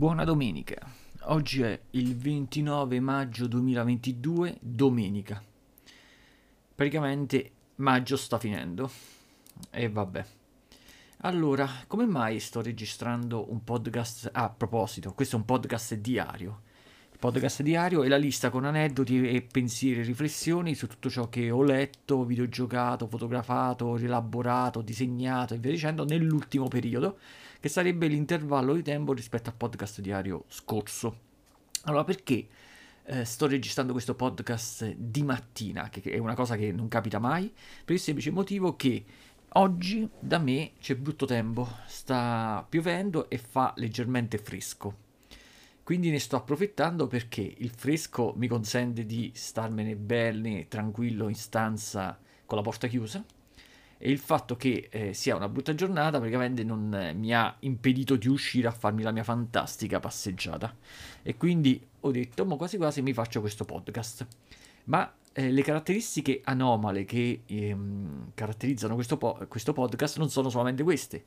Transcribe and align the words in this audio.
Buona 0.00 0.24
domenica. 0.24 0.78
Oggi 1.24 1.60
è 1.60 1.78
il 1.90 2.16
29 2.16 3.00
maggio 3.00 3.46
2022, 3.46 4.56
domenica. 4.58 5.42
Praticamente 6.74 7.50
maggio 7.74 8.16
sta 8.16 8.38
finendo. 8.38 8.90
E 9.70 9.90
vabbè. 9.90 10.24
Allora, 11.18 11.68
come 11.86 12.06
mai 12.06 12.40
sto 12.40 12.62
registrando 12.62 13.52
un 13.52 13.62
podcast? 13.62 14.30
Ah, 14.32 14.44
a 14.44 14.48
proposito, 14.48 15.12
questo 15.12 15.36
è 15.36 15.38
un 15.38 15.44
podcast 15.44 15.92
diario. 15.96 16.62
Podcast 17.20 17.60
diario 17.60 18.02
è 18.02 18.08
la 18.08 18.16
lista 18.16 18.48
con 18.48 18.64
aneddoti 18.64 19.28
e 19.28 19.42
pensieri 19.42 20.00
e 20.00 20.04
riflessioni 20.04 20.74
su 20.74 20.86
tutto 20.86 21.10
ciò 21.10 21.28
che 21.28 21.50
ho 21.50 21.62
letto, 21.62 22.24
videogiocato, 22.24 23.06
fotografato, 23.08 23.94
rielaborato, 23.96 24.80
disegnato 24.80 25.52
e 25.52 25.58
via 25.58 25.70
dicendo 25.70 26.06
nell'ultimo 26.06 26.66
periodo 26.68 27.18
che 27.60 27.68
sarebbe 27.68 28.06
l'intervallo 28.06 28.72
di 28.72 28.82
tempo 28.82 29.12
rispetto 29.12 29.50
al 29.50 29.56
podcast 29.56 30.00
diario 30.00 30.44
scorso. 30.48 31.18
Allora, 31.82 32.04
perché 32.04 32.48
eh, 33.04 33.26
sto 33.26 33.46
registrando 33.46 33.92
questo 33.92 34.14
podcast 34.14 34.90
di 34.96 35.22
mattina, 35.22 35.90
che 35.90 36.00
è 36.00 36.16
una 36.16 36.34
cosa 36.34 36.56
che 36.56 36.72
non 36.72 36.88
capita 36.88 37.18
mai, 37.18 37.52
per 37.84 37.96
il 37.96 38.00
semplice 38.00 38.30
motivo 38.30 38.76
che 38.76 39.04
oggi 39.46 40.08
da 40.18 40.38
me 40.38 40.72
c'è 40.80 40.96
brutto 40.96 41.26
tempo, 41.26 41.68
sta 41.84 42.64
piovendo 42.66 43.28
e 43.28 43.36
fa 43.36 43.74
leggermente 43.76 44.38
fresco. 44.38 45.08
Quindi 45.90 46.10
ne 46.10 46.20
sto 46.20 46.36
approfittando 46.36 47.08
perché 47.08 47.40
il 47.58 47.70
fresco 47.70 48.32
mi 48.36 48.46
consente 48.46 49.04
di 49.06 49.32
starmene 49.34 49.96
bene, 49.96 50.68
tranquillo 50.68 51.26
in 51.26 51.34
stanza 51.34 52.16
con 52.46 52.56
la 52.58 52.62
porta 52.62 52.86
chiusa. 52.86 53.24
E 53.98 54.08
il 54.08 54.18
fatto 54.18 54.54
che 54.54 54.86
eh, 54.88 55.12
sia 55.14 55.34
una 55.34 55.48
brutta 55.48 55.74
giornata 55.74 56.18
praticamente 56.18 56.62
non 56.62 56.94
eh, 56.94 57.12
mi 57.12 57.34
ha 57.34 57.56
impedito 57.58 58.14
di 58.14 58.28
uscire 58.28 58.68
a 58.68 58.70
farmi 58.70 59.02
la 59.02 59.10
mia 59.10 59.24
fantastica 59.24 59.98
passeggiata. 59.98 60.72
E 61.22 61.36
quindi 61.36 61.84
ho 61.98 62.12
detto 62.12 62.44
ma 62.44 62.54
quasi 62.54 62.76
quasi 62.76 63.02
mi 63.02 63.12
faccio 63.12 63.40
questo 63.40 63.64
podcast 63.64 64.28
ma 64.84 65.12
eh, 65.32 65.50
le 65.50 65.62
caratteristiche 65.62 66.40
anomale 66.44 67.04
che 67.04 67.42
ehm, 67.46 68.30
caratterizzano 68.34 68.94
questo, 68.94 69.16
po- 69.16 69.44
questo, 69.48 69.72
podcast 69.72 70.18
non 70.18 70.30
sono 70.30 70.50
solamente 70.50 70.84
queste 70.84 71.24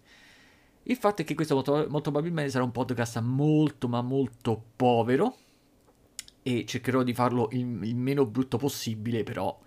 il 0.83 0.95
fatto 0.97 1.21
è 1.21 1.25
che 1.25 1.35
questo 1.35 1.55
molto, 1.55 1.73
molto 1.89 2.11
probabilmente 2.11 2.51
sarà 2.51 2.63
un 2.63 2.71
podcast 2.71 3.19
molto 3.19 3.87
ma 3.87 4.01
molto 4.01 4.61
povero 4.75 5.37
e 6.41 6.65
cercherò 6.65 7.03
di 7.03 7.13
farlo 7.13 7.47
il, 7.51 7.59
il 7.83 7.95
meno 7.95 8.25
brutto 8.25 8.57
possibile 8.57 9.23
però 9.23 9.57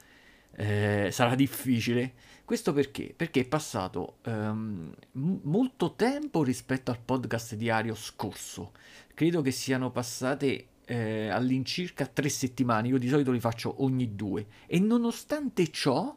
eh, 0.56 1.10
sarà 1.12 1.34
difficile. 1.34 2.12
Questo 2.44 2.72
perché? 2.72 3.12
Perché 3.14 3.40
è 3.40 3.44
passato 3.46 4.18
um, 4.24 4.92
m- 5.12 5.38
molto 5.42 5.94
tempo 5.94 6.42
rispetto 6.42 6.90
al 6.90 7.00
podcast 7.04 7.54
diario 7.54 7.94
scorso. 7.94 8.72
Credo 9.14 9.42
che 9.42 9.50
siano 9.50 9.90
passate 9.90 10.68
eh, 10.86 11.28
all'incirca 11.28 12.06
tre 12.06 12.28
settimane. 12.28 12.88
Io 12.88 12.98
di 12.98 13.08
solito 13.08 13.32
li 13.32 13.40
faccio 13.40 13.82
ogni 13.82 14.14
due. 14.14 14.46
E 14.66 14.78
nonostante 14.78 15.70
ciò, 15.70 16.16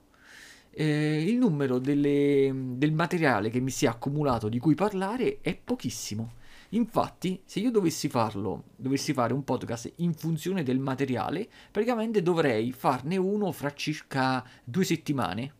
eh, 0.72 1.23
il 1.23 1.38
numero 1.38 1.80
delle, 1.80 2.52
del 2.53 2.92
materiale 2.92 3.50
che 3.50 3.59
mi 3.59 3.70
si 3.70 3.86
è 3.86 3.88
accumulato 3.88 4.50
di 4.50 4.59
cui 4.59 4.75
parlare 4.75 5.39
è 5.42 5.56
pochissimo. 5.56 6.34
Infatti, 6.73 7.42
se 7.45 7.59
io 7.59 7.72
dovessi 7.72 8.09
farlo, 8.09 8.66
dovessi 8.75 9.12
fare 9.12 9.34
un 9.34 9.44
podcast 9.44 9.92
in 9.97 10.14
funzione 10.14 10.62
del 10.62 10.78
materiale, 10.78 11.47
praticamente 11.72 12.22
dovrei 12.22 12.72
farne 12.72 13.17
uno 13.17 13.52
fra 13.52 13.73
circa 13.73 14.45
due 14.64 14.84
settimane. 14.84 15.53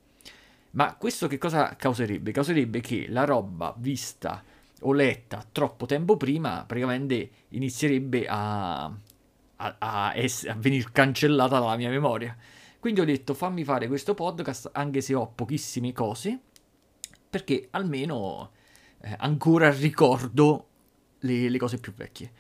Ma 0.72 0.96
questo 0.96 1.28
che 1.28 1.40
cosa 1.40 1.76
causerebbe? 1.76 2.32
Causerebbe 2.32 2.80
che 2.80 3.08
la 3.10 3.26
roba 3.26 3.74
vista 3.76 4.44
o 4.82 4.94
letta 4.94 5.44
troppo 5.52 5.86
tempo 5.88 6.16
prima 6.16 6.64
praticamente 6.66 7.30
inizierebbe 7.50 8.28
a, 8.28 8.84
a, 8.84 8.96
a, 9.56 10.12
a 10.12 10.56
venire 10.58 10.90
cancellata 10.92 11.60
dalla 11.60 11.75
mia 11.75 11.90
memoria. 11.90 12.38
Quindi 12.79 13.01
ho 13.01 13.06
detto 13.06 13.34
fammi 13.34 13.63
fare 13.63 13.88
questo 13.88 14.13
podcast 14.13 14.69
anche 14.73 15.01
se 15.01 15.13
ho 15.13 15.28
pochissime 15.28 15.91
cose, 15.91 16.40
perché 17.29 17.67
almeno 17.72 18.51
eh, 19.01 19.16
ancora 19.19 19.69
ricordo 19.72 20.67
le, 21.19 21.50
le 21.50 21.57
cose 21.57 21.78
più 21.78 21.94
vecchie. 21.94 22.31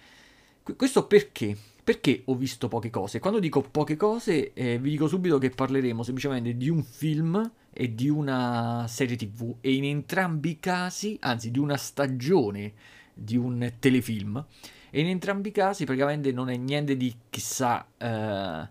Questo 0.75 1.07
perché? 1.07 1.57
Perché 1.83 2.21
ho 2.25 2.35
visto 2.35 2.67
poche 2.67 2.89
cose? 2.89 3.19
Quando 3.19 3.39
dico 3.39 3.61
poche 3.61 3.95
cose, 3.95 4.53
eh, 4.53 4.77
vi 4.77 4.91
dico 4.91 5.07
subito 5.07 5.39
che 5.39 5.49
parleremo 5.49 6.03
semplicemente 6.03 6.55
di 6.55 6.69
un 6.69 6.83
film 6.83 7.51
e 7.71 7.95
di 7.95 8.07
una 8.09 8.85
serie 8.87 9.15
tv 9.15 9.55
e 9.61 9.73
in 9.73 9.85
entrambi 9.85 10.51
i 10.51 10.59
casi, 10.59 11.17
anzi 11.21 11.49
di 11.51 11.59
una 11.59 11.77
stagione 11.77 12.73
di 13.13 13.35
un 13.35 13.73
telefilm, 13.79 14.45
e 14.91 15.01
in 15.01 15.07
entrambi 15.07 15.49
i 15.49 15.51
casi 15.51 15.85
praticamente 15.85 16.31
non 16.31 16.49
è 16.49 16.55
niente 16.55 16.95
di 16.95 17.13
chissà 17.29 17.87
eh, 17.97 18.69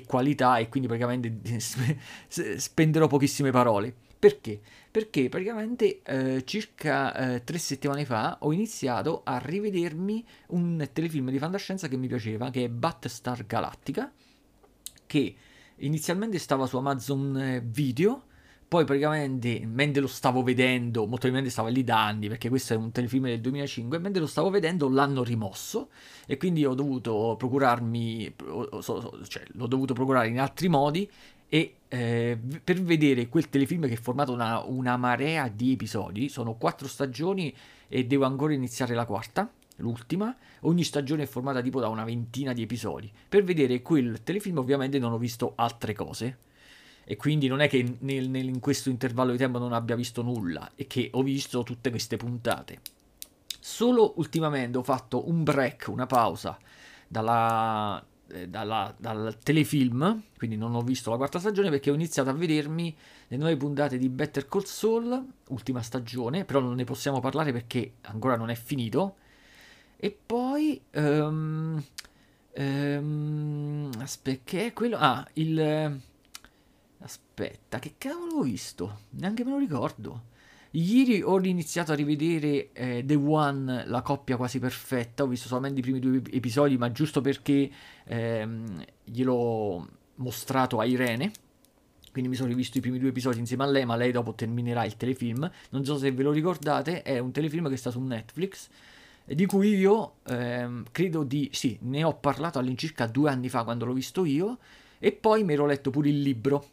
che 0.00 0.04
qualità 0.04 0.58
e 0.58 0.68
quindi 0.68 0.88
praticamente 0.88 1.60
spenderò 2.58 3.06
pochissime 3.06 3.50
parole. 3.50 3.94
Perché? 4.18 4.60
Perché 4.90 5.28
praticamente 5.28 6.00
eh, 6.02 6.44
circa 6.44 7.34
eh, 7.34 7.44
tre 7.44 7.58
settimane 7.58 8.04
fa 8.04 8.38
ho 8.40 8.52
iniziato 8.52 9.20
a 9.24 9.38
rivedermi 9.38 10.24
un 10.48 10.88
telefilm 10.92 11.30
di 11.30 11.38
fantascienza 11.38 11.88
che 11.88 11.96
mi 11.96 12.08
piaceva, 12.08 12.50
che 12.50 12.64
è 12.64 12.68
Battlestar 12.68 13.46
Galactica, 13.46 14.10
che 15.06 15.34
inizialmente 15.76 16.38
stava 16.38 16.66
su 16.66 16.76
Amazon 16.78 17.36
eh, 17.36 17.60
Video, 17.64 18.24
poi 18.66 18.84
praticamente 18.84 19.64
mentre 19.66 20.00
lo 20.00 20.06
stavo 20.06 20.42
vedendo, 20.42 21.00
molto 21.00 21.28
probabilmente 21.28 21.50
stava 21.50 21.68
lì 21.68 21.84
da 21.84 22.04
anni 22.06 22.28
perché 22.28 22.48
questo 22.48 22.74
è 22.74 22.76
un 22.76 22.90
telefilm 22.90 23.26
del 23.26 23.40
2005, 23.40 23.98
mentre 23.98 24.20
lo 24.20 24.26
stavo 24.26 24.50
vedendo 24.50 24.88
l'hanno 24.88 25.22
rimosso 25.22 25.90
e 26.26 26.36
quindi 26.36 26.64
ho 26.64 26.74
dovuto 26.74 27.36
procurarmi, 27.38 28.34
cioè 29.28 29.42
l'ho 29.52 29.66
dovuto 29.66 29.94
procurare 29.94 30.28
in 30.28 30.40
altri 30.40 30.68
modi 30.68 31.08
e 31.48 31.76
eh, 31.88 32.38
per 32.62 32.82
vedere 32.82 33.28
quel 33.28 33.48
telefilm 33.48 33.86
che 33.86 33.94
è 33.94 34.00
formato 34.00 34.32
una, 34.32 34.62
una 34.64 34.96
marea 34.96 35.48
di 35.48 35.72
episodi, 35.72 36.28
sono 36.28 36.54
quattro 36.54 36.88
stagioni 36.88 37.54
e 37.86 38.06
devo 38.06 38.24
ancora 38.24 38.54
iniziare 38.54 38.94
la 38.94 39.04
quarta, 39.04 39.48
l'ultima, 39.76 40.34
ogni 40.60 40.82
stagione 40.82 41.24
è 41.24 41.26
formata 41.26 41.60
tipo 41.60 41.80
da 41.80 41.88
una 41.88 42.04
ventina 42.04 42.52
di 42.52 42.62
episodi. 42.62 43.10
Per 43.28 43.44
vedere 43.44 43.82
quel 43.82 44.22
telefilm 44.22 44.58
ovviamente 44.58 44.98
non 44.98 45.12
ho 45.12 45.18
visto 45.18 45.52
altre 45.54 45.92
cose 45.92 46.38
e 47.04 47.16
quindi 47.16 47.46
non 47.46 47.60
è 47.60 47.68
che 47.68 47.96
nel, 48.00 48.28
nel, 48.28 48.48
in 48.48 48.60
questo 48.60 48.88
intervallo 48.88 49.32
di 49.32 49.38
tempo 49.38 49.58
non 49.58 49.72
abbia 49.72 49.94
visto 49.94 50.22
nulla 50.22 50.70
e 50.74 50.86
che 50.86 51.10
ho 51.12 51.22
visto 51.22 51.62
tutte 51.62 51.90
queste 51.90 52.16
puntate. 52.16 52.80
Solo 53.60 54.14
ultimamente 54.16 54.78
ho 54.78 54.82
fatto 54.82 55.28
un 55.28 55.42
break, 55.42 55.88
una 55.88 56.06
pausa 56.06 56.58
dalla, 57.06 58.04
eh, 58.28 58.48
dalla, 58.48 58.94
dal 58.98 59.38
telefilm, 59.42 60.22
quindi 60.36 60.56
non 60.56 60.74
ho 60.74 60.82
visto 60.82 61.10
la 61.10 61.16
quarta 61.16 61.38
stagione 61.38 61.70
perché 61.70 61.90
ho 61.90 61.94
iniziato 61.94 62.30
a 62.30 62.34
vedermi 62.34 62.94
le 63.28 63.36
nuove 63.36 63.56
puntate 63.56 63.96
di 63.96 64.08
Better 64.08 64.46
Call 64.46 64.64
Saul, 64.64 65.24
ultima 65.48 65.82
stagione, 65.82 66.44
però 66.44 66.60
non 66.60 66.74
ne 66.74 66.84
possiamo 66.84 67.20
parlare 67.20 67.52
perché 67.52 67.94
ancora 68.02 68.36
non 68.36 68.50
è 68.50 68.54
finito. 68.54 69.16
E 69.96 70.16
poi... 70.26 70.80
Um, 70.94 71.82
um, 72.56 73.90
aspetta, 73.98 74.42
che 74.44 74.66
è 74.66 74.72
quello? 74.72 74.96
Ah, 74.98 75.26
il... 75.34 76.00
Aspetta, 77.04 77.78
che 77.78 77.96
cavolo 77.98 78.36
ho 78.36 78.42
visto? 78.42 79.00
Neanche 79.10 79.44
me 79.44 79.50
lo 79.50 79.58
ricordo. 79.58 80.32
Ieri 80.70 81.20
ho 81.20 81.38
iniziato 81.38 81.92
a 81.92 81.94
rivedere 81.94 82.72
eh, 82.72 83.02
The 83.04 83.14
One, 83.14 83.86
la 83.86 84.00
coppia 84.00 84.38
quasi 84.38 84.58
perfetta. 84.58 85.22
Ho 85.22 85.26
visto 85.26 85.46
solamente 85.46 85.80
i 85.80 85.82
primi 85.82 85.98
due 85.98 86.22
episodi, 86.30 86.78
ma 86.78 86.90
giusto 86.92 87.20
perché 87.20 87.70
ehm, 88.04 88.82
gliel'ho 89.04 89.86
mostrato 90.16 90.80
a 90.80 90.86
Irene. 90.86 91.30
Quindi 92.10 92.30
mi 92.30 92.36
sono 92.36 92.48
rivisto 92.48 92.78
i 92.78 92.80
primi 92.80 92.98
due 92.98 93.10
episodi 93.10 93.38
insieme 93.38 93.64
a 93.64 93.66
lei, 93.66 93.84
ma 93.84 93.96
lei 93.96 94.10
dopo 94.10 94.34
terminerà 94.34 94.84
il 94.84 94.96
telefilm. 94.96 95.50
Non 95.70 95.84
so 95.84 95.98
se 95.98 96.10
ve 96.10 96.22
lo 96.22 96.32
ricordate, 96.32 97.02
è 97.02 97.18
un 97.18 97.32
telefilm 97.32 97.68
che 97.68 97.76
sta 97.76 97.90
su 97.90 98.00
Netflix. 98.00 98.68
Di 99.26 99.44
cui 99.44 99.76
io 99.76 100.14
ehm, 100.26 100.84
credo 100.90 101.22
di. 101.22 101.50
Sì, 101.52 101.76
ne 101.82 102.02
ho 102.02 102.14
parlato 102.14 102.58
all'incirca 102.58 103.06
due 103.06 103.28
anni 103.28 103.50
fa 103.50 103.62
quando 103.62 103.84
l'ho 103.84 103.92
visto 103.92 104.24
io. 104.24 104.58
E 104.98 105.12
poi 105.12 105.44
mi 105.44 105.52
ero 105.52 105.66
letto 105.66 105.90
pure 105.90 106.08
il 106.08 106.22
libro 106.22 106.70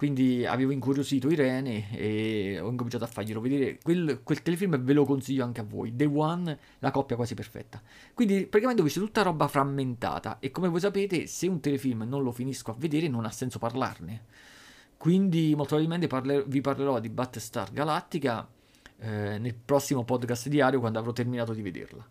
quindi 0.00 0.46
avevo 0.46 0.72
incuriosito 0.72 1.28
Irene 1.28 1.94
e 1.94 2.58
ho 2.58 2.70
incominciato 2.70 3.04
a 3.04 3.06
farglielo 3.06 3.38
vedere. 3.38 3.78
Quel, 3.82 4.22
quel, 4.22 4.40
telefilm 4.40 4.82
ve 4.82 4.94
lo 4.94 5.04
consiglio 5.04 5.44
anche 5.44 5.60
a 5.60 5.62
voi. 5.62 5.94
The 5.94 6.06
One, 6.06 6.58
la 6.78 6.90
coppia 6.90 7.16
quasi 7.16 7.34
perfetta. 7.34 7.82
Quindi 8.14 8.46
praticamente 8.46 8.80
ho 8.80 8.84
visto 8.84 9.00
tutta 9.00 9.20
roba 9.20 9.46
frammentata. 9.46 10.38
E 10.38 10.50
come 10.50 10.68
voi 10.68 10.80
sapete, 10.80 11.26
se 11.26 11.48
un 11.48 11.60
telefilm 11.60 12.04
non 12.04 12.22
lo 12.22 12.32
finisco 12.32 12.70
a 12.70 12.74
vedere, 12.78 13.08
non 13.08 13.26
ha 13.26 13.30
senso 13.30 13.58
parlarne. 13.58 14.24
Quindi 14.96 15.48
molto 15.54 15.76
probabilmente 15.76 16.06
parler- 16.06 16.48
vi 16.48 16.62
parlerò 16.62 16.98
di 16.98 17.10
Battlestar 17.10 17.70
Galactica 17.70 18.48
eh, 19.00 19.36
nel 19.38 19.54
prossimo 19.54 20.02
podcast 20.04 20.48
diario 20.48 20.80
quando 20.80 20.98
avrò 20.98 21.12
terminato 21.12 21.52
di 21.52 21.60
vederla. 21.60 22.08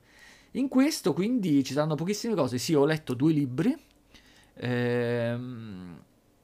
In 0.52 0.68
questo 0.68 1.14
quindi 1.14 1.64
ci 1.64 1.74
saranno 1.74 1.96
pochissime 1.96 2.36
cose. 2.36 2.60
Sì, 2.60 2.76
ho 2.76 2.86
letto 2.86 3.16
due 3.16 3.34
libri. 3.34 3.76
Ehm 4.58 6.02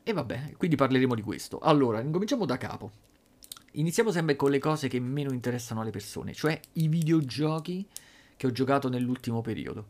e 0.07 0.13
vabbè, 0.13 0.53
quindi 0.55 0.75
parleremo 0.75 1.15
di 1.15 1.23
questo. 1.23 1.57
Allora, 1.57 1.99
incominciamo 1.99 2.45
da 2.45 2.57
capo. 2.57 2.91
Iniziamo 3.71 4.11
sempre 4.11 4.35
con 4.35 4.51
le 4.51 4.59
cose 4.59 4.87
che 4.87 4.99
meno 4.99 5.33
interessano 5.33 5.81
alle 5.81 5.89
persone, 5.89 6.31
cioè 6.31 6.59
i 6.73 6.87
videogiochi 6.87 7.83
che 8.37 8.45
ho 8.45 8.51
giocato 8.51 8.87
nell'ultimo 8.87 9.41
periodo. 9.41 9.87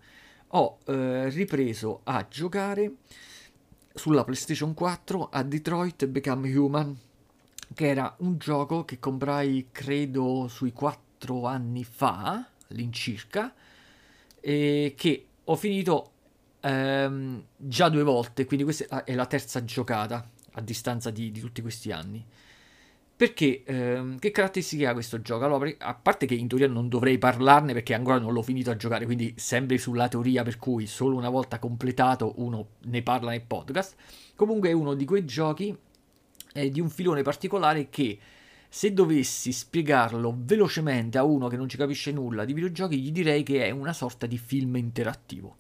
Ho 0.51 0.77
eh, 0.85 1.29
ripreso 1.31 1.99
a 2.03 2.25
giocare 2.29 2.93
sulla 3.93 4.23
PlayStation 4.23 4.73
4 4.73 5.27
a 5.29 5.43
Detroit 5.43 6.05
Become 6.07 6.55
Human, 6.55 6.97
che 7.73 7.85
era 7.85 8.15
un 8.19 8.37
gioco 8.37 8.85
che 8.85 8.99
comprai 8.99 9.67
credo 9.69 10.47
sui 10.47 10.71
4 10.71 11.45
anni 11.45 11.83
fa, 11.83 12.51
all'incirca, 12.69 13.53
e 14.39 14.93
che 14.95 15.25
ho 15.43 15.55
finito 15.57 16.11
ehm, 16.65 17.43
già 17.55 17.89
due 17.89 18.03
volte, 18.03 18.45
quindi 18.45 18.63
questa 18.65 19.03
è 19.03 19.13
la 19.13 19.25
terza 19.25 19.63
giocata 19.63 20.27
a 20.53 20.61
distanza 20.61 21.11
di, 21.11 21.31
di 21.31 21.39
tutti 21.39 21.61
questi 21.61 21.91
anni. 21.91 22.25
Perché 23.17 23.63
ehm, 23.63 24.19
che 24.19 24.31
caratteristiche 24.31 24.87
ha 24.87 24.93
questo 24.93 25.21
gioco? 25.21 25.45
Allora, 25.45 25.71
a 25.77 25.93
parte 25.93 26.25
che 26.25 26.35
in 26.35 26.49
teoria 26.49 26.67
non 26.67 26.89
dovrei 26.89 27.17
parlarne 27.17 27.71
perché 27.71 27.93
ancora 27.93 28.19
non 28.19 28.33
l'ho 28.33 28.41
finito 28.41 28.71
a 28.71 28.75
giocare, 28.75 29.05
quindi 29.05 29.33
sempre 29.37 29.77
sulla 29.77 30.09
teoria 30.09 30.43
per 30.43 30.57
cui 30.57 30.85
solo 30.85 31.15
una 31.15 31.29
volta 31.29 31.59
completato 31.59 32.33
uno 32.37 32.67
ne 32.85 33.01
parla 33.03 33.29
nel 33.31 33.43
podcast. 33.45 33.95
Comunque 34.35 34.69
è 34.69 34.73
uno 34.73 34.95
di 34.95 35.05
quei 35.05 35.23
giochi 35.23 35.75
eh, 36.53 36.69
di 36.69 36.81
un 36.81 36.89
filone 36.89 37.21
particolare 37.21 37.89
che 37.89 38.19
se 38.67 38.91
dovessi 38.91 39.53
spiegarlo 39.53 40.35
velocemente 40.37 41.17
a 41.17 41.23
uno 41.23 41.47
che 41.47 41.55
non 41.55 41.69
ci 41.69 41.77
capisce 41.77 42.11
nulla 42.11 42.43
di 42.43 42.51
videogiochi, 42.51 42.99
gli 42.99 43.11
direi 43.11 43.43
che 43.43 43.65
è 43.65 43.69
una 43.69 43.93
sorta 43.93 44.25
di 44.25 44.37
film 44.37 44.75
interattivo. 44.75 45.57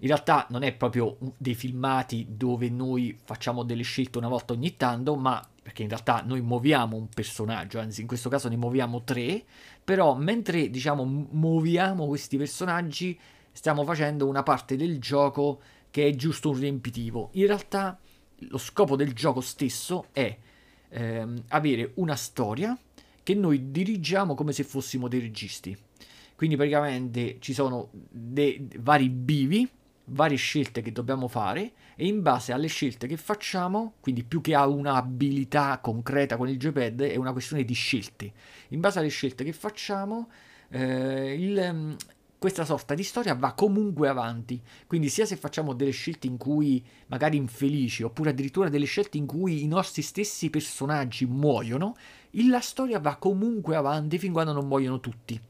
In 0.00 0.08
realtà 0.08 0.46
non 0.50 0.62
è 0.62 0.74
proprio 0.74 1.16
dei 1.38 1.54
filmati 1.54 2.26
dove 2.28 2.68
noi 2.68 3.18
facciamo 3.24 3.62
delle 3.62 3.82
scelte 3.82 4.18
una 4.18 4.28
volta 4.28 4.52
ogni 4.52 4.76
tanto, 4.76 5.16
ma 5.16 5.46
perché 5.62 5.82
in 5.82 5.88
realtà 5.88 6.22
noi 6.24 6.42
muoviamo 6.42 6.96
un 6.96 7.08
personaggio, 7.08 7.80
anzi 7.80 8.02
in 8.02 8.06
questo 8.06 8.28
caso 8.28 8.48
ne 8.48 8.56
muoviamo 8.56 9.02
tre, 9.02 9.42
però 9.82 10.14
mentre 10.14 10.68
diciamo 10.68 11.04
muoviamo 11.04 12.06
questi 12.06 12.36
personaggi 12.36 13.18
stiamo 13.50 13.84
facendo 13.84 14.28
una 14.28 14.42
parte 14.42 14.76
del 14.76 15.00
gioco 15.00 15.60
che 15.90 16.06
è 16.06 16.14
giusto 16.14 16.50
un 16.50 16.58
riempitivo. 16.58 17.30
In 17.32 17.46
realtà 17.46 17.98
lo 18.40 18.58
scopo 18.58 18.96
del 18.96 19.14
gioco 19.14 19.40
stesso 19.40 20.08
è 20.12 20.36
ehm, 20.90 21.44
avere 21.48 21.92
una 21.94 22.16
storia 22.16 22.78
che 23.22 23.34
noi 23.34 23.70
dirigiamo 23.70 24.34
come 24.34 24.52
se 24.52 24.62
fossimo 24.62 25.08
dei 25.08 25.20
registi. 25.20 25.76
Quindi 26.36 26.56
praticamente 26.56 27.38
ci 27.40 27.54
sono 27.54 27.88
dei 27.92 28.68
vari 28.78 29.08
bivi 29.08 29.68
varie 30.06 30.36
scelte 30.36 30.82
che 30.82 30.92
dobbiamo 30.92 31.28
fare 31.28 31.72
e 31.96 32.06
in 32.06 32.22
base 32.22 32.52
alle 32.52 32.68
scelte 32.68 33.06
che 33.06 33.16
facciamo, 33.16 33.94
quindi 34.00 34.22
più 34.22 34.40
che 34.40 34.54
a 34.54 34.66
un'abilità 34.66 35.78
concreta 35.80 36.36
con 36.36 36.48
il 36.48 36.58
joypad, 36.58 37.02
è 37.02 37.16
una 37.16 37.32
questione 37.32 37.64
di 37.64 37.74
scelte. 37.74 38.32
In 38.68 38.80
base 38.80 38.98
alle 38.98 39.08
scelte 39.08 39.44
che 39.44 39.52
facciamo, 39.52 40.28
eh, 40.68 41.34
il, 41.34 41.70
mm, 41.72 41.92
questa 42.38 42.64
sorta 42.64 42.94
di 42.94 43.02
storia 43.02 43.34
va 43.34 43.52
comunque 43.54 44.08
avanti. 44.08 44.60
Quindi 44.86 45.08
sia 45.08 45.26
se 45.26 45.36
facciamo 45.36 45.72
delle 45.72 45.90
scelte 45.90 46.26
in 46.26 46.36
cui 46.36 46.84
magari 47.06 47.36
infelici, 47.36 48.02
oppure 48.02 48.30
addirittura 48.30 48.68
delle 48.68 48.84
scelte 48.84 49.16
in 49.16 49.26
cui 49.26 49.62
i 49.62 49.66
nostri 49.66 50.02
stessi 50.02 50.50
personaggi 50.50 51.26
muoiono, 51.26 51.96
la 52.48 52.60
storia 52.60 53.00
va 53.00 53.16
comunque 53.16 53.74
avanti 53.74 54.18
fin 54.18 54.32
quando 54.32 54.52
non 54.52 54.66
muoiono 54.66 55.00
tutti. 55.00 55.40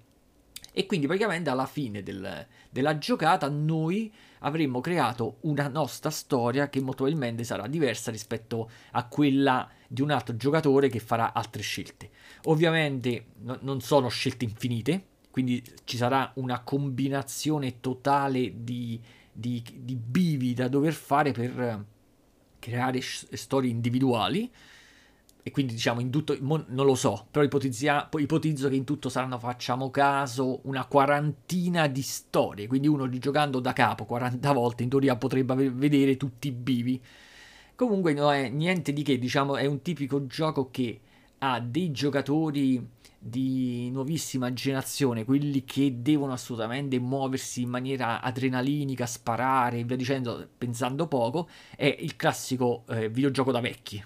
E 0.73 0.87
quindi 0.87 1.06
praticamente 1.06 1.50
alla 1.50 1.67
fine 1.67 2.03
del, 2.03 2.47
della 2.70 2.99
giocata 2.99 3.49
noi 3.49 4.12
avremmo 4.41 4.81
creato 4.81 5.38
una 5.43 5.69
nostra 5.69 6.11
storia 6.11 6.69
che 6.69 6.81
molto 6.81 7.05
probabilmente 7.05 7.44
sarà 7.44 7.67
diversa 7.67 8.11
rispetto 8.11 8.71
a 8.93 9.06
quella 9.06 9.69
di 9.87 10.03
un 10.03 10.11
altro 10.11 10.37
giocatore 10.37 10.88
che 10.88 10.99
farà 10.99 11.33
altre 11.33 11.62
scelte. 11.62 12.11
Ovviamente 12.44 13.27
no, 13.41 13.59
non 13.62 13.81
sono 13.81 14.09
scelte 14.09 14.44
infinite, 14.44 15.05
quindi 15.31 15.62
ci 15.85 15.97
sarà 15.97 16.31
una 16.37 16.61
combinazione 16.61 17.81
totale 17.81 18.65
di, 18.65 19.00
di, 19.33 19.62
di 19.75 19.94
bivi 19.94 20.55
da 20.55 20.69
dover 20.69 20.93
fare 20.93 21.32
per 21.32 21.85
creare 22.59 23.00
storie 23.00 23.71
individuali 23.71 24.50
e 25.46 25.52
quindi 25.52 25.75
diciamo 25.75 26.00
in 26.00 26.10
tutto, 26.10 26.37
non 26.40 26.66
lo 26.66 26.96
so, 26.96 27.28
però 27.31 27.44
ipotizzo 27.44 28.69
che 28.69 28.75
in 28.75 28.82
tutto 28.82 29.08
saranno, 29.08 29.38
facciamo 29.38 29.93
caso, 29.93 30.58
una 30.64 30.87
quarantina 30.87 31.87
di 31.87 32.02
storie, 32.02 32.66
quindi 32.66 32.88
uno 32.88 33.08
giocando 33.08 33.60
da 33.60 33.72
capo 33.72 34.06
40 34.06 34.50
volte 34.50 34.82
in 34.82 34.88
teoria 34.88 35.14
potrebbe 35.14 35.70
vedere 35.70 36.16
tutti 36.16 36.48
i 36.48 36.50
bivi. 36.50 37.00
Comunque 37.76 38.12
non 38.12 38.32
è 38.32 38.48
niente 38.48 38.93
di 38.93 39.04
che, 39.04 39.20
diciamo, 39.20 39.56
è 39.56 39.66
un 39.66 39.82
tipico 39.82 40.26
gioco 40.26 40.69
che 40.72 41.00
ha 41.38 41.60
dei 41.60 41.93
giocatori 41.93 42.84
di 43.16 43.88
nuovissima 43.93 44.52
generazione, 44.52 45.25
quelli 45.25 45.62
che 45.64 46.02
devono 46.02 46.32
assolutamente 46.32 46.98
muoversi 46.98 47.62
in 47.62 47.69
maniera 47.69 48.20
adrenalinica, 48.20 49.06
sparare 49.06 49.78
e 49.78 49.84
via 49.84 49.94
dicendo, 49.94 50.44
pensando 50.58 51.06
poco, 51.06 51.48
è 51.76 51.96
il 52.00 52.16
classico 52.16 52.82
eh, 52.88 53.08
videogioco 53.08 53.52
da 53.52 53.60
vecchi 53.60 54.02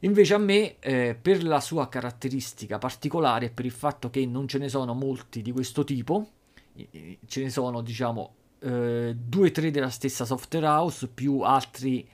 Invece 0.00 0.34
a 0.34 0.38
me, 0.38 0.78
eh, 0.78 1.16
per 1.20 1.44
la 1.44 1.60
sua 1.60 1.88
caratteristica 1.88 2.78
particolare, 2.78 3.50
per 3.50 3.64
il 3.64 3.70
fatto 3.70 4.08
che 4.08 4.24
non 4.24 4.48
ce 4.48 4.58
ne 4.58 4.68
sono 4.68 4.94
molti 4.94 5.42
di 5.42 5.52
questo 5.52 5.84
tipo, 5.84 6.30
ce 7.26 7.42
ne 7.42 7.50
sono 7.50 7.82
diciamo 7.82 8.34
eh, 8.60 9.14
due 9.14 9.48
o 9.48 9.50
tre 9.50 9.70
della 9.70 9.90
stessa 9.90 10.24
software 10.24 10.66
house, 10.66 11.08
più 11.08 11.40
altri 11.40 12.08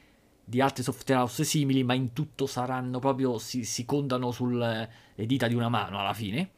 di 0.48 0.60
altre 0.60 0.84
software 0.84 1.20
house 1.22 1.42
simili, 1.42 1.82
ma 1.82 1.94
in 1.94 2.12
tutto 2.12 2.46
saranno 2.46 3.00
proprio, 3.00 3.36
si, 3.38 3.64
si 3.64 3.84
contano 3.84 4.30
sulle 4.30 4.88
dita 5.14 5.48
di 5.48 5.54
una 5.54 5.68
mano 5.68 5.98
alla 5.98 6.14
fine. 6.14 6.50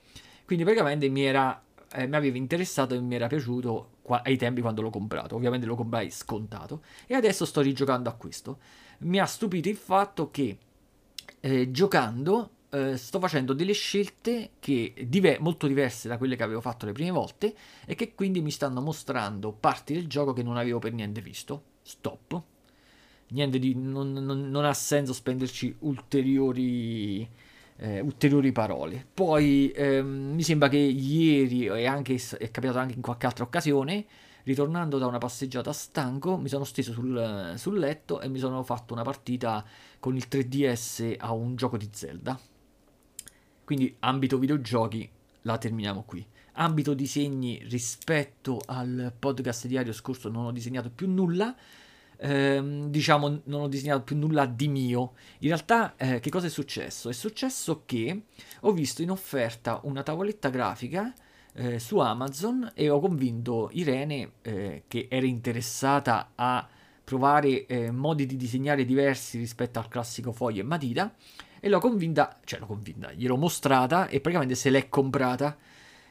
Quindi 0.44 0.64
praticamente 0.64 1.08
mi, 1.08 1.22
era, 1.22 1.62
eh, 1.92 2.06
mi 2.06 2.16
aveva 2.16 2.36
interessato 2.36 2.94
e 2.94 3.00
mi 3.00 3.14
era 3.14 3.28
piaciuto 3.28 3.92
qua, 4.02 4.22
ai 4.22 4.36
tempi 4.36 4.60
quando 4.60 4.82
l'ho 4.82 4.90
comprato. 4.90 5.36
Ovviamente 5.36 5.66
lo 5.66 5.74
comprai 5.74 6.10
scontato. 6.10 6.82
E 7.06 7.14
adesso 7.14 7.46
sto 7.46 7.62
rigiocando 7.62 8.10
a 8.10 8.12
questo. 8.12 8.58
Mi 8.98 9.18
ha 9.20 9.26
stupito 9.26 9.70
il 9.70 9.76
fatto 9.76 10.30
che 10.30 10.58
eh, 11.40 11.70
giocando 11.70 12.50
eh, 12.70 12.96
sto 12.96 13.18
facendo 13.18 13.52
delle 13.52 13.72
scelte 13.72 14.50
che 14.58 14.92
dive- 15.06 15.38
molto 15.40 15.66
diverse 15.66 16.08
da 16.08 16.18
quelle 16.18 16.36
che 16.36 16.42
avevo 16.42 16.60
fatto 16.60 16.86
le 16.86 16.92
prime 16.92 17.10
volte 17.10 17.54
e 17.86 17.94
che 17.94 18.14
quindi 18.14 18.40
mi 18.40 18.50
stanno 18.50 18.80
mostrando 18.80 19.52
parti 19.52 19.94
del 19.94 20.06
gioco 20.06 20.32
che 20.32 20.42
non 20.42 20.56
avevo 20.56 20.78
per 20.78 20.92
niente 20.92 21.20
visto. 21.20 21.62
Stop. 21.82 22.42
Niente 23.30 23.58
di, 23.58 23.74
non, 23.74 24.12
non, 24.12 24.50
non 24.50 24.64
ha 24.64 24.74
senso 24.74 25.12
spenderci 25.12 25.76
ulteriori, 25.80 27.28
eh, 27.76 28.00
ulteriori 28.00 28.52
parole. 28.52 29.06
Poi 29.12 29.70
ehm, 29.74 30.32
mi 30.34 30.42
sembra 30.42 30.68
che 30.68 30.76
ieri 30.76 31.66
e 31.66 31.86
anche, 31.86 32.14
è 32.38 32.50
capitato 32.50 32.78
anche 32.78 32.94
in 32.94 33.02
qualche 33.02 33.26
altra 33.26 33.44
occasione 33.44 34.04
ritornando 34.48 34.96
da 34.96 35.06
una 35.06 35.18
passeggiata 35.18 35.74
stanco, 35.74 36.38
mi 36.38 36.48
sono 36.48 36.64
steso 36.64 36.92
sul, 36.92 37.52
sul 37.56 37.78
letto 37.78 38.22
e 38.22 38.28
mi 38.28 38.38
sono 38.38 38.62
fatto 38.62 38.94
una 38.94 39.02
partita 39.02 39.62
con 40.00 40.16
il 40.16 40.26
3DS 40.26 41.16
a 41.18 41.32
un 41.32 41.54
gioco 41.54 41.76
di 41.76 41.90
Zelda. 41.92 42.40
Quindi 43.62 43.94
ambito 43.98 44.38
videogiochi 44.38 45.06
la 45.42 45.58
terminiamo 45.58 46.02
qui. 46.04 46.26
Ambito 46.52 46.94
disegni 46.94 47.62
rispetto 47.68 48.62
al 48.64 49.12
podcast 49.16 49.66
diario 49.66 49.92
scorso 49.92 50.30
non 50.30 50.46
ho 50.46 50.50
disegnato 50.50 50.90
più 50.90 51.10
nulla. 51.10 51.54
Ehm, 52.16 52.88
diciamo 52.88 53.42
non 53.44 53.60
ho 53.60 53.68
disegnato 53.68 54.00
più 54.00 54.16
nulla 54.16 54.46
di 54.46 54.68
mio. 54.68 55.12
In 55.40 55.48
realtà 55.48 55.94
eh, 55.96 56.20
che 56.20 56.30
cosa 56.30 56.46
è 56.46 56.50
successo? 56.50 57.10
È 57.10 57.12
successo 57.12 57.82
che 57.84 58.22
ho 58.60 58.72
visto 58.72 59.02
in 59.02 59.10
offerta 59.10 59.78
una 59.82 60.02
tavoletta 60.02 60.48
grafica 60.48 61.12
eh, 61.54 61.78
su 61.78 61.98
Amazon 61.98 62.70
e 62.74 62.88
ho 62.88 63.00
convinto 63.00 63.68
Irene, 63.72 64.32
eh, 64.42 64.84
che 64.86 65.06
era 65.10 65.26
interessata 65.26 66.32
a 66.34 66.66
provare 67.02 67.66
eh, 67.66 67.90
modi 67.90 68.26
di 68.26 68.36
disegnare 68.36 68.84
diversi 68.84 69.38
rispetto 69.38 69.78
al 69.78 69.88
classico 69.88 70.32
foglio 70.32 70.60
e 70.60 70.64
matita, 70.64 71.14
e 71.60 71.68
l'ho 71.68 71.80
convinta, 71.80 72.38
cioè 72.44 72.60
l'ho 72.60 72.66
convinta, 72.66 73.12
gliel'ho 73.12 73.36
mostrata 73.36 74.08
e 74.08 74.20
praticamente 74.20 74.54
se 74.54 74.70
l'è 74.70 74.88
comprata. 74.88 75.56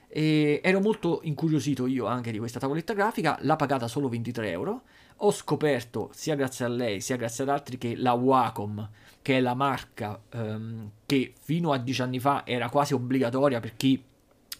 E 0.10 0.62
ero 0.63 0.79
molto 0.79 1.20
incuriosito 1.24 1.86
io 1.86 2.06
anche 2.06 2.32
di 2.32 2.39
questa 2.39 2.60
tavoletta 2.60 2.94
grafica, 2.94 3.38
l'ha 3.41 3.56
pagata 3.56 3.88
solo 3.88 4.10
23 4.10 4.50
euro. 4.50 4.82
Ho 5.17 5.32
scoperto, 5.32 6.10
sia 6.13 6.36
grazie 6.36 6.65
a 6.65 6.67
lei 6.67 7.01
sia 7.01 7.15
grazie 7.15 7.44
ad 7.44 7.50
altri, 7.50 7.77
che 7.77 7.96
la 7.96 8.13
Wacom, 8.13 8.89
che 9.22 9.38
è 9.38 9.39
la 9.39 9.53
marca 9.53 10.20
ehm, 10.29 10.91
che 11.06 11.34
fino 11.39 11.72
a 11.72 11.77
10 11.77 12.01
anni 12.01 12.20
fa 12.20 12.46
era 12.46 12.70
quasi 12.70 12.94
obbligatoria 12.94 13.60
per 13.60 13.75
chi 13.75 14.01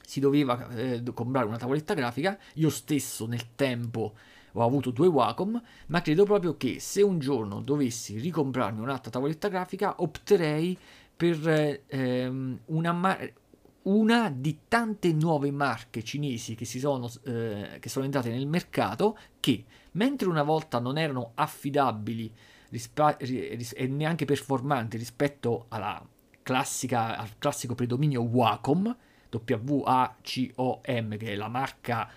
si 0.08 0.22
doveva 0.22 0.70
eh, 0.70 1.04
comprare 1.14 1.48
una 1.48 1.58
tavoletta 1.58 1.94
grafica. 1.94 2.40
Io 2.54 2.70
stesso 2.70 3.26
nel 3.26 3.56
tempo 3.56 4.14
ho 4.54 4.64
avuto 4.64 4.90
due 4.90 5.08
Wacom, 5.08 5.62
ma 5.88 6.02
credo 6.02 6.24
proprio 6.24 6.56
che 6.56 6.80
se 6.80 7.02
un 7.02 7.20
giorno 7.20 7.60
dovessi 7.60 8.18
ricomprarmi 8.18 8.80
un'altra 8.80 9.12
tavoletta 9.12 9.50
grafica, 9.50 9.96
opterei 9.98 10.78
per 11.14 11.84
ehm, 11.88 12.60
una, 12.68 12.94
mar- 12.94 13.34
una, 13.84 14.30
di 14.34 14.60
tante 14.70 15.12
nuove 15.12 15.52
marche 15.52 16.02
cinesi 16.06 16.56
che, 16.56 16.64
sono, 16.64 17.12
eh, 17.26 17.76
che 17.78 17.90
sono 17.90 18.06
entrate 18.06 18.30
nel 18.30 18.48
mercato 18.48 19.18
che, 19.42 19.66
mentre 19.92 20.30
una 20.30 20.44
volta 20.44 20.80
non 20.80 20.98
erano 20.98 21.32
affidabili 21.36 22.34
rispa- 22.70 23.18
ris- 23.20 23.74
e 23.76 23.88
neanche 23.88 24.24
performanti 24.24 24.96
rispetto 24.96 25.66
alla 25.68 26.02
classica, 26.42 27.18
al 27.18 27.38
classico 27.38 27.76
predominio 27.76 28.22
Wacom, 28.22 28.96
WACOM, 29.30 31.18
che 31.18 31.34
è 31.34 31.36
la 31.36 31.48
marca 31.48 32.10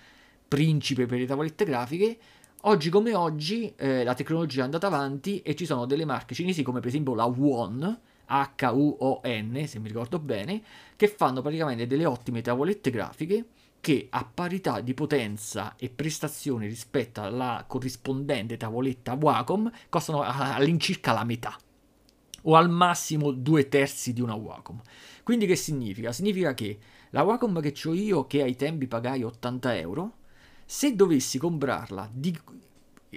principe 0.47 1.05
per 1.05 1.19
le 1.19 1.25
tavolette 1.25 1.65
grafiche, 1.65 2.17
oggi 2.61 2.89
come 2.89 3.13
oggi 3.13 3.73
eh, 3.75 4.03
la 4.03 4.13
tecnologia 4.13 4.61
è 4.61 4.63
andata 4.65 4.87
avanti 4.87 5.41
e 5.41 5.55
ci 5.55 5.65
sono 5.65 5.85
delle 5.85 6.05
marche 6.05 6.35
cinesi 6.35 6.63
come 6.63 6.79
per 6.79 6.89
esempio 6.89 7.15
la 7.15 7.25
Won, 7.25 7.99
H-U-O-N, 8.25 9.63
se 9.67 9.79
mi 9.79 9.87
ricordo 9.87 10.19
bene, 10.19 10.61
che 10.95 11.07
fanno 11.07 11.41
praticamente 11.41 11.87
delle 11.87 12.05
ottime 12.05 12.41
tavolette 12.41 12.89
grafiche 12.89 13.45
che 13.81 14.07
a 14.11 14.23
parità 14.23 14.79
di 14.79 14.93
potenza 14.93 15.75
e 15.75 15.89
prestazioni 15.89 16.67
rispetto 16.67 17.21
alla 17.21 17.65
corrispondente 17.67 18.55
tavoletta 18.55 19.13
Wacom 19.13 19.69
costano 19.89 20.21
all'incirca 20.21 21.13
la 21.13 21.23
metà 21.23 21.57
o 22.43 22.55
al 22.55 22.69
massimo 22.69 23.31
due 23.31 23.69
terzi 23.69 24.13
di 24.13 24.21
una 24.21 24.35
Wacom. 24.35 24.81
Quindi 25.23 25.45
che 25.45 25.55
significa? 25.55 26.11
Significa 26.11 26.53
che 26.53 26.77
la 27.11 27.23
Wacom 27.23 27.61
che 27.61 27.73
ho 27.87 27.93
io, 27.93 28.25
che 28.25 28.41
ai 28.41 28.55
tempi 28.55 28.87
pagai 28.87 29.23
80 29.23 29.77
euro, 29.77 30.13
se 30.65 30.95
dovessi 30.95 31.37
comprarla 31.37 32.09
di, 32.11 32.37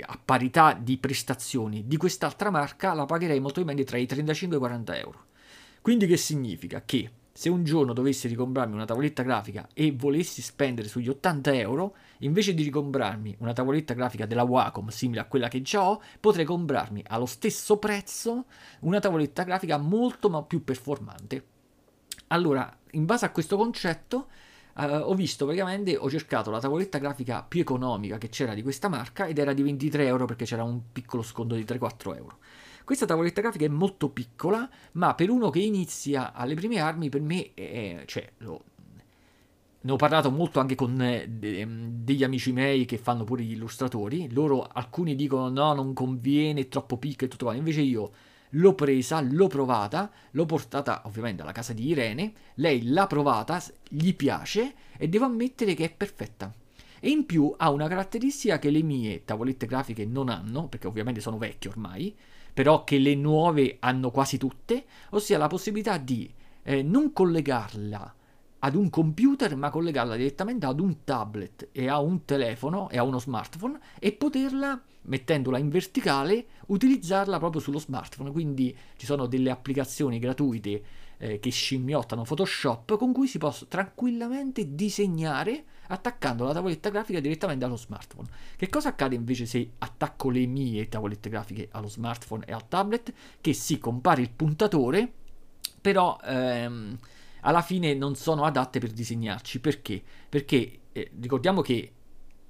a 0.00 0.20
parità 0.22 0.72
di 0.74 0.98
prestazioni 0.98 1.86
di 1.86 1.96
quest'altra 1.96 2.50
marca, 2.50 2.92
la 2.92 3.06
pagherei 3.06 3.38
molto 3.38 3.62
probabilmente 3.62 3.90
tra 3.90 3.98
i 3.98 4.06
35 4.06 4.56
e 4.56 4.58
i 4.58 4.62
40 4.62 4.98
euro. 4.98 5.24
Quindi 5.80 6.06
che 6.06 6.16
significa? 6.16 6.82
Che 6.84 7.10
se 7.36 7.48
un 7.48 7.64
giorno 7.64 7.92
dovessi 7.92 8.28
ricomprarmi 8.28 8.74
una 8.74 8.84
tavoletta 8.84 9.22
grafica 9.22 9.68
e 9.74 9.92
volessi 9.92 10.40
spendere 10.40 10.88
sugli 10.88 11.08
80 11.08 11.54
euro, 11.54 11.96
invece 12.18 12.54
di 12.54 12.62
ricomprarmi 12.62 13.36
una 13.40 13.52
tavoletta 13.52 13.92
grafica 13.92 14.24
della 14.24 14.44
Wacom 14.44 14.88
simile 14.88 15.20
a 15.20 15.26
quella 15.26 15.48
che 15.48 15.60
già 15.60 15.88
ho, 15.88 16.00
potrei 16.20 16.44
comprarmi 16.44 17.04
allo 17.08 17.26
stesso 17.26 17.76
prezzo 17.78 18.44
una 18.80 19.00
tavoletta 19.00 19.42
grafica 19.42 19.78
molto 19.78 20.30
ma 20.30 20.42
più 20.42 20.62
performante. 20.62 21.44
Allora, 22.28 22.76
in 22.94 23.04
base 23.04 23.24
a 23.24 23.30
questo 23.30 23.56
concetto, 23.56 24.28
Uh, 24.76 25.08
ho 25.08 25.14
visto 25.14 25.44
praticamente, 25.44 25.96
ho 25.96 26.10
cercato 26.10 26.50
la 26.50 26.58
tavoletta 26.58 26.98
grafica 26.98 27.44
più 27.44 27.60
economica 27.60 28.18
che 28.18 28.28
c'era 28.28 28.54
di 28.54 28.62
questa 28.62 28.88
marca 28.88 29.26
ed 29.26 29.38
era 29.38 29.52
di 29.52 29.62
23 29.62 30.04
euro 30.04 30.24
perché 30.24 30.44
c'era 30.44 30.64
un 30.64 30.90
piccolo 30.90 31.22
sconto 31.22 31.54
di 31.54 31.62
3-4 31.62 32.16
euro. 32.16 32.38
Questa 32.82 33.06
tavoletta 33.06 33.40
grafica 33.40 33.66
è 33.66 33.68
molto 33.68 34.08
piccola, 34.08 34.68
ma 34.92 35.14
per 35.14 35.30
uno 35.30 35.48
che 35.50 35.60
inizia 35.60 36.32
alle 36.32 36.54
prime 36.54 36.80
armi, 36.80 37.08
per 37.08 37.20
me 37.20 37.54
è, 37.54 38.02
cioè, 38.06 38.28
lo, 38.38 38.64
ne 39.80 39.92
ho 39.92 39.96
parlato 39.96 40.30
molto 40.30 40.60
anche 40.60 40.74
con 40.74 41.00
eh, 41.00 41.28
de, 41.28 41.66
degli 41.68 42.24
amici 42.24 42.52
miei 42.52 42.84
che 42.84 42.98
fanno 42.98 43.24
pure 43.24 43.42
gli 43.42 43.52
illustratori. 43.52 44.32
Loro 44.32 44.68
alcuni 44.70 45.14
dicono 45.14 45.48
no, 45.48 45.72
non 45.72 45.92
conviene, 45.92 46.62
è 46.62 46.68
troppo 46.68 46.96
piccola 46.96 47.26
e 47.26 47.28
tutto 47.28 47.44
quanto. 47.44 47.60
Invece 47.60 47.82
io 47.82 48.10
l'ho 48.54 48.74
presa, 48.74 49.20
l'ho 49.20 49.46
provata, 49.46 50.10
l'ho 50.32 50.46
portata 50.46 51.02
ovviamente 51.06 51.42
alla 51.42 51.52
casa 51.52 51.72
di 51.72 51.86
Irene. 51.86 52.32
Lei 52.54 52.88
l'ha 52.88 53.06
provata, 53.06 53.62
gli 53.88 54.14
piace 54.14 54.74
e 54.96 55.08
devo 55.08 55.24
ammettere 55.24 55.74
che 55.74 55.84
è 55.84 55.92
perfetta. 55.92 56.52
E 57.00 57.10
in 57.10 57.26
più 57.26 57.52
ha 57.56 57.70
una 57.70 57.88
caratteristica 57.88 58.58
che 58.58 58.70
le 58.70 58.82
mie 58.82 59.24
tavolette 59.24 59.66
grafiche 59.66 60.04
non 60.06 60.28
hanno, 60.28 60.68
perché 60.68 60.86
ovviamente 60.86 61.20
sono 61.20 61.38
vecchie 61.38 61.70
ormai, 61.70 62.16
però 62.52 62.84
che 62.84 62.98
le 62.98 63.14
nuove 63.14 63.76
hanno 63.80 64.10
quasi 64.10 64.38
tutte, 64.38 64.84
ossia 65.10 65.38
la 65.38 65.48
possibilità 65.48 65.98
di 65.98 66.32
eh, 66.62 66.82
non 66.82 67.12
collegarla 67.12 68.14
ad 68.64 68.74
un 68.76 68.88
computer, 68.88 69.56
ma 69.56 69.68
collegarla 69.68 70.16
direttamente 70.16 70.64
ad 70.64 70.80
un 70.80 71.04
tablet 71.04 71.68
e 71.70 71.86
a 71.86 72.00
un 72.00 72.24
telefono 72.24 72.88
e 72.88 72.96
a 72.96 73.02
uno 73.02 73.18
smartphone 73.18 73.78
e 73.98 74.12
poterla, 74.12 74.82
mettendola 75.02 75.58
in 75.58 75.68
verticale, 75.68 76.46
utilizzarla 76.68 77.38
proprio 77.38 77.60
sullo 77.60 77.78
smartphone. 77.78 78.32
Quindi 78.32 78.74
ci 78.96 79.04
sono 79.04 79.26
delle 79.26 79.50
applicazioni 79.50 80.18
gratuite 80.18 80.82
eh, 81.18 81.40
che 81.40 81.50
scimmiottano 81.50 82.22
Photoshop 82.22 82.96
con 82.96 83.12
cui 83.12 83.26
si 83.26 83.36
può 83.36 83.54
tranquillamente 83.68 84.74
disegnare 84.74 85.64
attaccando 85.88 86.44
la 86.44 86.54
tavoletta 86.54 86.88
grafica 86.88 87.20
direttamente 87.20 87.66
allo 87.66 87.76
smartphone. 87.76 88.28
Che 88.56 88.70
cosa 88.70 88.88
accade 88.88 89.14
invece 89.14 89.44
se 89.44 89.72
attacco 89.76 90.30
le 90.30 90.46
mie 90.46 90.88
tavolette 90.88 91.28
grafiche 91.28 91.68
allo 91.72 91.88
smartphone 91.88 92.46
e 92.46 92.52
al 92.54 92.66
tablet? 92.66 93.12
Che 93.42 93.52
si 93.52 93.78
compare 93.78 94.22
il 94.22 94.30
puntatore, 94.30 95.12
però 95.82 96.18
ehm, 96.24 96.98
alla 97.44 97.62
fine 97.62 97.94
non 97.94 98.14
sono 98.14 98.44
adatte 98.44 98.78
per 98.78 98.90
disegnarci. 98.90 99.60
Perché? 99.60 100.02
Perché 100.28 100.80
eh, 100.92 101.10
ricordiamo 101.20 101.60
che 101.60 101.92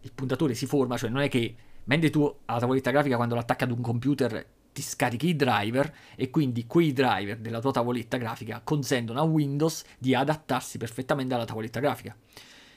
il 0.00 0.12
puntatore 0.12 0.54
si 0.54 0.66
forma, 0.66 0.96
cioè 0.96 1.10
non 1.10 1.22
è 1.22 1.28
che 1.28 1.54
mentre 1.84 2.10
tu 2.10 2.32
alla 2.44 2.58
tavoletta 2.58 2.90
grafica 2.90 3.16
quando 3.16 3.34
l'attacchi 3.34 3.64
ad 3.64 3.70
un 3.70 3.80
computer 3.80 4.46
ti 4.72 4.82
scarichi 4.82 5.28
i 5.28 5.36
driver 5.36 5.94
e 6.16 6.30
quindi 6.30 6.66
quei 6.66 6.92
driver 6.92 7.38
della 7.38 7.60
tua 7.60 7.70
tavoletta 7.70 8.16
grafica 8.16 8.60
consentono 8.62 9.20
a 9.20 9.22
Windows 9.22 9.84
di 9.98 10.14
adattarsi 10.14 10.78
perfettamente 10.78 11.34
alla 11.34 11.44
tavoletta 11.44 11.80
grafica. 11.80 12.16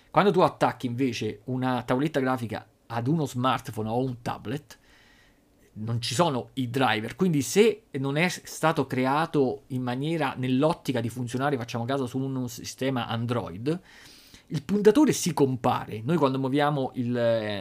Quando 0.10 0.32
tu 0.32 0.40
attacchi 0.40 0.86
invece 0.86 1.42
una 1.46 1.84
tavoletta 1.84 2.20
grafica 2.20 2.68
ad 2.88 3.08
uno 3.08 3.26
smartphone 3.26 3.90
o 3.90 4.04
un 4.04 4.22
tablet, 4.22 4.80
non 5.80 6.02
ci 6.02 6.14
sono 6.14 6.50
i 6.54 6.70
driver, 6.70 7.16
quindi 7.16 7.42
se 7.42 7.84
non 7.92 8.18
è 8.18 8.28
stato 8.30 8.86
creato 8.88 9.64
in 9.68 9.82
maniera 9.82 10.34
nell'ottica 10.38 11.02
di 11.02 11.10
funzionare, 11.10 11.58
facciamo 11.58 11.86
caso, 11.86 12.08
su 12.08 12.18
un 12.18 12.48
sistema 12.50 13.08
Android, 13.08 13.80
il 14.48 14.64
puntatore 14.64 15.12
si 15.12 15.34
compare. 15.34 16.02
Noi 16.04 16.16
quando 16.16 16.40
muoviamo 16.40 16.92
il, 16.96 17.12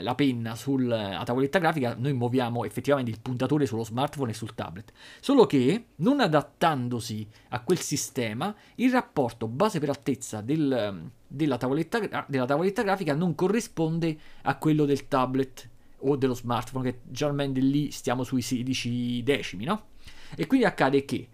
la 0.02 0.14
penna 0.14 0.54
sulla 0.54 1.20
tavoletta 1.24 1.58
grafica, 1.58 1.96
noi 1.98 2.12
muoviamo 2.12 2.64
effettivamente 2.64 3.10
il 3.10 3.20
puntatore 3.20 3.66
sullo 3.66 3.82
smartphone 3.82 4.30
e 4.30 4.34
sul 4.34 4.54
tablet. 4.54 4.92
Solo 5.20 5.46
che, 5.46 5.86
non 5.96 6.20
adattandosi 6.20 7.26
a 7.48 7.60
quel 7.62 7.80
sistema, 7.80 8.54
il 8.76 8.92
rapporto 8.92 9.48
base 9.48 9.80
per 9.80 9.88
altezza 9.88 10.40
del, 10.40 11.10
della, 11.26 11.56
tavoletta, 11.56 12.26
della 12.28 12.46
tavoletta 12.46 12.82
grafica 12.82 13.14
non 13.14 13.34
corrisponde 13.34 14.16
a 14.42 14.56
quello 14.56 14.84
del 14.84 15.08
tablet 15.08 15.70
o 15.98 16.16
dello 16.16 16.34
smartphone, 16.34 16.90
che 16.90 16.98
generalmente 17.04 17.60
lì 17.60 17.90
stiamo 17.90 18.22
sui 18.22 18.42
16 18.42 19.22
decimi, 19.22 19.64
no? 19.64 19.88
E 20.36 20.46
quindi 20.46 20.66
accade 20.66 21.04
che 21.04 21.28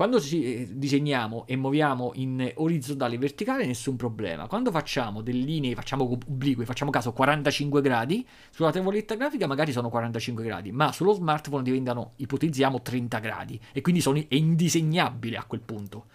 quando 0.00 0.16
eh, 0.16 0.66
disegniamo 0.72 1.44
e 1.46 1.56
muoviamo 1.56 2.12
in 2.14 2.50
orizzontale 2.54 3.16
e 3.16 3.18
verticale 3.18 3.66
nessun 3.66 3.96
problema. 3.96 4.46
Quando 4.46 4.70
facciamo 4.70 5.20
delle 5.20 5.42
linee, 5.42 5.74
facciamo 5.74 6.10
oblique, 6.10 6.64
facciamo 6.64 6.90
caso 6.90 7.12
45 7.12 7.82
gradi, 7.82 8.26
sulla 8.50 8.70
tavoletta 8.70 9.14
grafica 9.14 9.46
magari 9.46 9.72
sono 9.72 9.90
45 9.90 10.42
gradi, 10.42 10.72
ma 10.72 10.90
sullo 10.90 11.12
smartphone 11.12 11.62
diventano, 11.62 12.12
ipotizziamo, 12.16 12.80
30 12.80 13.18
gradi 13.18 13.60
e 13.72 13.82
quindi 13.82 14.00
sono, 14.00 14.16
è 14.16 14.34
indisegnabile 14.34 15.36
a 15.36 15.44
quel 15.44 15.60
punto. 15.60 16.06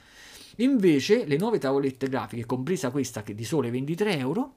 Invece 0.55 1.25
le 1.25 1.37
nuove 1.37 1.59
tavolette 1.59 2.09
grafiche, 2.09 2.47
compresa 2.47 2.89
questa 2.89 3.21
che 3.21 3.33
è 3.33 3.35
di 3.35 3.43
sole 3.43 3.69
23 3.69 4.17
euro, 4.17 4.53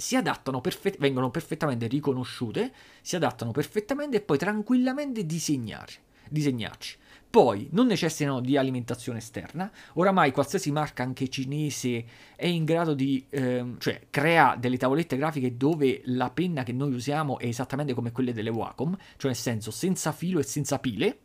si 0.00 0.14
adattano 0.14 0.60
perfett- 0.60 0.98
vengono 1.00 1.28
perfettamente 1.28 1.88
riconosciute, 1.88 2.72
si 3.02 3.16
adattano 3.16 3.50
perfettamente 3.50 4.18
e 4.18 4.20
poi 4.20 4.38
tranquillamente 4.38 5.26
disegnarci. 5.26 6.96
Poi 7.28 7.68
non 7.72 7.88
necessitano 7.88 8.40
di 8.40 8.56
alimentazione 8.56 9.18
esterna, 9.18 9.70
oramai 9.94 10.30
qualsiasi 10.30 10.70
marca 10.70 11.02
anche 11.02 11.28
cinese 11.28 12.04
è 12.36 12.46
in 12.46 12.64
grado 12.64 12.94
di, 12.94 13.26
ehm, 13.28 13.78
cioè 13.80 14.06
crea 14.08 14.54
delle 14.56 14.76
tavolette 14.76 15.16
grafiche 15.16 15.56
dove 15.56 16.00
la 16.04 16.30
penna 16.30 16.62
che 16.62 16.72
noi 16.72 16.94
usiamo 16.94 17.40
è 17.40 17.46
esattamente 17.46 17.92
come 17.92 18.12
quelle 18.12 18.32
delle 18.32 18.50
Wacom, 18.50 18.96
cioè 19.16 19.32
nel 19.32 19.36
senso 19.36 19.72
senza 19.72 20.12
filo 20.12 20.38
e 20.38 20.44
senza 20.44 20.78
pile. 20.78 21.18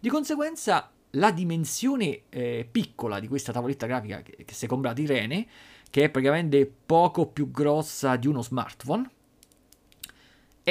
Di 0.00 0.08
conseguenza 0.08 0.90
la 1.10 1.30
dimensione 1.30 2.22
eh, 2.30 2.66
piccola 2.70 3.20
di 3.20 3.28
questa 3.28 3.52
tavoletta 3.52 3.86
grafica 3.86 4.22
che, 4.22 4.44
che 4.44 4.54
si 4.54 4.64
è 4.64 4.68
comprata 4.68 5.02
Irene, 5.02 5.46
che 5.96 6.04
è 6.04 6.10
praticamente 6.10 6.70
poco 6.84 7.24
più 7.24 7.50
grossa 7.50 8.16
di 8.16 8.26
uno 8.26 8.42
smartphone, 8.42 9.08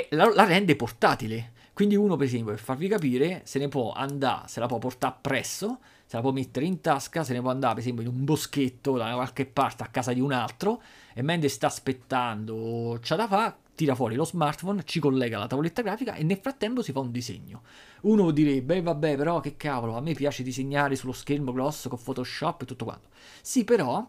la, 0.10 0.32
la 0.32 0.44
rende 0.44 0.76
portatile 0.76 1.54
quindi 1.74 1.96
uno, 1.96 2.16
per 2.16 2.28
esempio, 2.28 2.54
per 2.54 2.62
farvi 2.62 2.88
capire, 2.88 3.42
se 3.44 3.58
ne 3.58 3.68
può 3.68 3.92
andare, 3.92 4.48
se 4.48 4.60
la 4.60 4.68
può 4.68 4.78
portare 4.78 5.16
appresso, 5.16 5.80
se 6.06 6.16
la 6.16 6.22
può 6.22 6.32
mettere 6.32 6.66
in 6.66 6.80
tasca, 6.80 7.24
se 7.24 7.34
ne 7.34 7.42
può 7.42 7.50
andare, 7.50 7.74
per 7.74 7.82
esempio, 7.82 8.04
in 8.04 8.10
un 8.10 8.24
boschetto 8.24 8.96
da 8.98 9.14
qualche 9.14 9.48
parte 9.48 9.84
a 9.84 9.88
casa 9.88 10.14
di 10.14 10.22
un 10.22 10.32
altro, 10.32 10.82
e 11.14 11.22
mentre 11.22 11.50
sta 11.50 11.68
aspettando, 11.68 13.00
c'ha 13.02 13.16
da 13.16 13.28
fare, 13.28 13.56
tira 13.76 13.94
fuori 13.94 14.16
lo 14.16 14.24
smartphone, 14.24 14.84
ci 14.86 15.00
collega 15.00 15.40
la 15.40 15.48
tavoletta 15.48 15.82
grafica 15.82 16.14
e 16.14 16.24
nel 16.24 16.38
frattempo 16.38 16.82
si 16.82 16.94
fa 16.94 17.00
un 17.00 17.12
disegno. 17.12 17.64
Uno 18.04 18.32
direbbe, 18.32 18.82
vabbè, 18.82 19.18
però 19.18 19.42
che 19.42 19.58
cavolo, 19.58 19.98
a 19.98 20.02
me 20.02 20.14
piace 20.14 20.44
disegnare 20.44 20.96
sullo 20.96 21.14
schermo 21.14 21.52
grosso 21.52 21.90
con 21.90 22.02
Photoshop 22.02 22.62
e 22.62 22.66
tutto 22.66 22.86
quanto. 22.86 23.10
Sì, 23.42 23.66
però 23.66 24.08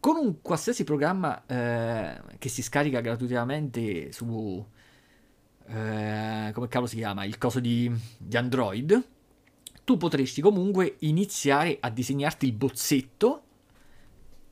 con 0.00 0.16
un 0.16 0.40
qualsiasi 0.40 0.84
programma 0.84 1.44
eh, 1.46 2.20
che 2.38 2.48
si 2.48 2.62
scarica 2.62 3.00
gratuitamente 3.00 4.12
su, 4.12 4.64
eh, 5.66 6.50
come 6.52 6.68
cavolo 6.68 6.86
si 6.86 6.96
chiama, 6.96 7.24
il 7.24 7.38
coso 7.38 7.60
di, 7.60 7.90
di 8.18 8.36
Android, 8.36 9.08
tu 9.84 9.96
potresti 9.96 10.40
comunque 10.40 10.96
iniziare 11.00 11.78
a 11.80 11.90
disegnarti 11.90 12.46
il 12.46 12.52
bozzetto 12.52 13.42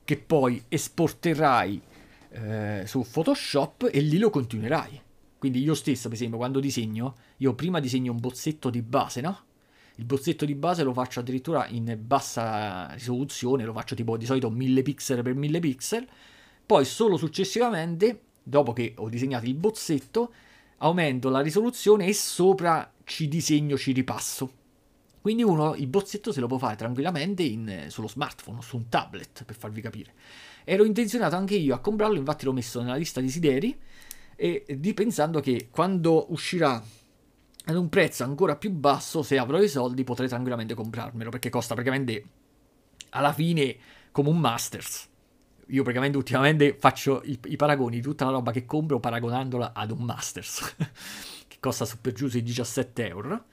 che 0.03 0.17
poi 0.17 0.63
esporterai 0.67 1.81
eh, 2.29 2.83
su 2.85 3.05
Photoshop 3.09 3.89
e 3.91 3.99
lì 4.01 4.17
lo 4.17 4.29
continuerai. 4.29 5.01
Quindi 5.37 5.61
io 5.61 5.73
stesso, 5.73 6.07
per 6.07 6.17
esempio, 6.17 6.37
quando 6.37 6.59
disegno, 6.59 7.15
io 7.37 7.53
prima 7.53 7.79
disegno 7.79 8.11
un 8.11 8.19
bozzetto 8.19 8.69
di 8.69 8.81
base, 8.81 9.21
no? 9.21 9.43
Il 9.95 10.05
bozzetto 10.05 10.45
di 10.45 10.55
base 10.55 10.83
lo 10.83 10.93
faccio 10.93 11.19
addirittura 11.19 11.67
in 11.67 11.97
bassa 12.01 12.91
risoluzione, 12.93 13.63
lo 13.63 13.73
faccio 13.73 13.95
tipo 13.95 14.17
di 14.17 14.25
solito 14.25 14.49
1000 14.49 14.81
pixel 14.81 15.23
per 15.23 15.35
1000 15.35 15.59
pixel, 15.59 16.07
poi 16.65 16.83
solo 16.83 17.17
successivamente, 17.17 18.21
dopo 18.43 18.73
che 18.73 18.93
ho 18.97 19.07
disegnato 19.09 19.45
il 19.45 19.55
bozzetto, 19.55 20.33
aumento 20.77 21.29
la 21.29 21.39
risoluzione 21.39 22.07
e 22.07 22.13
sopra 22.13 22.91
ci 23.03 23.27
disegno, 23.27 23.77
ci 23.77 23.91
ripasso. 23.91 24.63
Quindi 25.21 25.43
uno 25.43 25.73
il 25.75 25.87
bozzetto 25.87 26.31
se 26.31 26.39
lo 26.39 26.47
può 26.47 26.57
fare 26.57 26.75
tranquillamente 26.75 27.41
in, 27.43 27.85
sullo 27.87 28.07
smartphone, 28.07 28.61
su 28.61 28.75
un 28.75 28.89
tablet, 28.89 29.43
per 29.43 29.55
farvi 29.55 29.81
capire. 29.81 30.13
Ero 30.63 30.83
intenzionato 30.83 31.35
anche 31.35 31.55
io 31.55 31.73
a 31.73 31.79
comprarlo, 31.79 32.17
infatti 32.17 32.45
l'ho 32.45 32.53
messo 32.53 32.81
nella 32.81 32.95
lista 32.95 33.21
desideri, 33.21 33.75
e 34.35 34.65
di 34.77 34.93
pensando 34.93 35.39
che 35.39 35.69
quando 35.71 36.31
uscirà 36.31 36.83
ad 37.65 37.75
un 37.75 37.89
prezzo 37.89 38.23
ancora 38.23 38.55
più 38.55 38.71
basso, 38.71 39.23
se 39.23 39.37
avrò 39.37 39.61
i 39.61 39.67
soldi, 39.67 40.03
potrei 40.03 40.27
tranquillamente 40.27 40.73
comprarmelo, 40.73 41.29
perché 41.29 41.49
costa 41.49 41.73
praticamente 41.73 42.23
alla 43.09 43.33
fine 43.33 43.75
come 44.11 44.29
un 44.29 44.37
Masters. 44.37 45.09
Io 45.69 45.81
praticamente 45.81 46.17
ultimamente 46.17 46.75
faccio 46.77 47.21
i, 47.23 47.39
i 47.45 47.55
paragoni 47.55 47.95
di 47.95 48.01
tutta 48.01 48.25
la 48.25 48.31
roba 48.31 48.51
che 48.51 48.65
compro 48.65 48.99
paragonandola 48.99 49.73
ad 49.73 49.91
un 49.91 50.03
Masters, 50.03 50.75
che 51.47 51.57
costa 51.59 51.85
su 51.85 51.97
per 51.99 52.13
giù 52.13 52.27
sui 52.27 52.43
17 52.43 53.07
euro. 53.07 53.45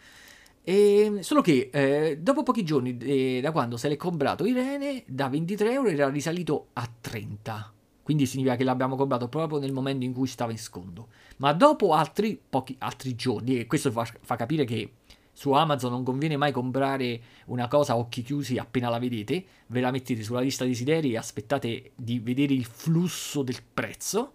E, 0.65 1.19
solo 1.21 1.41
che 1.41 1.71
eh, 1.73 2.19
dopo 2.21 2.43
pochi 2.43 2.63
giorni 2.63 2.97
eh, 2.99 3.41
da 3.43 3.51
quando 3.51 3.77
se 3.77 3.89
l'è 3.89 3.97
comprato 3.97 4.45
Irene, 4.45 5.03
da 5.07 5.29
23 5.29 5.73
euro 5.73 5.89
era 5.89 6.09
risalito 6.09 6.69
a 6.75 6.89
30. 7.01 7.73
Quindi 8.03 8.27
significa 8.27 8.57
che 8.57 8.65
l'abbiamo 8.65 8.97
comprato 8.97 9.29
proprio 9.29 9.59
nel 9.59 9.73
momento 9.73 10.05
in 10.05 10.13
cui 10.13 10.27
stava 10.27 10.51
in 10.51 10.59
sconto. 10.59 11.09
Ma 11.39 11.53
dopo 11.53 11.93
altri, 11.93 12.41
pochi, 12.49 12.75
altri 12.79 13.15
giorni, 13.15 13.59
e 13.59 13.67
questo 13.67 13.91
fa, 13.91 14.05
fa 14.21 14.37
capire 14.37 14.65
che 14.65 14.93
su 15.33 15.53
Amazon 15.53 15.93
non 15.93 16.05
conviene 16.05 16.37
mai 16.37 16.53
comprare 16.53 17.21
una 17.47 17.67
cosa 17.67 17.95
a 17.95 17.97
occhi 17.97 18.23
chiusi 18.23 18.59
appena 18.59 18.91
la 18.91 18.99
vedete, 18.99 19.45
ve 19.69 19.81
la 19.81 19.91
mettete 19.91 20.23
sulla 20.23 20.41
lista 20.41 20.65
desideri 20.65 21.13
e 21.13 21.17
aspettate 21.17 21.93
di 21.95 22.19
vedere 22.19 22.53
il 22.53 22.65
flusso 22.65 23.43
del 23.43 23.63
prezzo. 23.73 24.35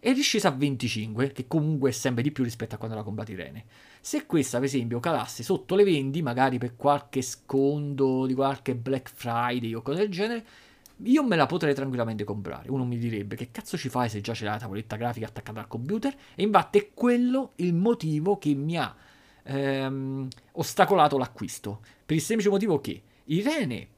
È 0.00 0.12
riscesa 0.12 0.48
a 0.48 0.52
25, 0.52 1.32
che 1.32 1.46
comunque 1.46 1.90
è 1.90 1.92
sempre 1.92 2.22
di 2.22 2.30
più 2.30 2.44
rispetto 2.44 2.74
a 2.74 2.78
quando 2.78 2.96
la 2.96 3.02
comprate 3.02 3.32
Irene. 3.32 3.64
Se 4.00 4.26
questa, 4.26 4.58
per 4.58 4.66
esempio, 4.66 5.00
calasse 5.00 5.42
sotto 5.42 5.74
le 5.74 5.84
20, 5.84 6.22
magari 6.22 6.58
per 6.58 6.76
qualche 6.76 7.20
sconto 7.20 8.26
di 8.26 8.34
qualche 8.34 8.74
Black 8.76 9.10
Friday 9.12 9.74
o 9.74 9.82
cose 9.82 9.98
del 9.98 10.10
genere, 10.10 10.46
io 11.04 11.22
me 11.22 11.36
la 11.36 11.46
potrei 11.46 11.74
tranquillamente 11.74 12.24
comprare. 12.24 12.70
Uno 12.70 12.84
mi 12.84 12.98
direbbe 12.98 13.36
che 13.36 13.50
cazzo 13.50 13.76
ci 13.76 13.88
fai 13.88 14.08
se 14.08 14.20
già 14.20 14.32
c'è 14.32 14.44
la 14.44 14.58
tavoletta 14.58 14.96
grafica 14.96 15.26
attaccata 15.26 15.60
al 15.60 15.68
computer? 15.68 16.14
E 16.34 16.42
infatti 16.42 16.78
è 16.78 16.90
quello 16.92 17.52
il 17.56 17.74
motivo 17.74 18.38
che 18.38 18.54
mi 18.54 18.76
ha 18.76 18.94
ehm, 19.44 20.28
ostacolato 20.52 21.18
l'acquisto. 21.18 21.80
Per 22.04 22.16
il 22.16 22.22
semplice 22.22 22.50
motivo 22.50 22.80
che 22.80 23.02
Irene 23.24 23.88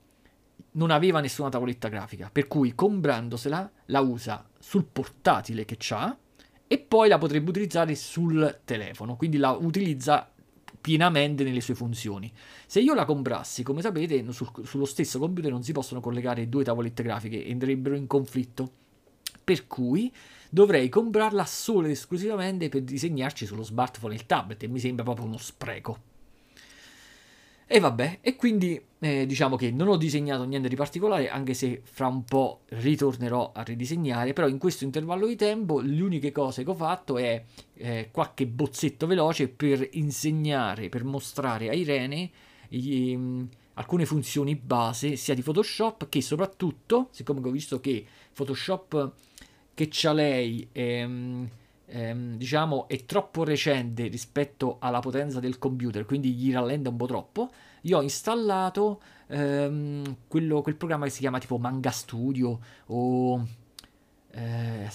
non 0.72 0.90
aveva 0.90 1.20
nessuna 1.20 1.48
tavoletta 1.48 1.88
grafica, 1.88 2.28
per 2.30 2.46
cui 2.46 2.74
comprandosela 2.74 3.70
la 3.86 4.00
usa 4.00 4.46
sul 4.58 4.84
portatile 4.84 5.64
che 5.64 5.78
ha 5.90 6.16
e 6.66 6.78
poi 6.78 7.08
la 7.08 7.18
potrebbe 7.18 7.50
utilizzare 7.50 7.94
sul 7.96 8.60
telefono, 8.64 9.16
quindi 9.16 9.38
la 9.38 9.50
utilizza 9.50 10.30
pienamente 10.80 11.44
nelle 11.44 11.60
sue 11.60 11.74
funzioni. 11.74 12.32
Se 12.66 12.80
io 12.80 12.94
la 12.94 13.04
comprassi, 13.04 13.62
come 13.62 13.82
sapete, 13.82 14.24
sul, 14.32 14.50
sullo 14.64 14.84
stesso 14.84 15.18
computer 15.18 15.50
non 15.50 15.62
si 15.62 15.72
possono 15.72 16.00
collegare 16.00 16.48
due 16.48 16.64
tavolette 16.64 17.02
grafiche, 17.02 17.44
entrerebbero 17.44 17.96
in 17.96 18.06
conflitto. 18.06 18.72
Per 19.42 19.66
cui 19.66 20.12
dovrei 20.48 20.88
comprarla 20.88 21.44
solo 21.44 21.86
ed 21.86 21.92
esclusivamente 21.92 22.68
per 22.68 22.82
disegnarci 22.82 23.46
sullo 23.46 23.62
smartphone 23.62 24.14
e 24.14 24.16
il 24.16 24.26
tablet 24.26 24.62
e 24.62 24.68
mi 24.68 24.78
sembra 24.78 25.04
proprio 25.04 25.26
uno 25.26 25.38
spreco. 25.38 26.09
E 27.72 27.78
vabbè, 27.78 28.18
e 28.20 28.34
quindi 28.34 28.82
eh, 28.98 29.26
diciamo 29.26 29.54
che 29.54 29.70
non 29.70 29.86
ho 29.86 29.96
disegnato 29.96 30.42
niente 30.42 30.68
di 30.68 30.74
particolare, 30.74 31.30
anche 31.30 31.54
se 31.54 31.82
fra 31.84 32.08
un 32.08 32.24
po' 32.24 32.62
ritornerò 32.70 33.52
a 33.54 33.62
ridisegnare, 33.62 34.32
però 34.32 34.48
in 34.48 34.58
questo 34.58 34.82
intervallo 34.82 35.28
di 35.28 35.36
tempo 35.36 35.78
le 35.78 36.02
uniche 36.02 36.32
cose 36.32 36.64
che 36.64 36.70
ho 36.70 36.74
fatto 36.74 37.16
è 37.16 37.44
eh, 37.74 38.08
qualche 38.10 38.48
bozzetto 38.48 39.06
veloce 39.06 39.46
per 39.46 39.86
insegnare, 39.92 40.88
per 40.88 41.04
mostrare 41.04 41.68
a 41.68 41.72
Irene 41.72 42.30
gli, 42.66 43.14
um, 43.14 43.48
alcune 43.74 44.04
funzioni 44.04 44.56
base 44.56 45.14
sia 45.14 45.34
di 45.34 45.42
Photoshop 45.42 46.08
che 46.08 46.20
soprattutto, 46.22 47.06
siccome 47.12 47.38
ho 47.38 47.52
visto 47.52 47.78
che 47.78 48.04
Photoshop 48.34 49.12
che 49.74 49.86
c'ha 49.88 50.12
lei... 50.12 50.66
Ehm, 50.72 51.48
ehm, 51.90 52.36
diciamo, 52.36 52.88
è 52.88 53.04
troppo 53.04 53.44
recente 53.44 54.06
rispetto 54.06 54.76
alla 54.80 55.00
potenza 55.00 55.40
del 55.40 55.58
computer, 55.58 56.04
quindi 56.04 56.32
gli 56.32 56.52
rallenta 56.52 56.88
un 56.88 56.96
po' 56.96 57.06
troppo. 57.06 57.50
Io 57.82 57.98
ho 57.98 58.02
installato 58.02 59.02
ehm, 59.28 60.16
quello, 60.28 60.62
quel 60.62 60.76
programma 60.76 61.04
che 61.04 61.10
si 61.10 61.20
chiama 61.20 61.38
tipo 61.38 61.58
Manga 61.58 61.90
Studio 61.90 62.58
o 62.86 63.46
eh, 64.32 64.88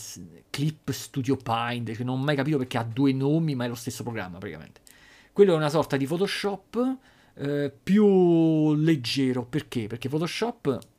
Clip 0.50 0.92
Studio 0.92 1.36
Paint, 1.36 1.92
che 1.92 2.04
non 2.04 2.20
ho 2.20 2.24
mai 2.24 2.36
capito 2.36 2.58
perché 2.58 2.78
ha 2.78 2.84
due 2.84 3.14
nomi, 3.14 3.56
ma 3.56 3.66
è 3.66 3.68
lo 3.68 3.76
stesso 3.76 4.04
programma 4.04 4.38
praticamente. 4.38 4.82
Quello 5.34 5.54
è 5.54 5.56
una 5.58 5.70
sorta 5.70 5.98
di 5.98 6.06
Photoshop 6.06 6.98
eh, 7.36 7.74
più 7.84 8.74
leggero, 8.76 9.46
perché? 9.46 9.88
Perché 9.88 10.08
Photoshop 10.08 10.94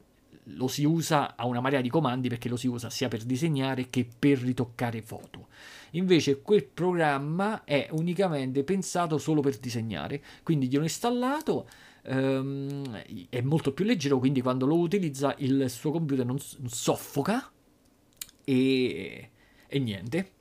lo 0.50 0.68
si 0.68 0.84
usa 0.84 1.34
a 1.36 1.46
una 1.46 1.60
marea 1.60 1.80
di 1.80 1.88
comandi 1.88 2.28
perché 2.28 2.48
lo 2.48 2.56
si 2.56 2.68
usa 2.68 2.90
sia 2.90 3.08
per 3.08 3.24
disegnare 3.24 3.88
che 3.88 4.06
per 4.18 4.38
ritoccare 4.38 5.02
foto. 5.02 5.48
Invece 5.92 6.42
quel 6.42 6.64
programma 6.64 7.64
è 7.64 7.88
unicamente 7.92 8.64
pensato 8.64 9.18
solo 9.18 9.40
per 9.40 9.58
disegnare, 9.58 10.22
quindi 10.42 10.66
glielo 10.66 10.82
ho 10.82 10.84
installato, 10.84 11.68
ehm, 12.02 13.02
è 13.28 13.40
molto 13.40 13.72
più 13.72 13.84
leggero, 13.84 14.18
quindi 14.18 14.40
quando 14.40 14.66
lo 14.66 14.78
utilizza 14.78 15.34
il 15.38 15.70
suo 15.70 15.90
computer 15.92 16.24
non, 16.24 16.38
soffoca 16.38 17.50
e, 18.44 19.30
e 19.66 19.78
niente. 19.78 20.32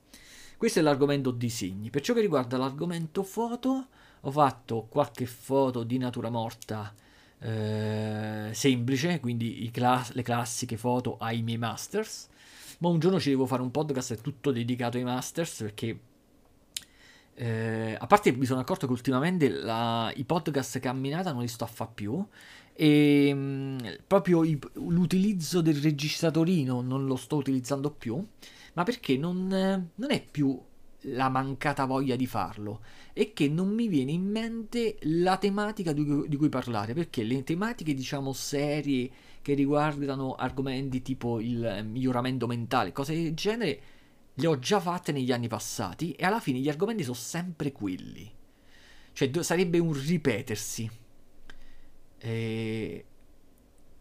Questo 0.57 0.79
è 0.79 0.81
l'argomento 0.81 1.31
disegni. 1.31 1.89
Per 1.89 2.01
ciò 2.01 2.13
che 2.13 2.21
riguarda 2.21 2.57
l'argomento 2.57 3.23
foto, 3.23 3.87
ho 4.21 4.31
fatto 4.31 4.87
qualche 4.89 5.25
foto 5.25 5.83
di 5.83 5.97
natura 5.97 6.29
morta 6.29 6.93
eh, 7.39 8.49
semplice, 8.53 9.19
quindi 9.19 9.69
class- 9.71 10.13
le 10.13 10.23
classiche 10.23 10.77
foto 10.77 11.17
ai 11.17 11.41
miei 11.41 11.57
masters. 11.57 12.29
Ma 12.79 12.89
un 12.89 12.99
giorno 12.99 13.19
ci 13.19 13.29
devo 13.29 13.45
fare 13.45 13.61
un 13.61 13.71
podcast 13.71 14.21
tutto 14.21 14.51
dedicato 14.51 14.97
ai 14.97 15.03
masters 15.03 15.61
perché 15.61 15.99
eh, 17.35 17.97
a 17.99 18.07
parte 18.07 18.31
mi 18.31 18.45
sono 18.45 18.61
accorto 18.61 18.85
che 18.85 18.93
ultimamente 18.93 19.49
la, 19.49 20.11
i 20.15 20.23
podcast 20.23 20.79
camminata 20.79 21.31
non 21.31 21.41
li 21.41 21.47
sto 21.47 21.65
a 21.65 21.67
fare 21.67 21.91
più 21.93 22.25
e 22.73 23.33
mh, 23.33 23.37
mm, 23.37 23.77
proprio 24.07 24.43
i, 24.43 24.59
l'utilizzo 24.73 25.61
del 25.61 25.75
registratorino 25.75 26.81
non 26.81 27.05
lo 27.05 27.15
sto 27.15 27.37
utilizzando 27.37 27.91
più, 27.91 28.23
ma 28.73 28.83
perché 28.83 29.17
non, 29.17 29.47
non 29.47 30.11
è 30.11 30.25
più 30.29 30.59
la 31.09 31.29
mancata 31.29 31.85
voglia 31.85 32.15
di 32.15 32.25
farlo 32.25 32.81
e 33.13 33.31
che 33.33 33.47
non 33.47 33.69
mi 33.69 33.87
viene 33.87 34.11
in 34.11 34.23
mente 34.23 34.97
la 35.01 35.37
tematica 35.37 35.93
di 35.93 36.03
di 36.27 36.35
cui 36.35 36.49
parlare, 36.49 36.93
perché 36.93 37.23
le 37.23 37.43
tematiche, 37.43 37.93
diciamo, 37.93 38.33
serie 38.33 39.09
che 39.45 39.53
riguardano 39.53 40.33
argomenti 40.33 41.03
tipo 41.03 41.39
il 41.39 41.85
miglioramento 41.87 42.47
mentale, 42.47 42.91
cose 42.91 43.13
del 43.13 43.35
genere, 43.35 43.79
le 44.33 44.47
ho 44.47 44.57
già 44.57 44.79
fatte 44.79 45.11
negli 45.11 45.31
anni 45.31 45.47
passati 45.47 46.13
e 46.13 46.25
alla 46.25 46.39
fine 46.39 46.57
gli 46.57 46.67
argomenti 46.67 47.03
sono 47.03 47.15
sempre 47.15 47.71
quelli. 47.71 48.27
Cioè 49.13 49.43
sarebbe 49.43 49.77
un 49.77 49.93
ripetersi. 49.93 50.89
E, 52.17 53.05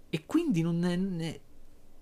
e 0.08 0.24
quindi 0.24 0.62
non 0.62 1.20
è... 1.20 1.40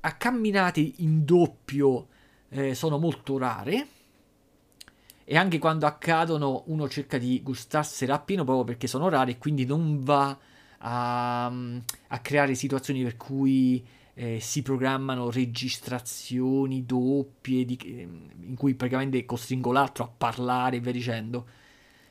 a 0.02 0.12
camminate 0.12 0.92
in 0.98 1.24
doppio 1.24 2.06
eh, 2.48 2.76
sono 2.76 2.96
molto 2.96 3.38
rare 3.38 3.86
e 5.24 5.36
anche 5.36 5.58
quando 5.58 5.86
accadono 5.86 6.62
uno 6.66 6.88
cerca 6.88 7.18
di 7.18 7.42
gustarsela 7.42 8.14
appieno 8.14 8.44
proprio 8.44 8.66
perché 8.66 8.86
sono 8.86 9.08
rare 9.08 9.32
e 9.32 9.38
quindi 9.38 9.66
non 9.66 9.98
va 9.98 10.38
a, 10.84 11.46
a 11.46 12.18
creare 12.20 12.54
situazioni 12.54 13.02
per 13.02 13.16
cui 13.16 13.84
eh, 14.14 14.40
si 14.40 14.62
programmano 14.62 15.30
registrazioni 15.30 16.84
doppie 16.84 17.64
di, 17.64 17.78
in 17.82 18.54
cui 18.56 18.74
praticamente 18.74 19.24
costringo 19.24 19.72
l'altro 19.72 20.04
a 20.04 20.08
parlare 20.08 20.76
e 20.76 20.80
via 20.80 20.92
dicendo 20.92 21.46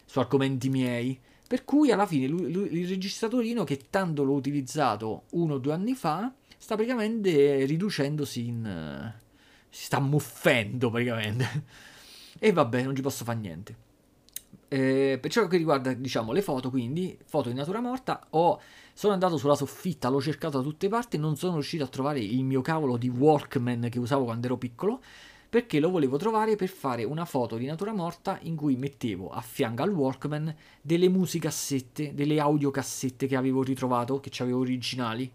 su 0.05 0.19
argomenti 0.19 0.69
miei. 0.69 1.19
Per 1.47 1.65
cui 1.65 1.91
alla 1.91 2.05
fine 2.05 2.27
lui, 2.27 2.51
lui, 2.51 2.79
il 2.79 2.87
registratorino 2.87 3.63
che 3.63 3.87
tanto 3.89 4.23
l'ho 4.23 4.33
utilizzato 4.33 5.23
uno 5.31 5.55
o 5.55 5.57
due 5.57 5.73
anni 5.73 5.93
fa 5.95 6.33
sta 6.57 6.75
praticamente 6.75 7.65
riducendosi 7.65 8.47
in... 8.47 9.13
Uh, 9.13 9.19
si 9.69 9.85
sta 9.85 9.99
muffendo 9.99 10.89
praticamente. 10.89 11.89
E 12.43 12.51
vabbè, 12.51 12.81
non 12.81 12.95
ci 12.95 13.03
posso 13.03 13.23
fare 13.23 13.37
niente. 13.37 13.75
Eh, 14.73 15.17
per 15.19 15.29
ciò 15.29 15.47
che 15.47 15.57
riguarda, 15.57 15.91
diciamo, 15.91 16.31
le 16.31 16.41
foto, 16.41 16.69
quindi, 16.69 17.17
foto 17.25 17.49
in 17.49 17.57
natura 17.57 17.81
morta, 17.81 18.25
ho, 18.29 18.57
sono 18.93 19.11
andato 19.11 19.35
sulla 19.35 19.55
soffitta, 19.55 20.07
l'ho 20.07 20.21
cercato 20.21 20.59
da 20.59 20.63
tutte 20.63 20.87
parti, 20.87 21.17
non 21.17 21.35
sono 21.35 21.55
riuscito 21.55 21.83
a 21.83 21.87
trovare 21.87 22.21
il 22.21 22.45
mio 22.45 22.61
cavolo 22.61 22.95
di 22.95 23.09
Walkman 23.09 23.89
che 23.91 23.99
usavo 23.99 24.23
quando 24.23 24.45
ero 24.45 24.55
piccolo, 24.55 25.01
perché 25.49 25.81
lo 25.81 25.89
volevo 25.89 26.15
trovare 26.15 26.55
per 26.55 26.69
fare 26.69 27.03
una 27.03 27.25
foto 27.25 27.57
di 27.57 27.65
natura 27.65 27.91
morta 27.91 28.39
in 28.43 28.55
cui 28.55 28.77
mettevo 28.77 29.29
a 29.29 29.41
fianco 29.41 29.83
al 29.83 29.91
Walkman 29.91 30.55
delle 30.81 31.09
musicassette, 31.09 32.13
delle 32.13 32.39
audiocassette 32.39 33.27
che 33.27 33.35
avevo 33.35 33.63
ritrovato, 33.63 34.21
che 34.21 34.31
avevo 34.41 34.59
originali. 34.59 35.29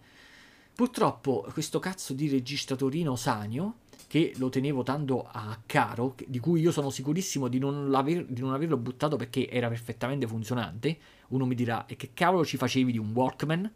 Purtroppo 0.75 1.46
questo 1.53 1.79
cazzo 1.79 2.14
di 2.14 2.31
registratorino 2.31 3.14
Sanio 3.16 3.75
che 4.06 4.32
lo 4.36 4.48
tenevo 4.48 4.82
tanto 4.82 5.26
a 5.30 5.58
caro, 5.66 6.14
di 6.26 6.38
cui 6.38 6.60
io 6.60 6.70
sono 6.70 6.90
sicurissimo 6.90 7.48
di 7.48 7.58
non, 7.58 7.90
di 8.28 8.40
non, 8.40 8.54
averlo 8.54 8.76
buttato 8.76 9.16
perché 9.16 9.48
era 9.48 9.68
perfettamente 9.68 10.26
funzionante. 10.26 10.96
Uno 11.28 11.44
mi 11.44 11.54
dirà, 11.54 11.86
e 11.86 11.96
che 11.96 12.10
cavolo 12.14 12.44
ci 12.44 12.56
facevi 12.56 12.92
di 12.92 12.98
un 12.98 13.10
Walkman? 13.12 13.70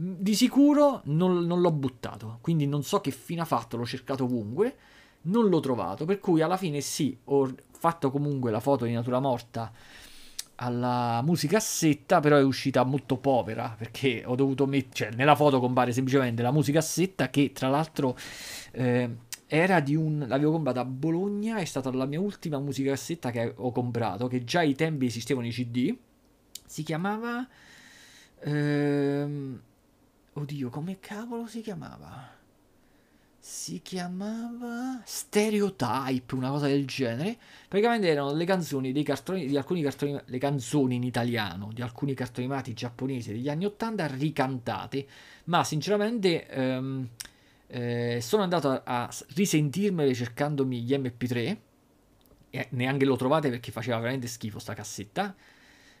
Mm, 0.00 0.14
di 0.18 0.34
sicuro 0.34 1.00
non, 1.04 1.44
non 1.46 1.60
l'ho 1.60 1.72
buttato, 1.72 2.38
quindi 2.40 2.66
non 2.66 2.82
so 2.82 3.00
che 3.00 3.10
fine 3.10 3.40
ha 3.40 3.44
fatto, 3.44 3.76
l'ho 3.76 3.84
cercato 3.84 4.24
ovunque, 4.24 4.76
non 5.22 5.48
l'ho 5.48 5.60
trovato, 5.60 6.04
per 6.04 6.20
cui 6.20 6.40
alla 6.42 6.56
fine 6.56 6.80
sì, 6.80 7.16
ho 7.24 7.52
fatto 7.70 8.10
comunque 8.10 8.50
la 8.50 8.60
foto 8.60 8.84
di 8.84 8.92
natura 8.92 9.18
morta 9.18 9.72
alla 10.62 11.22
musicassetta, 11.24 12.20
però 12.20 12.36
è 12.36 12.42
uscita 12.42 12.84
molto 12.84 13.16
povera 13.16 13.74
perché 13.76 14.22
ho 14.24 14.34
dovuto 14.34 14.66
mettere, 14.66 15.10
cioè 15.10 15.16
nella 15.16 15.34
foto 15.34 15.58
compare 15.58 15.92
semplicemente 15.92 16.42
la 16.42 16.52
musicassetta 16.52 17.30
che 17.30 17.52
tra 17.52 17.68
l'altro 17.68 18.16
eh, 18.72 19.10
era 19.52 19.80
di 19.80 19.96
un... 19.96 20.26
l'avevo 20.28 20.52
comprata 20.52 20.80
a 20.80 20.84
Bologna, 20.84 21.56
è 21.56 21.64
stata 21.64 21.90
la 21.90 22.06
mia 22.06 22.20
ultima 22.20 22.60
musicassetta 22.60 23.32
che 23.32 23.52
ho 23.56 23.72
comprato, 23.72 24.28
che 24.28 24.44
già 24.44 24.60
ai 24.60 24.76
tempi 24.76 25.06
esistevano 25.06 25.48
i 25.48 25.50
CD, 25.50 25.92
si 26.64 26.84
chiamava... 26.84 27.48
Ehm, 28.42 29.60
oddio, 30.34 30.68
come 30.70 31.00
cavolo 31.00 31.48
si 31.48 31.62
chiamava? 31.62 32.30
Si 33.40 33.80
chiamava 33.82 35.02
Stereotype, 35.04 36.32
una 36.36 36.50
cosa 36.50 36.68
del 36.68 36.86
genere. 36.86 37.36
Praticamente 37.66 38.06
erano 38.06 38.32
le 38.32 38.44
canzoni 38.44 38.92
dei 38.92 39.02
cartoni, 39.02 39.46
di 39.46 39.56
alcuni 39.56 39.82
cartoni, 39.82 40.16
le 40.26 40.38
canzoni 40.38 40.94
in 40.94 41.02
italiano 41.02 41.70
di 41.72 41.82
alcuni 41.82 42.14
cartoni 42.14 42.46
animati 42.46 42.72
giapponesi 42.72 43.32
degli 43.32 43.48
anni 43.48 43.64
80 43.64 44.06
ricantate. 44.06 45.06
Ma 45.44 45.64
sinceramente 45.64 46.46
ehm, 46.46 47.08
eh, 47.72 48.18
sono 48.20 48.42
andato 48.42 48.68
a, 48.68 48.82
a 48.84 49.10
risentirmele 49.34 50.12
cercandomi 50.12 50.82
gli 50.82 50.92
MP3 50.92 51.56
e 52.50 52.66
neanche 52.70 53.04
lo 53.04 53.14
trovate 53.16 53.48
perché 53.48 53.70
faceva 53.70 53.98
veramente 53.98 54.26
schifo 54.26 54.58
sta 54.58 54.74
cassetta. 54.74 55.34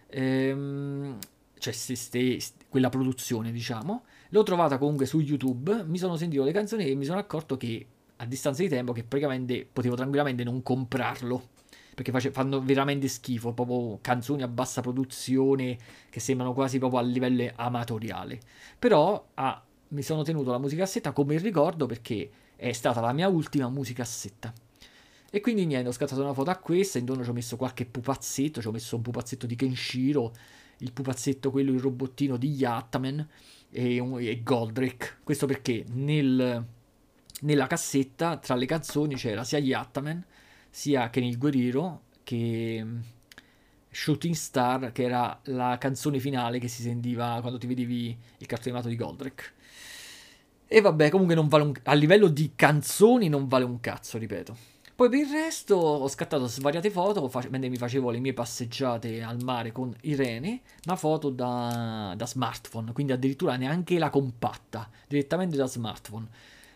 Ehm, 0.08 1.16
cioè 1.58 1.72
ste, 1.72 1.94
ste, 1.94 2.38
quella 2.68 2.88
produzione, 2.88 3.52
diciamo. 3.52 4.04
L'ho 4.30 4.42
trovata 4.42 4.78
comunque 4.78 5.06
su 5.06 5.20
YouTube, 5.20 5.84
mi 5.84 5.98
sono 5.98 6.16
sentito 6.16 6.42
le 6.42 6.52
canzoni 6.52 6.88
e 6.88 6.94
mi 6.94 7.04
sono 7.04 7.18
accorto 7.18 7.56
che 7.56 7.86
a 8.16 8.26
distanza 8.26 8.62
di 8.62 8.68
tempo 8.68 8.92
che 8.92 9.04
praticamente 9.04 9.66
potevo 9.70 9.94
tranquillamente 9.94 10.44
non 10.44 10.62
comprarlo 10.62 11.58
perché 11.94 12.12
face, 12.12 12.30
fanno 12.30 12.60
veramente 12.62 13.08
schifo, 13.08 13.52
proprio 13.52 13.98
canzoni 14.00 14.42
a 14.42 14.48
bassa 14.48 14.80
produzione 14.80 15.76
che 16.08 16.18
sembrano 16.18 16.54
quasi 16.54 16.78
proprio 16.78 17.00
a 17.00 17.02
livello 17.02 17.50
amatoriale. 17.54 18.40
Però 18.78 19.28
ah, 19.34 19.62
mi 19.90 20.02
sono 20.02 20.22
tenuto 20.22 20.50
la 20.50 20.58
musicassetta 20.58 21.12
come 21.12 21.38
ricordo 21.38 21.86
perché 21.86 22.30
è 22.56 22.72
stata 22.72 23.00
la 23.00 23.12
mia 23.12 23.28
ultima 23.28 23.68
musicassetta. 23.68 24.52
E 25.32 25.40
quindi 25.40 25.64
niente, 25.64 25.88
ho 25.88 25.92
scattato 25.92 26.20
una 26.22 26.34
foto 26.34 26.50
a 26.50 26.56
questa, 26.56 26.98
intorno 26.98 27.22
ci 27.22 27.30
ho 27.30 27.32
messo 27.32 27.56
qualche 27.56 27.86
pupazzetto, 27.86 28.60
ci 28.60 28.66
ho 28.66 28.72
messo 28.72 28.96
un 28.96 29.02
pupazzetto 29.02 29.46
di 29.46 29.54
Kenshiro, 29.54 30.32
il 30.78 30.92
pupazzetto, 30.92 31.50
quello, 31.50 31.72
il 31.72 31.80
robottino 31.80 32.36
di 32.36 32.50
Yattaman 32.50 33.28
e, 33.70 33.96
e 33.96 34.42
Goldrake. 34.42 35.18
Questo 35.22 35.46
perché 35.46 35.84
nel, 35.92 36.64
nella 37.42 37.66
cassetta 37.68 38.38
tra 38.38 38.56
le 38.56 38.66
canzoni 38.66 39.14
c'era 39.14 39.44
sia 39.44 39.58
Yattaman, 39.58 40.24
sia 40.68 41.08
Ken 41.10 41.24
il 41.24 41.38
guerriero, 41.38 42.02
che 42.24 42.80
mm, 42.82 42.98
Shooting 43.88 44.34
Star, 44.34 44.92
che 44.92 45.04
era 45.04 45.38
la 45.44 45.78
canzone 45.78 46.18
finale 46.18 46.58
che 46.58 46.68
si 46.68 46.82
sentiva 46.82 47.38
quando 47.40 47.58
ti 47.58 47.66
vedevi 47.66 48.16
il 48.38 48.46
cartone 48.46 48.70
animato 48.70 48.88
di 48.88 48.96
Goldrake. 48.96 49.58
E 50.72 50.80
vabbè, 50.80 51.10
comunque 51.10 51.34
non 51.34 51.48
vale 51.48 51.64
un... 51.64 51.72
a 51.82 51.94
livello 51.94 52.28
di 52.28 52.52
canzoni 52.54 53.28
non 53.28 53.48
vale 53.48 53.64
un 53.64 53.80
cazzo, 53.80 54.18
ripeto. 54.18 54.56
Poi 54.94 55.08
per 55.08 55.18
il 55.18 55.28
resto 55.28 55.74
ho 55.74 56.06
scattato 56.06 56.46
svariate 56.46 56.90
foto 56.90 57.28
mentre 57.48 57.68
mi 57.68 57.76
facevo 57.76 58.08
le 58.10 58.20
mie 58.20 58.34
passeggiate 58.34 59.20
al 59.20 59.42
mare 59.42 59.72
con 59.72 59.92
Irene, 60.02 60.60
ma 60.84 60.94
foto 60.94 61.30
da, 61.30 62.14
da 62.16 62.24
smartphone, 62.24 62.92
quindi 62.92 63.10
addirittura 63.10 63.56
neanche 63.56 63.98
la 63.98 64.10
compatta, 64.10 64.88
direttamente 65.08 65.56
da 65.56 65.66
smartphone. 65.66 66.28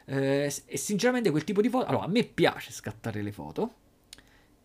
Eh, 0.07 0.53
e 0.67 0.77
sinceramente 0.77 1.31
quel 1.31 1.45
tipo 1.45 1.61
di 1.61 1.69
foto... 1.69 1.87
Allora, 1.87 2.07
a 2.07 2.09
me 2.09 2.25
piace 2.25 2.73
scattare 2.73 3.23
le 3.23 3.31
foto, 3.31 3.75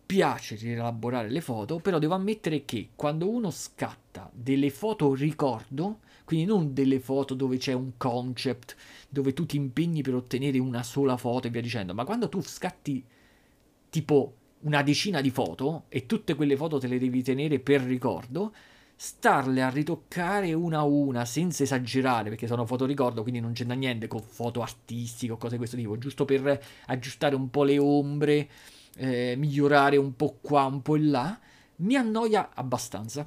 piace 0.06 0.56
rielaborare 0.56 1.30
le 1.30 1.40
foto, 1.40 1.78
però 1.78 2.00
devo 2.00 2.14
ammettere 2.14 2.64
che 2.64 2.88
quando 2.96 3.28
uno 3.28 3.52
scatta 3.52 4.28
delle 4.32 4.70
foto 4.70 5.14
ricordo, 5.14 6.00
quindi 6.30 6.46
non 6.46 6.72
delle 6.72 7.00
foto 7.00 7.34
dove 7.34 7.56
c'è 7.56 7.72
un 7.72 7.96
concept, 7.96 8.76
dove 9.08 9.32
tu 9.32 9.46
ti 9.46 9.56
impegni 9.56 10.00
per 10.00 10.14
ottenere 10.14 10.60
una 10.60 10.84
sola 10.84 11.16
foto 11.16 11.48
e 11.48 11.50
via 11.50 11.60
dicendo, 11.60 11.92
ma 11.92 12.04
quando 12.04 12.28
tu 12.28 12.40
scatti 12.40 13.04
tipo 13.90 14.34
una 14.60 14.80
decina 14.84 15.20
di 15.20 15.30
foto 15.30 15.86
e 15.88 16.06
tutte 16.06 16.36
quelle 16.36 16.56
foto 16.56 16.78
te 16.78 16.86
le 16.86 17.00
devi 17.00 17.24
tenere 17.24 17.58
per 17.58 17.80
ricordo, 17.80 18.54
starle 18.94 19.60
a 19.60 19.70
ritoccare 19.70 20.52
una 20.52 20.78
a 20.78 20.84
una 20.84 21.24
senza 21.24 21.64
esagerare 21.64 22.28
perché 22.28 22.46
sono 22.46 22.64
foto 22.64 22.86
ricordo 22.86 23.22
quindi 23.22 23.40
non 23.40 23.52
c'entra 23.52 23.74
niente 23.74 24.06
con 24.06 24.22
foto 24.22 24.62
artistiche 24.62 25.32
o 25.32 25.36
cose 25.36 25.52
di 25.52 25.58
questo 25.58 25.76
tipo 25.76 25.98
giusto 25.98 26.24
per 26.24 26.62
aggiustare 26.86 27.34
un 27.34 27.50
po' 27.50 27.64
le 27.64 27.78
ombre 27.78 28.48
eh, 28.96 29.34
migliorare 29.36 29.96
un 29.96 30.14
po' 30.14 30.36
qua 30.40 30.66
un 30.66 30.82
po' 30.82 30.96
là 30.96 31.36
mi 31.76 31.96
annoia 31.96 32.50
abbastanza 32.54 33.26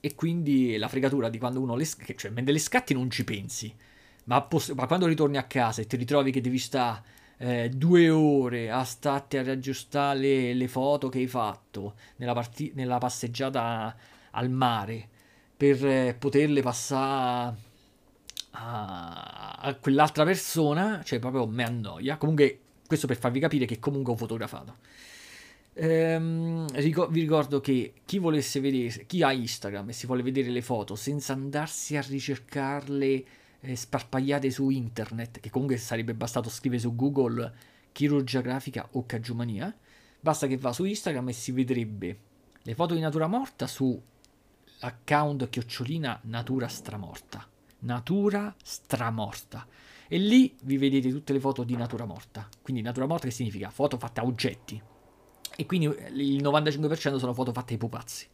e 0.00 0.14
quindi 0.14 0.76
la 0.76 0.88
fregatura 0.88 1.28
di 1.28 1.38
quando 1.38 1.60
uno 1.60 1.74
le, 1.74 1.84
cioè 1.84 2.30
mentre 2.30 2.52
le 2.52 2.58
scatti 2.58 2.94
non 2.94 3.10
ci 3.10 3.24
pensi 3.24 3.74
ma, 4.24 4.42
poss- 4.42 4.72
ma 4.72 4.86
quando 4.86 5.06
ritorni 5.06 5.36
a 5.36 5.44
casa 5.44 5.80
e 5.82 5.86
ti 5.86 5.96
ritrovi 5.96 6.30
che 6.30 6.40
devi 6.40 6.58
stare 6.58 7.02
eh, 7.38 7.68
due 7.68 8.10
ore 8.10 8.70
a 8.70 8.84
starti 8.84 9.36
a 9.36 9.42
riaggiustare 9.42 10.18
le, 10.18 10.54
le 10.54 10.68
foto 10.68 11.08
che 11.08 11.18
hai 11.18 11.26
fatto 11.26 11.94
nella, 12.16 12.34
parti- 12.34 12.72
nella 12.74 12.98
passeggiata 12.98 13.96
al 14.32 14.50
mare 14.50 15.08
per 15.56 15.84
eh, 15.84 16.14
poterle 16.18 16.62
passare 16.62 17.56
a, 18.50 19.56
a, 19.60 19.74
quell'altra 19.74 20.24
persona, 20.24 21.02
cioè 21.02 21.18
proprio 21.18 21.46
me 21.46 21.64
annoia. 21.64 22.16
Comunque, 22.16 22.60
questo 22.86 23.06
per 23.06 23.18
farvi 23.18 23.40
capire 23.40 23.66
che 23.66 23.78
comunque 23.78 24.12
ho 24.12 24.16
fotografato. 24.16 24.76
Ehm, 25.80 26.66
vi 26.72 27.20
ricordo 27.20 27.60
che 27.60 27.92
chi 28.04 28.18
volesse 28.18 28.58
vedere, 28.58 29.06
chi 29.06 29.22
ha 29.22 29.30
Instagram 29.30 29.90
e 29.90 29.92
si 29.92 30.06
vuole 30.06 30.24
vedere 30.24 30.50
le 30.50 30.60
foto 30.60 30.96
senza 30.96 31.34
andarsi 31.34 31.96
a 31.96 32.02
ricercarle 32.02 33.24
eh, 33.60 33.76
sparpagliate 33.76 34.50
su 34.50 34.70
internet, 34.70 35.38
che 35.38 35.50
comunque 35.50 35.76
sarebbe 35.76 36.14
bastato 36.14 36.48
scrivere 36.48 36.80
su 36.80 36.96
Google 36.96 37.52
chirurgia 37.92 38.40
grafica 38.40 38.88
o 38.92 39.06
cagiumania, 39.06 39.72
basta 40.18 40.48
che 40.48 40.56
va 40.56 40.72
su 40.72 40.84
Instagram 40.84 41.28
e 41.28 41.32
si 41.32 41.52
vedrebbe 41.52 42.18
le 42.62 42.74
foto 42.74 42.94
di 42.94 43.00
natura 43.00 43.28
morta 43.28 43.68
su 43.68 44.00
account 44.80 45.48
chiocciolina 45.48 46.20
natura 46.24 46.66
stramorta. 46.66 47.46
Natura 47.80 48.52
stramorta. 48.60 49.64
E 50.08 50.18
lì 50.18 50.56
vi 50.62 50.76
vedete 50.76 51.10
tutte 51.10 51.32
le 51.32 51.38
foto 51.38 51.62
di 51.62 51.76
natura 51.76 52.04
morta. 52.04 52.48
Quindi 52.62 52.82
natura 52.82 53.06
morta 53.06 53.28
che 53.28 53.32
significa 53.32 53.70
foto 53.70 53.96
fatte 53.96 54.18
a 54.18 54.24
oggetti. 54.24 54.82
E 55.60 55.66
quindi 55.66 55.86
il 55.86 56.40
95% 56.40 57.16
sono 57.16 57.34
foto 57.34 57.52
fatte 57.52 57.72
ai 57.72 57.80
pupazzi. 57.80 58.28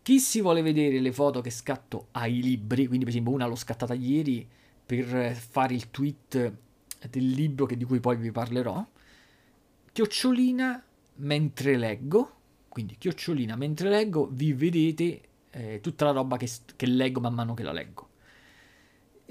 Chi 0.00 0.20
si 0.20 0.40
vuole 0.40 0.62
vedere 0.62 1.00
le 1.00 1.10
foto 1.10 1.40
che 1.40 1.50
scatto 1.50 2.06
ai 2.12 2.40
libri, 2.40 2.86
quindi 2.86 3.04
per 3.04 3.12
esempio 3.12 3.32
una 3.32 3.46
l'ho 3.46 3.56
scattata 3.56 3.94
ieri 3.94 4.48
per 4.86 5.34
fare 5.34 5.74
il 5.74 5.90
tweet 5.90 6.52
del 7.10 7.28
libro 7.28 7.66
di 7.66 7.84
cui 7.84 7.98
poi 7.98 8.16
vi 8.16 8.30
parlerò, 8.30 8.86
chiocciolina 9.90 10.84
mentre 11.16 11.76
leggo, 11.76 12.34
quindi 12.68 12.94
chiocciolina 12.96 13.56
mentre 13.56 13.88
leggo, 13.88 14.28
vi 14.30 14.52
vedete 14.52 15.20
eh, 15.50 15.80
tutta 15.82 16.04
la 16.04 16.12
roba 16.12 16.36
che, 16.36 16.48
che, 16.76 16.86
leggo 16.86 17.18
man 17.18 17.34
mano 17.34 17.54
che 17.54 17.64
la 17.64 17.72
leggo. 17.72 18.10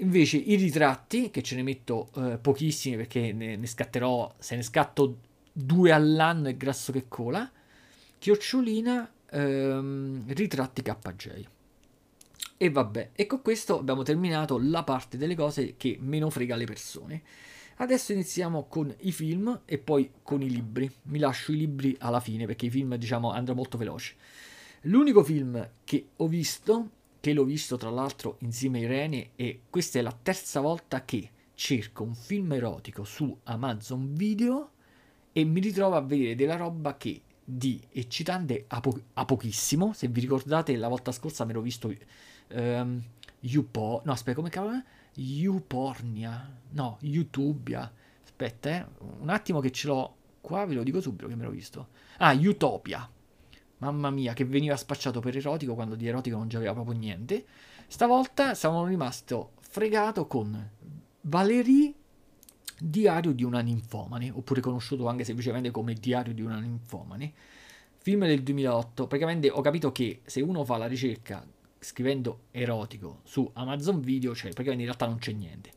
Invece 0.00 0.36
i 0.36 0.56
ritratti, 0.56 1.30
che 1.30 1.42
ce 1.42 1.56
ne 1.56 1.62
metto 1.62 2.10
eh, 2.16 2.36
pochissimi 2.36 2.96
perché 2.96 3.32
ne, 3.32 3.56
ne 3.56 3.66
scatterò, 3.66 4.34
se 4.38 4.56
ne 4.56 4.62
scatto 4.62 5.20
due 5.58 5.90
all'anno 5.90 6.48
è 6.48 6.56
grasso 6.56 6.92
che 6.92 7.06
cola, 7.08 7.50
chiocciolina 8.18 9.10
ehm, 9.30 10.24
ritratti 10.34 10.82
KJ. 10.82 11.46
E 12.58 12.70
vabbè, 12.70 13.10
e 13.14 13.26
con 13.26 13.40
questo 13.40 13.78
abbiamo 13.78 14.02
terminato 14.02 14.58
la 14.60 14.82
parte 14.84 15.16
delle 15.16 15.34
cose 15.34 15.74
che 15.78 15.96
meno 15.98 16.28
frega 16.28 16.56
le 16.56 16.66
persone. 16.66 17.22
Adesso 17.76 18.12
iniziamo 18.12 18.66
con 18.68 18.94
i 19.00 19.12
film 19.12 19.62
e 19.64 19.78
poi 19.78 20.10
con 20.22 20.42
i 20.42 20.50
libri. 20.50 20.90
Mi 21.04 21.18
lascio 21.18 21.52
i 21.52 21.56
libri 21.56 21.96
alla 22.00 22.20
fine 22.20 22.44
perché 22.44 22.66
i 22.66 22.70
film, 22.70 22.94
diciamo, 22.96 23.30
andrò 23.30 23.54
molto 23.54 23.78
veloce. 23.78 24.14
L'unico 24.82 25.24
film 25.24 25.70
che 25.84 26.08
ho 26.16 26.28
visto, 26.28 26.90
che 27.20 27.32
l'ho 27.32 27.44
visto 27.44 27.78
tra 27.78 27.90
l'altro 27.90 28.36
insieme 28.40 28.80
a 28.80 28.82
Irene, 28.82 29.30
e 29.36 29.60
questa 29.70 29.98
è 29.98 30.02
la 30.02 30.16
terza 30.22 30.60
volta 30.60 31.04
che 31.04 31.30
cerco 31.54 32.02
un 32.02 32.14
film 32.14 32.52
erotico 32.52 33.04
su 33.04 33.34
Amazon 33.44 34.12
Video 34.14 34.72
e 35.36 35.44
mi 35.44 35.60
ritrovo 35.60 35.96
a 35.96 36.00
vedere 36.00 36.34
della 36.34 36.56
roba 36.56 36.96
che 36.96 37.20
di 37.44 37.78
eccitante 37.92 38.64
a, 38.68 38.80
po- 38.80 39.02
a 39.12 39.26
pochissimo. 39.26 39.92
Se 39.92 40.08
vi 40.08 40.20
ricordate, 40.20 40.74
la 40.78 40.88
volta 40.88 41.12
scorsa 41.12 41.44
me 41.44 41.52
l'ho 41.52 41.60
visto 41.60 41.94
um, 42.52 43.02
Upo, 43.42 44.00
no 44.02 44.12
aspetta, 44.12 44.36
come 44.36 44.48
cavolo 44.48 44.76
è? 44.76 45.46
Upornia, 45.46 46.58
no, 46.70 46.96
Youtubia. 47.02 47.92
Aspetta, 48.24 48.70
eh, 48.70 48.86
un 49.20 49.28
attimo 49.28 49.60
che 49.60 49.70
ce 49.72 49.88
l'ho 49.88 50.16
qua, 50.40 50.64
ve 50.64 50.72
lo 50.72 50.82
dico 50.82 51.02
subito 51.02 51.28
che 51.28 51.34
me 51.34 51.44
l'ho 51.44 51.50
visto. 51.50 51.88
Ah, 52.16 52.32
Utopia. 52.32 53.06
Mamma 53.76 54.08
mia, 54.08 54.32
che 54.32 54.46
veniva 54.46 54.74
spacciato 54.74 55.20
per 55.20 55.36
erotico 55.36 55.74
quando 55.74 55.96
di 55.96 56.06
erotico 56.06 56.38
non 56.38 56.48
c'aveva 56.48 56.72
proprio 56.72 56.96
niente. 56.96 57.44
Stavolta 57.86 58.54
sono 58.54 58.86
rimasto 58.86 59.52
fregato 59.60 60.26
con 60.26 60.70
Valerie 61.20 61.92
Diario 62.78 63.32
di 63.32 63.44
una 63.44 63.60
ninfomane, 63.60 64.30
oppure 64.30 64.60
conosciuto 64.60 65.06
anche 65.08 65.24
semplicemente 65.24 65.70
come 65.70 65.94
Diario 65.94 66.34
di 66.34 66.42
una 66.42 66.58
ninfomane. 66.58 67.32
Film 67.98 68.26
del 68.26 68.42
2008. 68.42 69.06
Praticamente 69.06 69.50
ho 69.50 69.60
capito 69.60 69.92
che 69.92 70.20
se 70.24 70.40
uno 70.40 70.64
fa 70.64 70.76
la 70.76 70.86
ricerca 70.86 71.44
scrivendo 71.78 72.40
erotico 72.50 73.20
su 73.24 73.48
Amazon 73.54 74.00
Video, 74.00 74.34
cioè 74.34 74.50
praticamente 74.50 74.82
in 74.82 74.88
realtà 74.88 75.06
non 75.06 75.18
c'è 75.18 75.32
niente. 75.32 75.72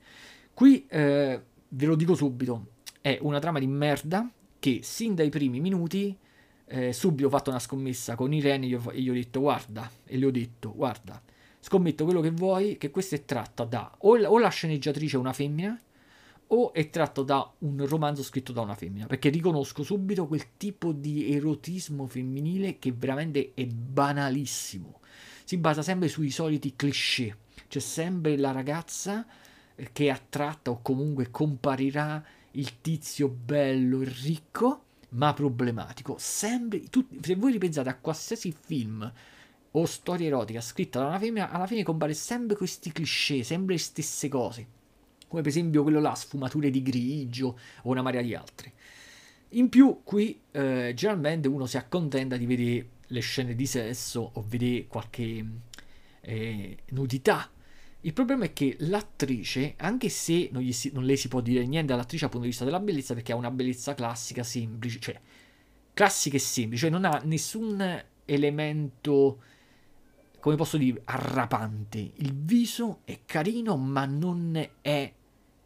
Qui 0.53 0.85
eh, 0.87 1.41
ve 1.67 1.85
lo 1.85 1.95
dico 1.95 2.15
subito, 2.15 2.71
è 3.01 3.17
una 3.21 3.39
trama 3.39 3.59
di 3.59 3.67
merda 3.67 4.29
che 4.59 4.79
sin 4.83 5.15
dai 5.15 5.29
primi 5.29 5.59
minuti 5.59 6.17
eh, 6.65 6.93
subito 6.93 7.27
ho 7.27 7.31
fatto 7.31 7.49
una 7.49 7.59
scommessa 7.59 8.15
con 8.15 8.33
Irene 8.33 8.65
e 8.67 9.01
gli 9.01 9.09
ho 9.09 9.13
detto 9.13 9.39
guarda, 9.39 9.89
e 10.05 10.17
le 10.17 10.25
ho 10.25 10.31
detto 10.31 10.73
guarda, 10.75 11.21
scommetto 11.59 12.03
quello 12.03 12.21
che 12.21 12.31
vuoi, 12.31 12.77
che 12.77 12.91
questa 12.91 13.15
è 13.15 13.25
tratta 13.25 13.63
da 13.63 13.91
o, 13.99 14.17
o 14.17 14.37
la 14.37 14.49
sceneggiatrice 14.49 15.15
è 15.15 15.19
una 15.19 15.33
femmina 15.33 15.79
o 16.51 16.73
è 16.73 16.89
tratto 16.89 17.23
da 17.23 17.51
un 17.59 17.85
romanzo 17.85 18.23
scritto 18.23 18.51
da 18.51 18.61
una 18.61 18.75
femmina, 18.75 19.05
perché 19.05 19.29
riconosco 19.29 19.83
subito 19.83 20.27
quel 20.27 20.55
tipo 20.57 20.91
di 20.91 21.33
erotismo 21.33 22.07
femminile 22.07 22.79
che 22.79 22.91
veramente 22.91 23.51
è 23.53 23.65
banalissimo. 23.65 24.99
Si 25.43 25.57
basa 25.57 25.81
sempre 25.81 26.07
sui 26.07 26.31
soliti 26.31 26.75
cliché. 26.75 27.37
C'è 27.67 27.79
sempre 27.79 28.37
la 28.37 28.51
ragazza 28.51 29.25
eh, 29.75 29.89
che 29.91 30.05
è 30.05 30.09
attratta 30.09 30.71
o 30.71 30.81
comunque 30.81 31.29
comparirà 31.29 32.23
il 32.51 32.81
tizio 32.81 33.27
bello 33.27 34.01
e 34.01 34.11
ricco, 34.23 34.83
ma 35.09 35.33
problematico. 35.33 36.15
Sempre, 36.17 36.81
tu, 36.89 37.05
se 37.21 37.35
voi 37.35 37.51
ripensate 37.51 37.89
a 37.89 37.97
qualsiasi 37.97 38.55
film 38.59 39.11
o 39.71 39.85
storia 39.85 40.27
erotica 40.27 40.61
scritta 40.61 40.99
da 40.99 41.07
una 41.07 41.19
femmina, 41.19 41.51
alla 41.51 41.67
fine 41.67 41.83
compare 41.83 42.15
sempre 42.15 42.55
questi 42.55 42.91
cliché, 42.91 43.43
sempre 43.43 43.75
le 43.75 43.79
stesse 43.79 44.27
cose 44.27 44.77
come 45.29 45.41
per 45.41 45.51
esempio 45.51 45.83
quello 45.83 46.01
là, 46.01 46.13
sfumature 46.13 46.69
di 46.69 46.81
grigio 46.81 47.57
o 47.83 47.89
una 47.89 48.01
marea 48.01 48.21
di 48.21 48.35
altri. 48.35 48.73
In 49.53 49.69
più, 49.69 50.01
qui 50.03 50.41
eh, 50.51 50.91
generalmente 50.93 51.47
uno 51.47 51.65
si 51.65 51.77
accontenta 51.77 52.35
di 52.35 52.45
vedere 52.45 52.89
le 53.07 53.19
scene 53.21 53.55
di 53.55 53.65
sesso 53.65 54.31
o 54.33 54.43
vedere 54.45 54.87
qualche 54.87 55.45
eh, 56.21 56.77
nudità. 56.89 57.49
Il 58.01 58.13
problema 58.13 58.45
è 58.45 58.53
che 58.53 58.75
l'attrice, 58.79 59.75
anche 59.77 60.09
se 60.09 60.49
non, 60.51 60.69
si, 60.71 60.91
non, 60.93 61.03
le 61.03 61.15
si 61.15 61.27
può 61.27 61.41
dire 61.41 61.65
niente 61.65 61.93
all'attrice 61.93 62.23
dal 62.23 62.31
punto 62.31 62.45
di 62.45 62.51
vista 62.51 62.65
della 62.65 62.79
bellezza, 62.79 63.13
perché 63.13 63.31
ha 63.31 63.35
una 63.35 63.51
bellezza 63.51 63.93
classica, 63.93 64.43
semplice, 64.43 64.99
cioè 64.99 65.19
classica 65.93 66.35
e 66.35 66.39
semplice, 66.39 66.83
cioè 66.83 66.91
non 66.91 67.05
ha 67.05 67.21
nessun 67.25 68.03
elemento, 68.25 69.41
come 70.39 70.55
posso 70.55 70.77
dire, 70.77 71.01
arrapante. 71.05 72.11
Il 72.15 72.35
viso 72.35 73.01
è 73.03 73.19
carino, 73.25 73.75
ma 73.75 74.05
non 74.05 74.69
è 74.81 75.13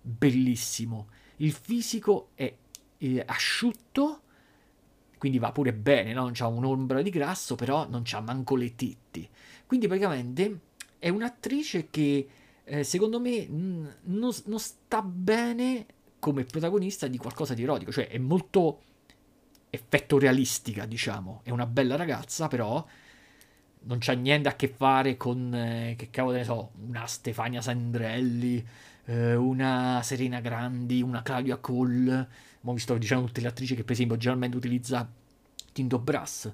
bellissimo. 0.03 1.07
Il 1.37 1.51
fisico 1.51 2.29
è 2.35 2.53
eh, 2.97 3.23
asciutto, 3.25 4.21
quindi 5.17 5.39
va 5.39 5.51
pure 5.51 5.73
bene, 5.73 6.13
no? 6.13 6.23
non 6.23 6.33
c'ha 6.33 6.47
un'ombra 6.47 7.01
di 7.01 7.09
grasso, 7.09 7.55
però 7.55 7.87
non 7.89 8.01
c'ha 8.03 8.19
manco 8.19 8.55
le 8.55 8.75
titti. 8.75 9.27
Quindi 9.65 9.87
praticamente 9.87 10.59
è 10.99 11.09
un'attrice 11.09 11.89
che 11.89 12.27
eh, 12.65 12.83
secondo 12.83 13.19
me 13.19 13.45
n- 13.47 13.95
non, 14.03 14.31
non 14.45 14.59
sta 14.59 15.01
bene 15.01 15.85
come 16.19 16.43
protagonista 16.43 17.07
di 17.07 17.17
qualcosa 17.17 17.53
di 17.53 17.63
erotico, 17.63 17.91
cioè 17.91 18.07
è 18.07 18.17
molto 18.17 18.81
effetto 19.69 20.19
realistica, 20.19 20.85
diciamo. 20.85 21.41
È 21.43 21.49
una 21.49 21.65
bella 21.65 21.95
ragazza, 21.95 22.47
però 22.47 22.85
non 23.85 23.97
c'ha 23.99 24.13
niente 24.13 24.47
a 24.49 24.55
che 24.55 24.67
fare 24.67 25.17
con, 25.17 25.53
eh, 25.53 25.95
che 25.97 26.09
cavolo 26.09 26.37
ne 26.37 26.43
so, 26.43 26.71
una 26.87 27.05
Stefania 27.07 27.61
Sandrelli, 27.61 28.65
eh, 29.05 29.35
una 29.35 30.01
Serena 30.03 30.39
Grandi, 30.39 31.01
una 31.01 31.21
Claudia 31.21 31.57
Cole, 31.57 32.27
ma 32.61 32.73
vi 32.73 32.79
sto 32.79 32.97
dicendo 32.97 33.25
tutte 33.25 33.41
le 33.41 33.47
attrici 33.47 33.75
che 33.75 33.83
per 33.83 33.93
esempio 33.93 34.17
generalmente 34.17 34.57
utilizza 34.57 35.09
Tinto 35.71 35.99
Brass, 35.99 36.51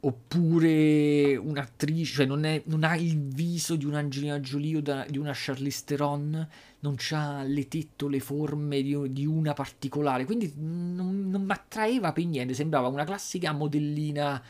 oppure 0.00 1.36
un'attrice, 1.36 2.14
cioè 2.14 2.26
non, 2.26 2.44
è, 2.44 2.62
non, 2.66 2.84
ha 2.84 2.96
il 2.96 3.18
viso 3.18 3.76
di 3.76 3.84
un'Angelina 3.84 4.38
Jolie 4.40 4.76
o 4.76 4.80
da, 4.80 5.04
di 5.08 5.18
una 5.18 5.32
Charlize 5.34 5.82
Theron, 5.84 6.48
non 6.80 6.96
ha 7.10 7.42
le 7.42 7.68
tette 7.68 8.08
le 8.08 8.20
forme 8.20 8.82
di, 8.82 9.12
di, 9.12 9.26
una 9.26 9.52
particolare, 9.52 10.24
quindi 10.24 10.52
non, 10.56 11.28
non 11.28 11.42
mi 11.42 11.52
attraeva 11.52 12.12
per 12.12 12.24
niente, 12.24 12.54
sembrava 12.54 12.88
una 12.88 13.04
classica 13.04 13.52
modellina 13.52 14.40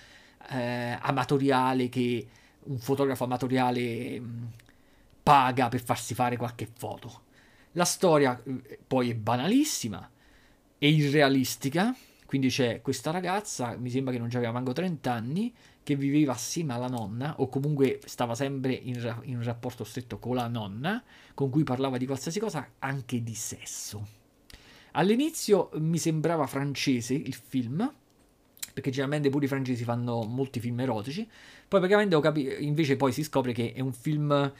eh, 0.51 0.99
amatoriale 1.01 1.88
che 1.88 2.27
un 2.64 2.79
fotografo 2.79 3.25
amatoriale 3.25 4.20
mh, 4.20 4.51
paga 5.22 5.68
per 5.68 5.83
farsi 5.83 6.14
fare 6.14 6.37
qualche 6.37 6.68
foto. 6.72 7.25
La 7.77 7.85
storia 7.85 8.43
eh, 8.43 8.79
poi 8.87 9.11
è 9.11 9.15
banalissima, 9.15 10.11
è 10.79 10.87
irrealistica, 10.87 11.95
quindi 12.25 12.49
c'è 12.49 12.81
questa 12.81 13.11
ragazza, 13.11 13.77
mi 13.77 13.91
sembra 13.91 14.15
che 14.15 14.19
non 14.19 14.31
aveva 14.33 14.51
manco 14.51 14.73
30 14.73 15.12
anni, 15.12 15.55
che 15.83 15.95
viveva 15.95 16.33
assieme 16.33 16.73
alla 16.73 16.89
nonna, 16.89 17.35
o 17.39 17.51
comunque 17.51 18.01
stava 18.07 18.35
sempre 18.35 18.73
in, 18.73 19.01
ra- 19.03 19.21
in 19.25 19.43
rapporto 19.45 19.85
stretto 19.85 20.19
con 20.19 20.37
la 20.37 20.49
nonna, 20.49 21.05
con 21.35 21.51
cui 21.51 21.65
parlava 21.65 21.99
di 21.99 22.07
qualsiasi 22.07 22.41
cosa, 22.41 22.67
anche 22.79 23.23
di 23.23 23.35
sesso. 23.35 24.07
All'inizio 24.93 25.69
mi 25.75 25.99
sembrava 25.99 26.47
francese 26.47 27.12
il 27.12 27.35
film, 27.35 27.93
perché 28.73 28.89
generalmente 28.89 29.29
pure 29.29 29.45
i 29.45 29.49
francesi 29.49 29.85
fanno 29.85 30.23
molti 30.23 30.61
film 30.61 30.81
erotici. 30.81 31.29
Poi 31.69 31.79
praticamente 31.81 32.15
ho 32.15 32.21
capito, 32.21 32.55
invece 32.55 32.97
poi 32.97 33.12
si 33.12 33.23
scopre 33.23 33.53
che 33.53 33.75
è 33.75 33.81
un 33.81 33.93
film 33.93 34.51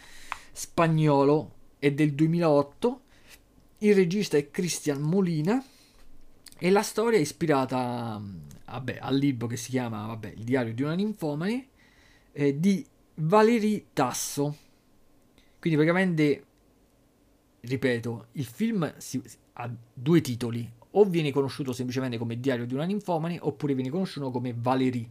spagnolo, 0.53 1.55
è 1.79 1.91
del 1.93 2.13
2008 2.13 3.01
il 3.79 3.95
regista 3.95 4.37
è 4.37 4.51
Christian 4.51 5.01
Molina 5.01 5.63
e 6.59 6.71
la 6.71 6.83
storia 6.83 7.19
è 7.19 7.23
ispirata 7.23 8.21
vabbè, 8.65 8.99
al 9.01 9.17
libro 9.17 9.47
che 9.47 9.57
si 9.57 9.71
chiama 9.71 10.07
vabbè, 10.07 10.35
Il 10.37 10.45
diario 10.45 10.73
di 10.73 10.83
una 10.83 10.95
ninfomane 10.95 11.69
eh, 12.33 12.59
di 12.59 12.85
Valérie 13.15 13.87
Tasso. 13.93 14.57
Quindi 15.59 15.79
praticamente, 15.79 16.45
ripeto, 17.61 18.27
il 18.33 18.45
film 18.45 18.95
si, 18.99 19.23
ha 19.55 19.71
due 19.93 20.21
titoli. 20.21 20.71
O 20.99 21.05
viene 21.05 21.31
conosciuto 21.31 21.75
semplicemente 21.75 22.17
come 22.17 22.41
Diario 22.41 22.65
di 22.65 22.73
una 22.73 22.85
ninfomane 22.85 23.39
oppure 23.41 23.75
viene 23.75 23.91
conosciuto 23.91 24.31
come 24.31 24.55
Valérie. 24.57 25.09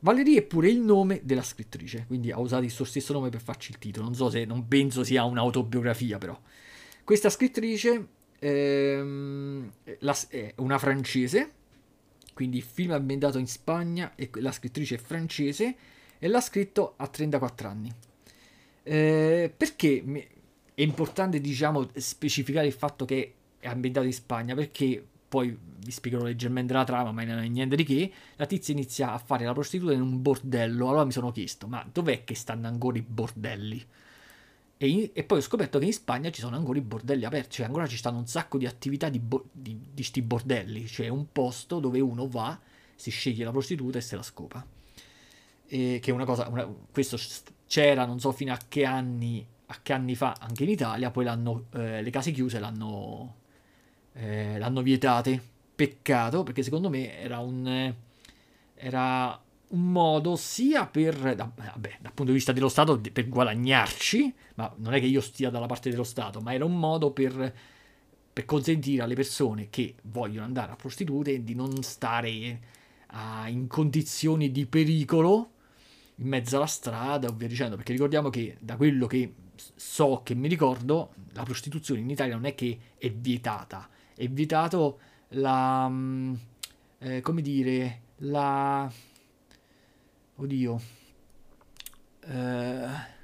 Valérie 0.00 0.40
è 0.40 0.42
pure 0.42 0.68
il 0.68 0.80
nome 0.80 1.22
della 1.24 1.42
scrittrice, 1.42 2.04
quindi 2.06 2.30
ha 2.30 2.38
usato 2.38 2.64
il 2.64 2.70
suo 2.70 2.84
stesso 2.84 3.14
nome 3.14 3.30
per 3.30 3.40
farci 3.40 3.70
il 3.70 3.78
titolo. 3.78 4.04
Non 4.04 4.14
so 4.14 4.28
se, 4.28 4.44
non 4.44 4.68
penso 4.68 5.02
sia 5.02 5.24
un'autobiografia 5.24 6.18
però. 6.18 6.38
Questa 7.06 7.30
scrittrice 7.30 8.08
ehm, 8.40 9.70
la, 10.00 10.16
è 10.26 10.54
una 10.56 10.76
francese, 10.76 11.52
quindi 12.34 12.56
il 12.56 12.64
film 12.64 12.90
è 12.90 12.94
ambientato 12.94 13.38
in 13.38 13.46
Spagna 13.46 14.16
e 14.16 14.28
la 14.40 14.50
scrittrice 14.50 14.96
è 14.96 14.98
francese 14.98 15.76
e 16.18 16.26
l'ha 16.26 16.40
scritto 16.40 16.94
a 16.96 17.06
34 17.06 17.68
anni. 17.68 17.92
Eh, 18.82 19.54
perché 19.56 20.02
è 20.74 20.82
importante, 20.82 21.40
diciamo, 21.40 21.88
specificare 21.94 22.66
il 22.66 22.72
fatto 22.72 23.04
che 23.04 23.34
è 23.60 23.68
ambientato 23.68 24.06
in 24.06 24.12
Spagna? 24.12 24.56
Perché 24.56 25.00
poi 25.28 25.56
vi 25.56 25.90
spiegherò 25.92 26.24
leggermente 26.24 26.72
la 26.72 26.82
trama, 26.82 27.12
ma 27.12 27.22
non 27.22 27.38
è 27.38 27.46
niente 27.46 27.76
di 27.76 27.84
che. 27.84 28.12
La 28.34 28.46
tizia 28.46 28.74
inizia 28.74 29.12
a 29.12 29.18
fare 29.18 29.44
la 29.44 29.52
prostituta 29.52 29.92
in 29.92 30.00
un 30.00 30.20
bordello. 30.22 30.88
Allora 30.88 31.04
mi 31.04 31.12
sono 31.12 31.30
chiesto, 31.30 31.68
ma 31.68 31.88
dov'è 31.88 32.24
che 32.24 32.34
stanno 32.34 32.66
ancora 32.66 32.98
i 32.98 33.02
bordelli? 33.02 33.86
E, 34.78 34.88
in, 34.88 35.10
e, 35.12 35.24
poi 35.24 35.38
ho 35.38 35.42
scoperto 35.42 35.78
che 35.78 35.86
in 35.86 35.92
Spagna 35.92 36.30
ci 36.30 36.40
sono 36.40 36.56
ancora 36.56 36.78
i 36.78 36.82
bordelli 36.82 37.24
aperti, 37.24 37.56
cioè 37.56 37.66
ancora 37.66 37.86
ci 37.86 37.96
stanno 37.96 38.18
un 38.18 38.26
sacco 38.26 38.58
di 38.58 38.66
attività 38.66 39.08
di, 39.08 39.18
bo- 39.18 39.48
di, 39.50 39.88
di 39.92 40.02
sti 40.02 40.20
bordelli, 40.22 40.86
cioè 40.86 41.08
un 41.08 41.32
posto 41.32 41.80
dove 41.80 42.00
uno 42.00 42.28
va, 42.28 42.58
si 42.94 43.10
sceglie 43.10 43.44
la 43.44 43.50
prostituta 43.50 43.98
e 43.98 44.00
se 44.02 44.16
la 44.16 44.22
scopa. 44.22 44.64
E 45.68 45.98
che 46.00 46.10
è 46.10 46.14
una 46.14 46.24
cosa, 46.24 46.48
una, 46.48 46.68
questo 46.92 47.18
c'era 47.66 48.04
non 48.04 48.20
so 48.20 48.32
fino 48.32 48.52
a 48.52 48.58
che 48.68 48.84
anni, 48.84 49.44
a 49.66 49.78
che 49.82 49.92
anni 49.92 50.14
fa 50.14 50.36
anche 50.38 50.64
in 50.64 50.70
Italia, 50.70 51.10
poi 51.10 51.26
eh, 51.26 52.02
le 52.02 52.10
case 52.10 52.30
chiuse 52.30 52.58
l'hanno, 52.58 53.36
eh, 54.12 54.58
l'hanno 54.58 54.82
vietate. 54.82 55.54
Peccato 55.76 56.42
perché 56.42 56.62
secondo 56.62 56.88
me 56.88 57.18
era 57.18 57.38
un, 57.38 57.94
era 58.74 59.40
un 59.68 59.92
modo 59.92 60.36
sia 60.36 60.86
per, 60.86 61.16
vabbè, 61.16 61.98
dal 62.00 62.12
punto 62.12 62.24
di 62.24 62.32
vista 62.32 62.52
dello 62.52 62.68
Stato, 62.68 63.00
per 63.00 63.28
guadagnarci, 63.28 64.34
ma 64.54 64.72
non 64.78 64.94
è 64.94 65.00
che 65.00 65.06
io 65.06 65.20
stia 65.20 65.50
dalla 65.50 65.66
parte 65.66 65.90
dello 65.90 66.04
Stato, 66.04 66.40
ma 66.40 66.54
era 66.54 66.64
un 66.64 66.78
modo 66.78 67.10
per 67.10 67.54
per 68.36 68.44
consentire 68.44 69.02
alle 69.02 69.14
persone 69.14 69.70
che 69.70 69.94
vogliono 70.02 70.44
andare 70.44 70.70
a 70.70 70.76
prostitute 70.76 71.42
di 71.42 71.54
non 71.54 71.82
stare 71.82 72.60
a, 73.06 73.48
in 73.48 73.66
condizioni 73.66 74.52
di 74.52 74.66
pericolo 74.66 75.52
in 76.16 76.28
mezzo 76.28 76.56
alla 76.56 76.66
strada 76.66 77.28
o 77.28 77.32
via 77.32 77.48
dicendo, 77.48 77.76
perché 77.76 77.92
ricordiamo 77.92 78.28
che 78.28 78.58
da 78.60 78.76
quello 78.76 79.06
che 79.06 79.32
so 79.54 80.20
che 80.22 80.34
mi 80.34 80.48
ricordo, 80.48 81.14
la 81.32 81.44
prostituzione 81.44 82.00
in 82.00 82.10
Italia 82.10 82.34
non 82.34 82.44
è 82.44 82.54
che 82.54 82.78
è 82.98 83.10
vietata, 83.10 83.88
è 84.14 84.28
vietato 84.28 84.98
la... 85.28 85.88
Mm, 85.88 86.34
eh, 86.98 87.20
come 87.22 87.40
dire, 87.40 88.00
la... 88.16 88.92
Oddio. 90.36 90.80
Eh, 92.26 93.14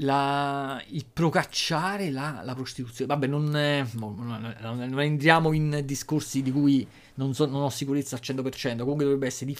la, 0.00 0.82
il 0.88 1.06
procacciare 1.10 2.10
la, 2.10 2.42
la, 2.44 2.54
prostituzione. 2.54 3.12
Vabbè, 3.12 3.26
non, 3.26 3.44
non, 3.44 4.56
non, 4.60 5.00
entriamo 5.00 5.52
in 5.52 5.82
discorsi 5.84 6.42
di 6.42 6.52
cui 6.52 6.86
non, 7.14 7.34
so, 7.34 7.46
non, 7.46 7.62
ho 7.62 7.70
sicurezza 7.70 8.16
al 8.16 8.22
100%. 8.22 8.78
Comunque 8.78 9.04
dovrebbe 9.04 9.26
essere 9.26 9.54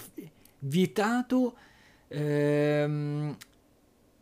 vietato 0.61 1.57
ehm, 2.09 3.37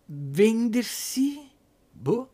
vendersi, 0.06 1.50
boh, 1.90 2.30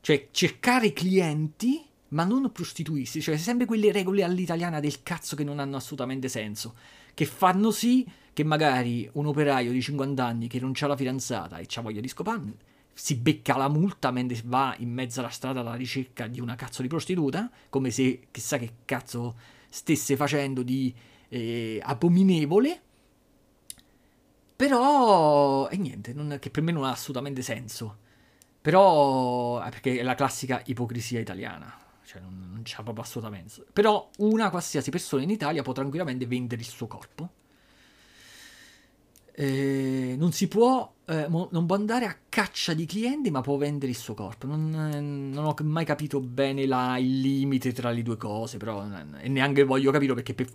cioè 0.00 0.28
cercare 0.30 0.92
clienti 0.92 1.84
ma 2.10 2.24
non 2.24 2.50
prostituirsi, 2.50 3.20
cioè 3.20 3.36
sempre 3.36 3.66
quelle 3.66 3.92
regole 3.92 4.22
all'italiana 4.22 4.80
del 4.80 5.02
cazzo 5.02 5.36
che 5.36 5.44
non 5.44 5.58
hanno 5.58 5.76
assolutamente 5.76 6.28
senso, 6.28 6.74
che 7.12 7.26
fanno 7.26 7.70
sì 7.70 8.06
che 8.38 8.44
magari 8.44 9.10
un 9.14 9.26
operaio 9.26 9.72
di 9.72 9.82
50 9.82 10.24
anni 10.24 10.46
che 10.46 10.60
non 10.60 10.70
ha 10.78 10.86
la 10.86 10.94
fidanzata 10.94 11.58
e 11.58 11.66
ha 11.74 11.80
voglia 11.80 12.00
di 12.00 12.06
scopare 12.06 12.54
si 12.94 13.16
becca 13.16 13.56
la 13.56 13.68
multa 13.68 14.12
mentre 14.12 14.40
va 14.44 14.76
in 14.78 14.92
mezzo 14.92 15.18
alla 15.18 15.28
strada 15.28 15.58
alla 15.58 15.74
ricerca 15.74 16.28
di 16.28 16.38
una 16.38 16.54
cazzo 16.54 16.82
di 16.82 16.86
prostituta, 16.86 17.50
come 17.68 17.90
se 17.90 18.28
chissà 18.30 18.58
che 18.58 18.74
cazzo 18.84 19.34
stesse 19.68 20.14
facendo 20.14 20.62
di 20.62 20.94
eh, 21.30 21.80
abominevole. 21.82 22.80
Però, 24.54 25.68
e 25.68 25.76
niente, 25.76 26.12
non, 26.12 26.36
che 26.40 26.50
per 26.50 26.62
me 26.62 26.70
non 26.70 26.84
ha 26.84 26.90
assolutamente 26.90 27.42
senso. 27.42 27.98
Però, 28.60 29.58
perché 29.62 29.98
è 29.98 30.02
la 30.04 30.14
classica 30.14 30.62
ipocrisia 30.66 31.18
italiana, 31.18 31.76
cioè 32.04 32.20
non, 32.20 32.50
non 32.52 32.62
c'ha 32.64 32.84
proprio 32.84 33.02
assolutamente. 33.02 33.64
Però 33.72 34.08
una 34.18 34.50
qualsiasi 34.50 34.90
persona 34.90 35.22
in 35.22 35.30
Italia 35.30 35.62
può 35.62 35.72
tranquillamente 35.72 36.26
vendere 36.26 36.60
il 36.60 36.68
suo 36.68 36.86
corpo 36.86 37.30
eh, 39.40 40.16
non 40.18 40.32
si 40.32 40.48
può, 40.48 40.94
eh, 41.04 41.28
non 41.28 41.64
può 41.64 41.76
andare 41.76 42.06
a 42.06 42.16
caccia 42.28 42.74
di 42.74 42.86
clienti, 42.86 43.30
ma 43.30 43.40
può 43.40 43.56
vendere 43.56 43.92
il 43.92 43.96
suo 43.96 44.12
corpo. 44.12 44.48
Non, 44.48 44.90
eh, 44.92 45.00
non 45.00 45.44
ho 45.44 45.54
mai 45.62 45.84
capito 45.84 46.18
bene 46.18 46.66
la, 46.66 46.98
il 46.98 47.20
limite 47.20 47.72
tra 47.72 47.92
le 47.92 48.02
due 48.02 48.16
cose, 48.16 48.56
però, 48.56 48.84
e 49.20 49.28
neanche 49.28 49.62
voglio 49.62 49.92
capire 49.92 50.14
perché, 50.14 50.34
per, 50.34 50.48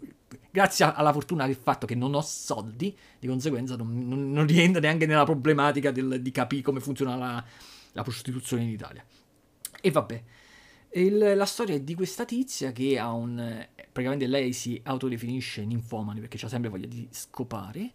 grazie 0.51 0.83
alla 0.83 1.13
fortuna 1.13 1.45
del 1.45 1.55
fatto 1.55 1.85
che 1.85 1.95
non 1.95 2.13
ho 2.13 2.19
soldi, 2.19 2.93
di 3.19 3.25
conseguenza 3.25 3.77
non, 3.77 4.05
non, 4.05 4.33
non 4.33 4.45
rientra 4.45 4.81
neanche 4.81 5.05
nella 5.05 5.23
problematica 5.23 5.89
del, 5.91 6.21
di 6.21 6.31
capire 6.31 6.61
come 6.61 6.81
funziona 6.81 7.15
la, 7.15 7.41
la 7.93 8.03
prostituzione 8.03 8.63
in 8.63 8.69
Italia. 8.69 9.05
E 9.79 9.91
vabbè. 9.91 10.23
Il, 10.95 11.35
la 11.37 11.45
storia 11.45 11.75
è 11.75 11.79
di 11.79 11.95
questa 11.95 12.25
tizia 12.25 12.73
che 12.73 12.99
ha 12.99 13.13
un. 13.13 13.65
Praticamente 13.75 14.27
lei 14.27 14.51
si 14.51 14.79
autodefinisce 14.83 15.63
ninfomani 15.63 16.19
perché 16.19 16.45
ha 16.45 16.49
sempre 16.49 16.69
voglia 16.69 16.85
di 16.85 17.07
scopare 17.09 17.91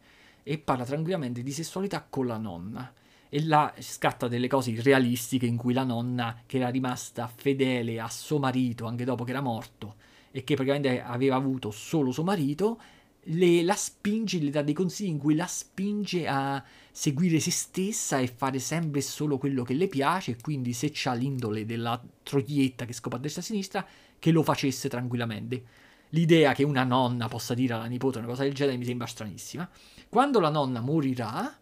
e 0.50 0.56
parla 0.56 0.86
tranquillamente 0.86 1.42
di 1.42 1.52
sessualità 1.52 2.06
con 2.08 2.26
la 2.26 2.38
nonna. 2.38 2.90
E 3.28 3.44
là 3.44 3.74
scatta 3.78 4.28
delle 4.28 4.48
cose 4.48 4.70
irrealistiche 4.70 5.44
in 5.44 5.58
cui 5.58 5.74
la 5.74 5.84
nonna, 5.84 6.40
che 6.46 6.56
era 6.56 6.70
rimasta 6.70 7.26
fedele 7.26 8.00
a 8.00 8.08
suo 8.08 8.38
marito 8.38 8.86
anche 8.86 9.04
dopo 9.04 9.24
che 9.24 9.32
era 9.32 9.42
morto, 9.42 9.96
e 10.30 10.44
che 10.44 10.54
praticamente 10.54 11.02
aveva 11.02 11.36
avuto 11.36 11.70
solo 11.70 12.12
suo 12.12 12.24
marito, 12.24 12.80
le, 13.24 13.62
la 13.62 13.74
spinge, 13.74 14.38
le 14.38 14.48
dà 14.48 14.62
dei 14.62 14.72
consigli 14.72 15.10
in 15.10 15.18
cui 15.18 15.34
la 15.34 15.46
spinge 15.46 16.26
a 16.26 16.64
seguire 16.90 17.40
se 17.40 17.50
stessa 17.50 18.18
e 18.18 18.28
fare 18.28 18.58
sempre 18.58 19.02
solo 19.02 19.36
quello 19.36 19.64
che 19.64 19.74
le 19.74 19.86
piace, 19.86 20.30
e 20.30 20.36
quindi 20.40 20.72
se 20.72 20.88
c'ha 20.94 21.12
l'indole 21.12 21.66
della 21.66 22.02
troietta 22.22 22.86
che 22.86 22.94
scopa 22.94 23.16
a 23.16 23.18
destra 23.18 23.42
e 23.42 23.44
a 23.44 23.46
sinistra, 23.46 23.86
che 24.18 24.30
lo 24.30 24.42
facesse 24.42 24.88
tranquillamente. 24.88 25.62
L'idea 26.10 26.52
che 26.52 26.64
una 26.64 26.84
nonna 26.84 27.28
possa 27.28 27.54
dire 27.54 27.74
alla 27.74 27.86
nipote 27.86 28.18
una 28.18 28.26
cosa 28.26 28.42
del 28.42 28.54
genere 28.54 28.76
mi 28.76 28.84
sembra 28.84 29.06
stranissima. 29.06 29.68
Quando 30.08 30.40
la 30.40 30.48
nonna 30.48 30.80
morirà, 30.80 31.54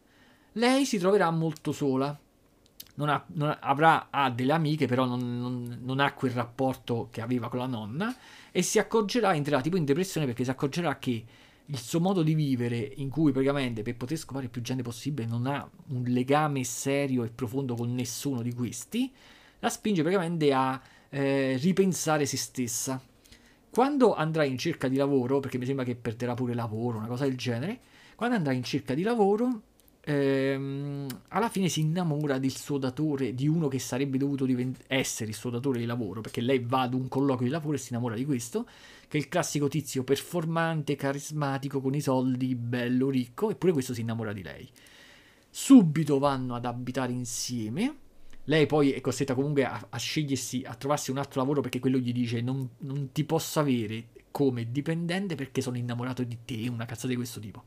lei 0.52 0.84
si 0.84 0.98
troverà 0.98 1.30
molto 1.30 1.72
sola. 1.72 2.18
Non 2.98 3.10
ha, 3.10 3.22
non 3.34 3.54
avrà 3.60 4.08
ha 4.10 4.30
delle 4.30 4.52
amiche, 4.52 4.86
però 4.86 5.04
non, 5.04 5.38
non, 5.38 5.80
non, 5.82 6.00
ha 6.00 6.14
quel 6.14 6.30
rapporto 6.30 7.08
che 7.10 7.20
aveva 7.20 7.50
con 7.50 7.58
la 7.58 7.66
nonna 7.66 8.16
e 8.50 8.62
si 8.62 8.78
accorgerà, 8.78 9.34
entrerà 9.34 9.60
tipo 9.60 9.76
in 9.76 9.84
depressione 9.84 10.24
perché 10.24 10.44
si 10.44 10.50
accorgerà 10.50 10.98
che 10.98 11.24
il 11.66 11.78
suo 11.78 12.00
modo 12.00 12.22
di 12.22 12.34
vivere, 12.34 12.76
in 12.96 13.10
cui 13.10 13.32
praticamente 13.32 13.82
per 13.82 13.96
poter 13.96 14.16
scopare 14.16 14.48
più 14.48 14.62
gente 14.62 14.82
possibile 14.82 15.28
non 15.28 15.46
ha 15.46 15.68
un 15.88 16.04
legame 16.04 16.64
serio 16.64 17.24
e 17.24 17.28
profondo 17.28 17.74
con 17.74 17.92
nessuno 17.94 18.40
di 18.40 18.54
questi, 18.54 19.12
la 19.58 19.68
spinge 19.68 20.00
praticamente 20.00 20.52
a 20.52 20.80
eh, 21.10 21.58
ripensare 21.60 22.24
se 22.24 22.36
stessa. 22.36 23.00
Quando 23.76 24.14
andrà 24.14 24.44
in 24.44 24.56
cerca 24.56 24.88
di 24.88 24.96
lavoro, 24.96 25.38
perché 25.38 25.58
mi 25.58 25.66
sembra 25.66 25.84
che 25.84 25.96
perderà 25.96 26.32
pure 26.32 26.54
lavoro, 26.54 26.96
una 26.96 27.08
cosa 27.08 27.24
del 27.26 27.36
genere, 27.36 27.78
quando 28.14 28.34
andrà 28.34 28.52
in 28.52 28.62
cerca 28.62 28.94
di 28.94 29.02
lavoro, 29.02 29.60
ehm, 30.00 31.06
alla 31.28 31.50
fine 31.50 31.68
si 31.68 31.80
innamora 31.80 32.38
del 32.38 32.52
suo 32.52 32.78
datore, 32.78 33.34
di 33.34 33.46
uno 33.46 33.68
che 33.68 33.78
sarebbe 33.78 34.16
dovuto 34.16 34.46
divent- 34.46 34.82
essere 34.86 35.28
il 35.28 35.36
suo 35.36 35.50
datore 35.50 35.78
di 35.78 35.84
lavoro, 35.84 36.22
perché 36.22 36.40
lei 36.40 36.58
va 36.60 36.80
ad 36.80 36.94
un 36.94 37.06
colloquio 37.08 37.48
di 37.48 37.52
lavoro 37.52 37.76
e 37.76 37.78
si 37.78 37.92
innamora 37.92 38.14
di 38.14 38.24
questo, 38.24 38.64
che 39.08 39.18
è 39.18 39.20
il 39.20 39.28
classico 39.28 39.68
tizio 39.68 40.04
performante, 40.04 40.96
carismatico, 40.96 41.82
con 41.82 41.94
i 41.94 42.00
soldi, 42.00 42.54
bello, 42.54 43.10
ricco, 43.10 43.50
eppure 43.50 43.72
questo 43.72 43.92
si 43.92 44.00
innamora 44.00 44.32
di 44.32 44.42
lei. 44.42 44.66
Subito 45.50 46.18
vanno 46.18 46.54
ad 46.54 46.64
abitare 46.64 47.12
insieme. 47.12 48.05
Lei 48.48 48.66
poi 48.66 48.92
è 48.92 49.00
costretta 49.00 49.34
comunque 49.34 49.64
a, 49.64 49.86
a 49.88 49.96
scegliersi, 49.96 50.62
a 50.64 50.74
trovarsi 50.74 51.10
un 51.10 51.18
altro 51.18 51.40
lavoro 51.40 51.60
perché 51.60 51.78
quello 51.78 51.98
gli 51.98 52.12
dice 52.12 52.40
non, 52.40 52.68
non 52.78 53.10
ti 53.12 53.24
posso 53.24 53.60
avere 53.60 54.08
come 54.30 54.70
dipendente 54.70 55.34
perché 55.34 55.60
sono 55.60 55.76
innamorato 55.76 56.22
di 56.22 56.38
te, 56.44 56.68
una 56.68 56.84
cazzata 56.84 57.08
di 57.08 57.16
questo 57.16 57.40
tipo. 57.40 57.64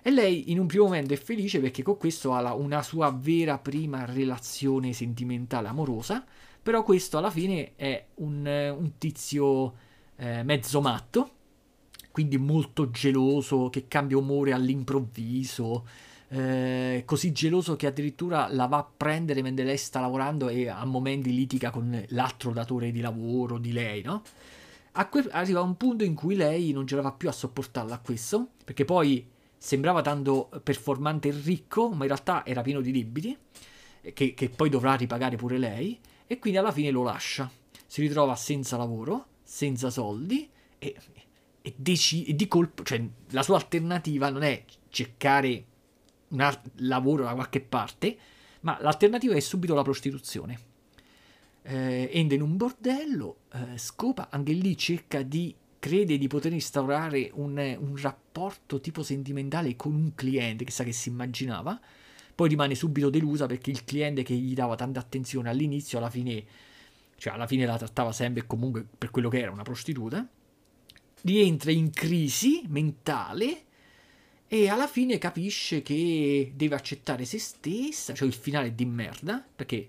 E 0.00 0.10
lei 0.10 0.50
in 0.50 0.58
un 0.58 0.66
primo 0.66 0.84
momento 0.84 1.12
è 1.12 1.16
felice 1.16 1.60
perché 1.60 1.82
con 1.82 1.98
questo 1.98 2.32
ha 2.32 2.40
la, 2.40 2.54
una 2.54 2.82
sua 2.82 3.10
vera 3.10 3.58
prima 3.58 4.04
relazione 4.04 4.92
sentimentale 4.92 5.68
amorosa, 5.68 6.24
però 6.62 6.82
questo 6.82 7.18
alla 7.18 7.30
fine 7.30 7.72
è 7.76 8.06
un, 8.16 8.46
un 8.46 8.92
tizio 8.96 9.74
eh, 10.16 10.42
mezzo 10.42 10.80
matto, 10.80 11.30
quindi 12.12 12.38
molto 12.38 12.90
geloso, 12.90 13.68
che 13.68 13.88
cambia 13.88 14.16
umore 14.16 14.52
all'improvviso, 14.52 15.86
eh, 16.30 17.02
così 17.06 17.32
geloso 17.32 17.76
che 17.76 17.86
addirittura 17.86 18.48
la 18.50 18.66
va 18.66 18.78
a 18.78 18.90
prendere 18.96 19.42
mentre 19.42 19.64
lei 19.64 19.78
sta 19.78 20.00
lavorando 20.00 20.48
e 20.48 20.68
a 20.68 20.84
momenti 20.84 21.34
litiga 21.34 21.70
con 21.70 22.04
l'altro 22.08 22.52
datore 22.52 22.90
di 22.90 23.00
lavoro 23.00 23.58
di 23.58 23.72
lei, 23.72 24.02
no? 24.02 24.22
Que- 25.10 25.28
arriva 25.30 25.60
un 25.60 25.76
punto 25.76 26.04
in 26.04 26.14
cui 26.14 26.34
lei 26.34 26.72
non 26.72 26.86
ce 26.86 26.96
la 26.96 27.02
fa 27.02 27.12
più 27.12 27.28
a 27.28 27.32
sopportarla 27.32 27.94
a 27.94 28.00
questo, 28.00 28.48
perché 28.64 28.84
poi 28.84 29.26
sembrava 29.56 30.02
tanto 30.02 30.50
performante 30.62 31.28
e 31.28 31.40
ricco, 31.42 31.88
ma 31.88 32.02
in 32.02 32.10
realtà 32.10 32.44
era 32.44 32.62
pieno 32.62 32.80
di 32.80 32.90
debiti, 32.90 33.36
che, 34.12 34.34
che 34.34 34.48
poi 34.48 34.68
dovrà 34.68 34.94
ripagare 34.94 35.36
pure 35.36 35.56
lei, 35.56 35.98
e 36.26 36.38
quindi 36.38 36.58
alla 36.58 36.72
fine 36.72 36.90
lo 36.90 37.04
lascia. 37.04 37.50
Si 37.86 38.00
ritrova 38.00 38.34
senza 38.34 38.76
lavoro, 38.76 39.26
senza 39.42 39.88
soldi, 39.88 40.48
e, 40.78 40.96
e, 41.62 41.74
deci- 41.76 42.24
e 42.24 42.34
di 42.34 42.48
colpo, 42.48 42.82
cioè 42.82 43.00
la 43.30 43.42
sua 43.42 43.56
alternativa 43.56 44.30
non 44.30 44.42
è 44.42 44.64
cercare 44.88 45.64
un 46.28 46.58
lavoro 46.76 47.24
da 47.24 47.34
qualche 47.34 47.60
parte, 47.60 48.16
ma 48.60 48.78
l'alternativa 48.80 49.34
è 49.34 49.40
subito 49.40 49.74
la 49.74 49.82
prostituzione. 49.82 50.66
Eh, 51.62 52.10
entra 52.12 52.36
in 52.36 52.42
un 52.42 52.56
bordello, 52.56 53.40
eh, 53.52 53.78
scopa, 53.78 54.28
anche 54.30 54.52
lì 54.52 54.76
cerca 54.76 55.22
di 55.22 55.54
crede 55.78 56.18
di 56.18 56.26
poter 56.26 56.52
instaurare 56.52 57.30
un, 57.34 57.56
un, 57.78 57.96
rapporto 58.00 58.80
tipo 58.80 59.02
sentimentale 59.02 59.76
con 59.76 59.94
un 59.94 60.14
cliente, 60.14 60.64
chissà 60.64 60.84
che 60.84 60.92
si 60.92 61.08
immaginava, 61.08 61.78
poi 62.34 62.48
rimane 62.48 62.74
subito 62.74 63.10
delusa 63.10 63.46
perché 63.46 63.70
il 63.70 63.84
cliente 63.84 64.22
che 64.22 64.34
gli 64.34 64.54
dava 64.54 64.76
tanta 64.76 65.00
attenzione 65.00 65.48
all'inizio, 65.48 65.98
alla 65.98 66.10
fine, 66.10 66.44
cioè 67.16 67.34
alla 67.34 67.46
fine 67.46 67.66
la 67.66 67.76
trattava 67.76 68.12
sempre 68.12 68.46
comunque 68.46 68.84
per 68.96 69.10
quello 69.10 69.28
che 69.28 69.40
era 69.40 69.50
una 69.50 69.62
prostituta, 69.62 70.26
rientra 71.22 71.70
in 71.70 71.90
crisi 71.90 72.62
mentale 72.68 73.64
e 74.48 74.68
alla 74.68 74.86
fine 74.86 75.18
capisce 75.18 75.82
che 75.82 76.52
deve 76.54 76.74
accettare 76.74 77.26
se 77.26 77.38
stessa, 77.38 78.14
cioè 78.14 78.26
il 78.26 78.34
finale 78.34 78.74
di 78.74 78.86
merda, 78.86 79.46
perché 79.54 79.88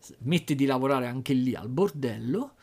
smette 0.00 0.54
di 0.54 0.64
lavorare 0.64 1.06
anche 1.06 1.34
lì 1.34 1.54
al 1.54 1.68
bordello 1.68 2.54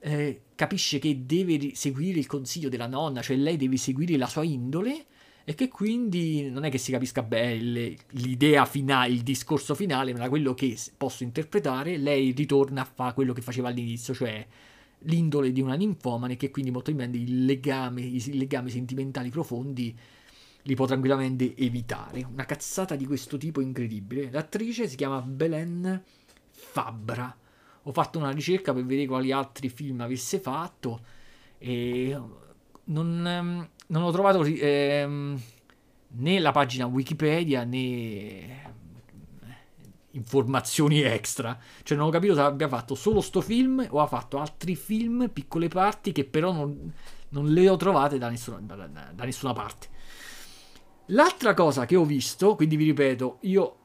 eh, 0.00 0.40
capisce 0.54 0.98
che 0.98 1.24
deve 1.24 1.74
seguire 1.74 2.18
il 2.18 2.26
consiglio 2.26 2.68
della 2.68 2.88
nonna, 2.88 3.22
cioè 3.22 3.36
lei 3.36 3.56
deve 3.56 3.76
seguire 3.76 4.16
la 4.16 4.26
sua 4.26 4.42
indole, 4.42 5.06
e 5.44 5.54
che 5.54 5.68
quindi 5.68 6.50
non 6.50 6.64
è 6.64 6.70
che 6.70 6.78
si 6.78 6.90
capisca 6.90 7.22
bene 7.22 7.94
l'idea 8.10 8.64
finale, 8.64 9.12
il 9.12 9.22
discorso 9.22 9.76
finale, 9.76 10.12
ma 10.12 10.18
da 10.18 10.28
quello 10.28 10.54
che 10.54 10.76
posso 10.96 11.22
interpretare, 11.22 11.96
lei 11.96 12.32
ritorna 12.32 12.82
a 12.82 12.90
fare 12.92 13.14
quello 13.14 13.32
che 13.32 13.42
faceva 13.42 13.68
all'inizio, 13.68 14.12
cioè 14.12 14.44
l'indole 15.00 15.52
di 15.52 15.60
una 15.60 15.74
ninfomane 15.74 16.36
che 16.36 16.50
quindi 16.50 16.72
molto 16.72 16.90
probabilmente 16.90 17.30
il 17.30 17.44
legame, 17.44 18.00
i 18.00 18.36
legami 18.36 18.70
sentimentali 18.70 19.30
profondi 19.30 19.96
li 20.66 20.74
può 20.74 20.86
tranquillamente 20.86 21.56
evitare. 21.56 22.26
Una 22.30 22.44
cazzata 22.44 22.96
di 22.96 23.06
questo 23.06 23.36
tipo 23.36 23.60
incredibile. 23.60 24.30
L'attrice 24.30 24.88
si 24.88 24.96
chiama 24.96 25.20
Belen 25.22 26.02
Fabra. 26.50 27.34
Ho 27.84 27.92
fatto 27.92 28.18
una 28.18 28.30
ricerca 28.30 28.74
per 28.74 28.84
vedere 28.84 29.06
quali 29.06 29.30
altri 29.30 29.68
film 29.68 30.00
avesse 30.00 30.40
fatto 30.40 31.00
e 31.58 32.20
non, 32.84 33.26
ehm, 33.26 33.68
non 33.86 34.02
ho 34.02 34.10
trovato 34.10 34.44
ehm, 34.44 35.40
né 36.08 36.38
la 36.40 36.50
pagina 36.50 36.86
Wikipedia 36.86 37.62
né 37.62 37.78
eh, 37.78 38.60
informazioni 40.10 41.00
extra. 41.00 41.56
Cioè 41.84 41.96
non 41.96 42.08
ho 42.08 42.10
capito 42.10 42.34
se 42.34 42.40
abbia 42.40 42.66
fatto 42.66 42.96
solo 42.96 43.20
sto 43.20 43.40
film 43.40 43.86
o 43.88 44.00
ha 44.00 44.06
fatto 44.08 44.38
altri 44.38 44.74
film, 44.74 45.30
piccole 45.32 45.68
parti 45.68 46.10
che 46.10 46.24
però 46.24 46.50
non, 46.50 46.92
non 47.28 47.46
le 47.52 47.68
ho 47.68 47.76
trovate 47.76 48.18
da 48.18 48.28
nessuna, 48.28 48.58
da, 48.58 48.74
da, 48.74 49.12
da 49.14 49.24
nessuna 49.24 49.52
parte. 49.52 49.94
L'altra 51.10 51.54
cosa 51.54 51.86
che 51.86 51.94
ho 51.94 52.04
visto, 52.04 52.56
quindi 52.56 52.76
vi 52.76 52.84
ripeto, 52.86 53.38
io 53.42 53.76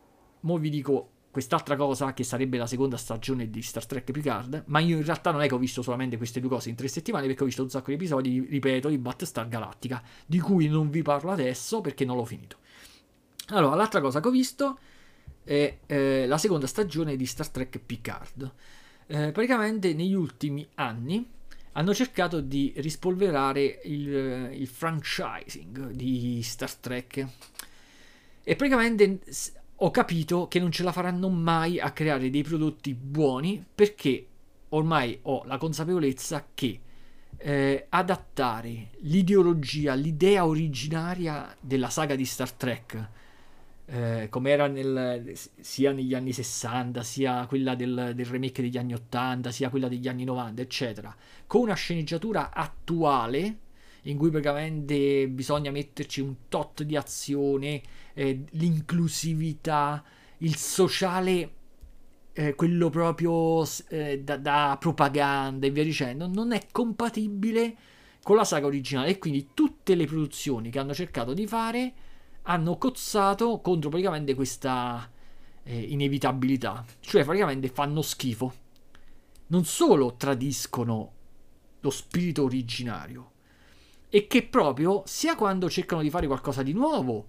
mo 0.41 0.57
vi 0.57 0.69
dico 0.69 1.09
quest'altra 1.29 1.75
cosa 1.75 2.13
che 2.13 2.23
sarebbe 2.23 2.57
la 2.57 2.65
seconda 2.65 2.97
stagione 2.97 3.49
di 3.49 3.61
Star 3.61 3.85
Trek 3.85 4.11
Picard, 4.11 4.63
ma 4.67 4.79
io 4.79 4.97
in 4.97 5.05
realtà 5.05 5.31
non 5.31 5.41
è 5.41 5.47
che 5.47 5.53
ho 5.53 5.59
visto 5.59 5.83
solamente 5.83 6.17
queste 6.17 6.39
due 6.39 6.49
cose 6.49 6.69
in 6.69 6.75
tre 6.75 6.87
settimane 6.87 7.27
perché 7.27 7.43
ho 7.43 7.45
visto 7.45 7.61
un 7.61 7.69
sacco 7.69 7.87
di 7.87 7.93
episodi, 7.93 8.39
ripeto, 8.39 8.89
di 8.89 8.97
Battlestar 8.97 9.47
Galactica, 9.47 10.01
di 10.25 10.39
cui 10.39 10.67
non 10.67 10.89
vi 10.89 11.03
parlo 11.03 11.31
adesso 11.31 11.79
perché 11.79 12.05
non 12.05 12.17
l'ho 12.17 12.25
finito. 12.25 12.57
Allora, 13.49 13.75
l'altra 13.75 14.01
cosa 14.01 14.19
che 14.19 14.27
ho 14.27 14.31
visto 14.31 14.79
è 15.43 15.77
eh, 15.85 16.25
la 16.25 16.37
seconda 16.39 16.65
stagione 16.65 17.15
di 17.15 17.25
Star 17.27 17.49
Trek 17.49 17.79
Picard. 17.79 18.53
Eh, 19.05 19.31
praticamente 19.31 19.93
negli 19.93 20.13
ultimi 20.13 20.67
anni 20.75 21.27
hanno 21.73 21.93
cercato 21.93 22.41
di 22.41 22.73
rispolverare 22.77 23.81
il, 23.85 24.49
il 24.53 24.67
franchising 24.67 25.91
di 25.91 26.41
Star 26.43 26.73
Trek. 26.75 27.27
E 28.43 28.55
praticamente 28.55 29.19
ho 29.75 29.91
capito 29.91 30.47
che 30.47 30.59
non 30.59 30.71
ce 30.71 30.83
la 30.83 30.91
faranno 30.91 31.29
mai 31.29 31.79
a 31.79 31.91
creare 31.91 32.29
dei 32.29 32.43
prodotti 32.43 32.93
buoni 32.93 33.63
perché 33.73 34.27
ormai 34.69 35.17
ho 35.23 35.43
la 35.45 35.57
consapevolezza 35.57 36.47
che 36.53 36.79
eh, 37.37 37.85
adattare 37.89 38.91
l'ideologia, 38.99 39.93
l'idea 39.93 40.45
originaria 40.45 41.55
della 41.59 41.89
saga 41.89 42.15
di 42.15 42.25
Star 42.25 42.51
Trek, 42.51 43.09
eh, 43.93 44.29
come 44.29 44.51
era 44.51 44.67
nel, 44.67 45.33
sia 45.59 45.91
negli 45.91 46.13
anni 46.13 46.31
60, 46.31 47.03
sia 47.03 47.45
quella 47.45 47.75
del, 47.75 48.13
del, 48.15 48.25
remake 48.25 48.61
degli 48.61 48.77
anni 48.77 48.93
80, 48.93 49.51
sia 49.51 49.69
quella 49.69 49.89
degli 49.89 50.07
anni 50.07 50.23
90, 50.23 50.61
eccetera, 50.61 51.13
con 51.45 51.63
una 51.63 51.73
sceneggiatura 51.73 52.53
attuale 52.53 53.57
in 54.03 54.17
cui 54.17 54.29
praticamente 54.29 55.27
bisogna 55.27 55.71
metterci 55.71 56.21
un 56.21 56.47
tot 56.47 56.83
di 56.83 56.95
azione, 56.95 57.81
eh, 58.13 58.45
l'inclusività, 58.51 60.01
il 60.37 60.55
sociale, 60.55 61.51
eh, 62.31 62.55
quello 62.55 62.89
proprio 62.89 63.65
eh, 63.89 64.21
da, 64.23 64.37
da, 64.37 64.77
propaganda 64.79 65.67
e 65.67 65.69
via 65.69 65.83
dicendo, 65.83 66.27
non 66.27 66.53
è 66.53 66.65
compatibile 66.71 67.75
con 68.23 68.37
la 68.37 68.45
saga 68.45 68.67
originale. 68.67 69.09
E 69.09 69.19
quindi 69.19 69.49
tutte 69.53 69.95
le 69.95 70.05
produzioni 70.05 70.69
che 70.69 70.79
hanno 70.79 70.93
cercato 70.93 71.33
di 71.33 71.45
fare 71.45 71.93
hanno 72.43 72.77
cozzato 72.77 73.59
contro 73.61 73.89
praticamente 73.89 74.33
questa 74.33 75.09
eh, 75.63 75.79
inevitabilità, 75.79 76.85
cioè 76.99 77.23
praticamente 77.23 77.69
fanno 77.69 78.01
schifo. 78.01 78.53
Non 79.47 79.65
solo 79.65 80.15
tradiscono 80.15 81.11
lo 81.79 81.89
spirito 81.89 82.43
originario, 82.43 83.31
e 84.13 84.27
che 84.27 84.43
proprio 84.43 85.03
sia 85.05 85.35
quando 85.35 85.69
cercano 85.69 86.01
di 86.01 86.09
fare 86.09 86.27
qualcosa 86.27 86.63
di 86.63 86.73
nuovo 86.73 87.27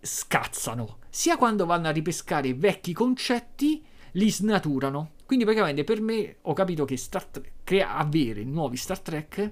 scazzano, 0.00 0.98
sia 1.10 1.36
quando 1.36 1.66
vanno 1.66 1.88
a 1.88 1.90
ripescare 1.90 2.54
vecchi 2.54 2.92
concetti 2.92 3.84
li 4.12 4.30
snaturano. 4.30 5.12
Quindi 5.26 5.44
praticamente 5.44 5.82
per 5.82 6.00
me 6.00 6.36
ho 6.42 6.52
capito 6.52 6.84
che 6.84 6.96
Star 6.96 7.24
Trek, 7.26 7.52
crea- 7.64 7.96
avere 7.96 8.44
nuovi 8.44 8.76
Star 8.76 9.00
Trek 9.00 9.50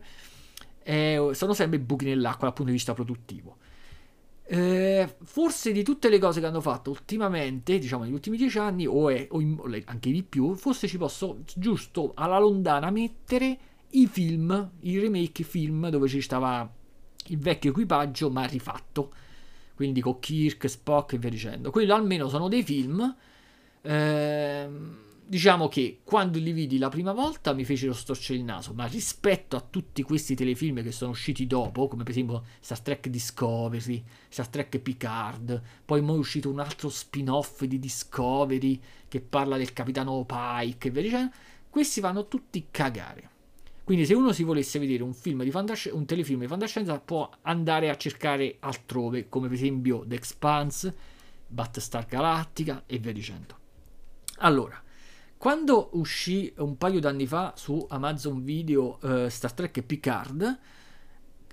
eh, 0.83 1.31
sono 1.33 1.55
sempre 1.55 1.81
buchi 1.81 2.05
nell'acqua 2.05 2.47
dal 2.47 2.53
punto 2.53 2.71
di 2.71 2.77
vista 2.77 2.95
produttivo. 2.95 3.57
Eh, 4.53 5.09
forse 5.23 5.71
di 5.71 5.85
tutte 5.85 6.09
le 6.09 6.19
cose 6.19 6.41
che 6.41 6.47
hanno 6.47 6.61
fatto 6.61 6.91
ultimamente, 6.91 7.79
diciamo 7.79 8.03
negli 8.03 8.15
ultimi 8.15 8.37
dieci 8.37 8.59
anni, 8.59 8.85
o, 8.85 9.09
è, 9.09 9.29
o 9.31 9.41
in, 9.41 9.57
anche 9.85 10.11
di 10.11 10.25
più, 10.25 10.57
forse 10.57 10.89
ci 10.89 10.99
posso 10.99 11.45
giusto 11.55 12.11
alla 12.17 12.37
lontana 12.41 12.91
mettere 12.91 13.59
i 13.91 14.09
film, 14.09 14.71
i 14.81 14.99
remake 14.99 15.45
film 15.45 15.89
dove 15.89 16.09
ci 16.09 16.21
stava 16.21 16.69
il 17.27 17.39
vecchio 17.39 17.71
equipaggio 17.71 18.29
ma 18.29 18.45
rifatto. 18.45 19.13
Quindi 19.77 20.01
con 20.01 20.19
Kirk, 20.19 20.69
Spock 20.69 21.13
e 21.13 21.19
via 21.19 21.31
dicendo. 21.31 21.71
Quello 21.71 21.95
almeno 21.95 22.29
sono 22.29 22.49
dei 22.49 22.65
film. 22.65 23.17
Ehm, 23.83 24.99
diciamo 25.31 25.69
che 25.69 26.01
quando 26.03 26.41
li 26.41 26.51
vidi 26.51 26.77
la 26.77 26.89
prima 26.89 27.13
volta 27.13 27.53
mi 27.53 27.65
fecero 27.65 27.93
storcere 27.93 28.37
il 28.37 28.45
naso, 28.45 28.75
ma 28.75 28.87
rispetto 28.87 29.55
a 29.55 29.61
tutti 29.61 30.03
questi 30.03 30.35
telefilm 30.35 30.83
che 30.83 30.91
sono 30.91 31.13
usciti 31.13 31.47
dopo, 31.47 31.87
come 31.87 32.03
per 32.03 32.11
esempio 32.11 32.43
Star 32.59 32.81
Trek 32.81 33.07
Discovery, 33.07 34.03
Star 34.29 34.49
Trek 34.49 34.81
Picard, 34.81 35.63
poi 35.85 36.01
è 36.01 36.19
uscito 36.19 36.51
un 36.51 36.59
altro 36.59 36.89
spin-off 36.89 37.63
di 37.63 37.79
Discovery 37.79 38.81
che 39.07 39.21
parla 39.21 39.57
del 39.57 39.73
capitano 39.73 40.27
Pike 40.27 40.89
e 40.89 40.91
via 40.91 41.03
dicendo, 41.03 41.33
questi 41.71 42.01
vanno 42.01 42.27
tutti 42.27 42.67
cagare. 42.69 43.31
Quindi 43.85 44.07
se 44.07 44.15
uno 44.15 44.33
si 44.33 44.43
volesse 44.43 44.81
vedere 44.81 45.05
un, 45.05 45.15
fantasci- 45.15 45.91
un 45.93 46.07
telefilm 46.07 46.41
di 46.41 46.49
fantascienza 46.49 46.99
può 46.99 47.31
andare 47.43 47.89
a 47.89 47.97
cercare 47.97 48.57
altrove, 48.59 49.29
come 49.29 49.47
per 49.47 49.57
esempio 49.57 50.03
The 50.05 50.17
Expanse, 50.17 50.97
Battlestar 51.47 52.07
Galactica 52.07 52.83
e 52.85 52.99
via 52.99 53.13
dicendo. 53.13 53.57
Allora, 54.39 54.83
quando 55.41 55.89
uscì 55.93 56.53
un 56.59 56.77
paio 56.77 57.01
d'anni 57.01 57.27
fa 57.27 57.55
su 57.57 57.87
Amazon 57.89 58.45
Video 58.45 59.01
eh, 59.01 59.31
Star 59.31 59.55
Trek 59.55 59.81
Picard, 59.81 60.59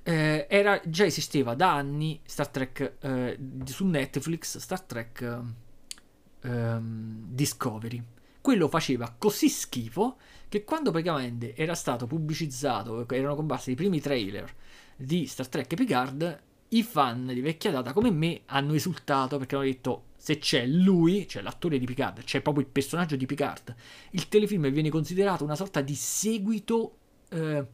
eh, 0.04 0.46
era, 0.50 0.82
già 0.84 1.06
esisteva 1.06 1.56
da 1.56 1.76
anni 1.76 2.20
Star 2.26 2.50
Trek 2.50 2.96
eh, 3.00 3.40
su 3.64 3.86
Netflix, 3.86 4.58
Star 4.58 4.82
Trek 4.82 5.42
ehm, 6.42 7.28
Discovery. 7.30 8.04
Quello 8.42 8.68
faceva 8.68 9.16
così 9.18 9.48
schifo 9.48 10.18
che 10.50 10.66
quando 10.66 10.92
praticamente 10.92 11.56
era 11.56 11.74
stato 11.74 12.08
pubblicizzato, 12.08 13.08
erano 13.08 13.36
comparsi 13.36 13.72
i 13.72 13.76
primi 13.76 14.02
trailer 14.02 14.54
di 14.98 15.28
Star 15.28 15.48
Trek 15.48 15.74
Picard, 15.76 16.42
i 16.68 16.84
fan 16.84 17.28
di 17.28 17.40
vecchia 17.40 17.72
data 17.72 17.94
come 17.94 18.12
me 18.12 18.42
hanno 18.48 18.74
esultato 18.74 19.38
perché 19.38 19.56
hanno 19.56 19.64
detto 19.64 20.04
se 20.18 20.40
c'è 20.40 20.66
lui, 20.66 21.28
cioè 21.28 21.44
l'attore 21.44 21.78
di 21.78 21.86
Picard, 21.86 22.24
c'è 22.24 22.42
proprio 22.42 22.66
il 22.66 22.70
personaggio 22.70 23.16
di 23.16 23.26
Picard, 23.26 23.74
il 24.12 24.28
telefilm 24.28 24.70
viene 24.72 24.90
considerato 24.90 25.44
una 25.44 25.56
sorta 25.56 25.82
di 25.82 25.96
seguito 25.96 26.98
eh, 27.30 27.66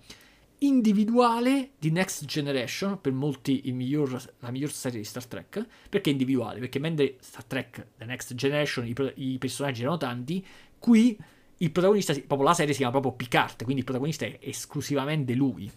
individuale 0.59 1.71
di 1.79 1.89
Next 1.89 2.25
Generation, 2.25 2.99
per 2.99 3.13
molti 3.13 3.61
miglior, 3.65 4.21
la 4.39 4.51
miglior 4.51 4.71
serie 4.71 4.99
di 4.99 5.05
Star 5.05 5.25
Trek, 5.25 5.65
perché 5.89 6.09
individuale? 6.09 6.59
Perché 6.59 6.79
mentre 6.79 7.15
Star 7.21 7.43
Trek, 7.45 7.87
The 7.97 8.05
Next 8.05 8.33
Generation, 8.35 8.85
i, 8.85 8.95
i 9.15 9.37
personaggi 9.37 9.81
erano 9.81 9.97
tanti, 9.97 10.45
qui 10.79 11.17
il 11.57 11.71
protagonista, 11.71 12.13
proprio 12.13 12.43
la 12.43 12.53
serie 12.53 12.73
si 12.73 12.79
chiama 12.79 12.99
proprio 12.99 13.13
Picard, 13.13 13.63
quindi 13.63 13.79
il 13.79 13.85
protagonista 13.85 14.25
è 14.25 14.37
esclusivamente 14.41 15.33
lui. 15.33 15.71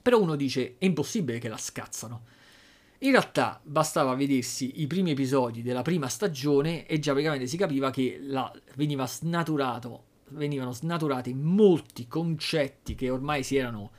Però 0.00 0.20
uno 0.20 0.36
dice, 0.36 0.76
è 0.78 0.84
impossibile 0.84 1.38
che 1.38 1.48
la 1.48 1.56
scazzano. 1.56 2.24
In 3.04 3.10
realtà 3.10 3.60
bastava 3.64 4.14
vedersi 4.14 4.80
i 4.80 4.86
primi 4.86 5.10
episodi 5.10 5.62
della 5.62 5.82
prima 5.82 6.06
stagione 6.06 6.86
e 6.86 7.00
già 7.00 7.10
praticamente 7.10 7.48
si 7.48 7.56
capiva 7.56 7.90
che 7.90 8.20
la, 8.22 8.48
veniva 8.76 9.08
snaturato, 9.08 10.04
venivano 10.28 10.70
snaturati 10.70 11.34
molti 11.34 12.06
concetti 12.06 12.94
che 12.94 13.10
ormai 13.10 13.42
si 13.42 13.56
erano 13.56 13.90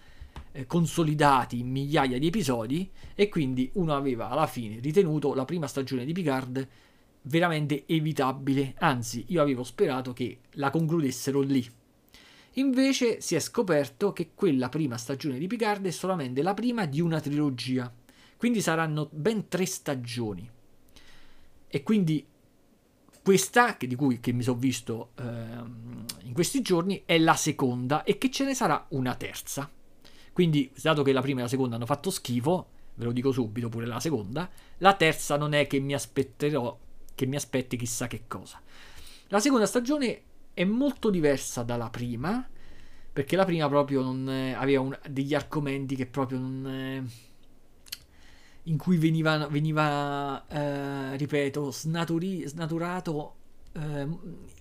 eh, 0.53 0.65
consolidati 0.65 1.59
in 1.59 1.69
migliaia 1.69 2.17
di 2.17 2.27
episodi 2.27 2.89
e 3.13 3.27
quindi 3.27 3.69
uno 3.73 3.93
aveva 3.93 4.29
alla 4.29 4.47
fine 4.47 4.79
ritenuto 4.79 5.33
la 5.33 5.43
prima 5.43 5.67
stagione 5.67 6.05
di 6.05 6.13
Picard 6.13 6.65
veramente 7.23 7.83
evitabile, 7.85 8.73
anzi 8.77 9.25
io 9.27 9.41
avevo 9.41 9.65
sperato 9.65 10.13
che 10.13 10.39
la 10.51 10.69
concludessero 10.69 11.41
lì. 11.41 11.69
Invece 12.53 13.19
si 13.19 13.35
è 13.35 13.39
scoperto 13.41 14.13
che 14.13 14.31
quella 14.33 14.69
prima 14.69 14.95
stagione 14.95 15.39
di 15.39 15.47
Picard 15.47 15.85
è 15.85 15.91
solamente 15.91 16.41
la 16.41 16.53
prima 16.53 16.85
di 16.85 17.01
una 17.01 17.19
trilogia, 17.19 17.93
quindi 18.43 18.59
saranno 18.59 19.07
ben 19.09 19.47
tre 19.47 19.65
stagioni. 19.65 20.45
E 21.65 21.81
quindi 21.81 22.27
questa, 23.23 23.77
che 23.77 23.87
di 23.87 23.95
cui 23.95 24.19
che 24.19 24.33
mi 24.33 24.43
sono 24.43 24.57
visto 24.57 25.11
eh, 25.15 25.23
in 26.23 26.33
questi 26.33 26.61
giorni, 26.61 27.03
è 27.05 27.17
la 27.19 27.35
seconda 27.35 28.03
e 28.03 28.17
che 28.17 28.29
ce 28.29 28.43
ne 28.43 28.53
sarà 28.53 28.85
una 28.89 29.15
terza. 29.15 29.71
Quindi, 30.33 30.69
dato 30.81 31.03
che 31.03 31.13
la 31.13 31.21
prima 31.21 31.39
e 31.39 31.43
la 31.43 31.47
seconda 31.47 31.77
hanno 31.77 31.85
fatto 31.85 32.09
schifo, 32.09 32.67
ve 32.95 33.05
lo 33.05 33.13
dico 33.13 33.31
subito, 33.31 33.69
pure 33.69 33.85
la 33.85 34.01
seconda. 34.01 34.49
La 34.79 34.93
terza 34.95 35.37
non 35.37 35.53
è 35.53 35.65
che 35.65 35.79
mi 35.79 35.93
aspetterò, 35.93 36.77
che 37.15 37.25
mi 37.25 37.37
aspetti 37.37 37.77
chissà 37.77 38.07
che 38.07 38.23
cosa. 38.27 38.61
La 39.27 39.39
seconda 39.39 39.65
stagione 39.65 40.21
è 40.53 40.65
molto 40.65 41.09
diversa 41.09 41.63
dalla 41.63 41.89
prima, 41.89 42.45
perché 43.13 43.37
la 43.37 43.45
prima 43.45 43.69
proprio 43.69 44.01
non 44.01 44.29
eh, 44.29 44.51
aveva 44.51 44.81
un, 44.81 44.99
degli 45.09 45.33
argomenti 45.33 45.95
che 45.95 46.07
proprio 46.07 46.39
non... 46.39 46.67
Eh, 46.67 47.31
in 48.63 48.77
cui 48.77 48.97
veniva, 48.97 49.47
veniva 49.47 50.45
eh, 50.47 51.17
ripeto, 51.17 51.71
snaturi, 51.71 52.47
snaturato 52.47 53.35
eh, 53.73 54.07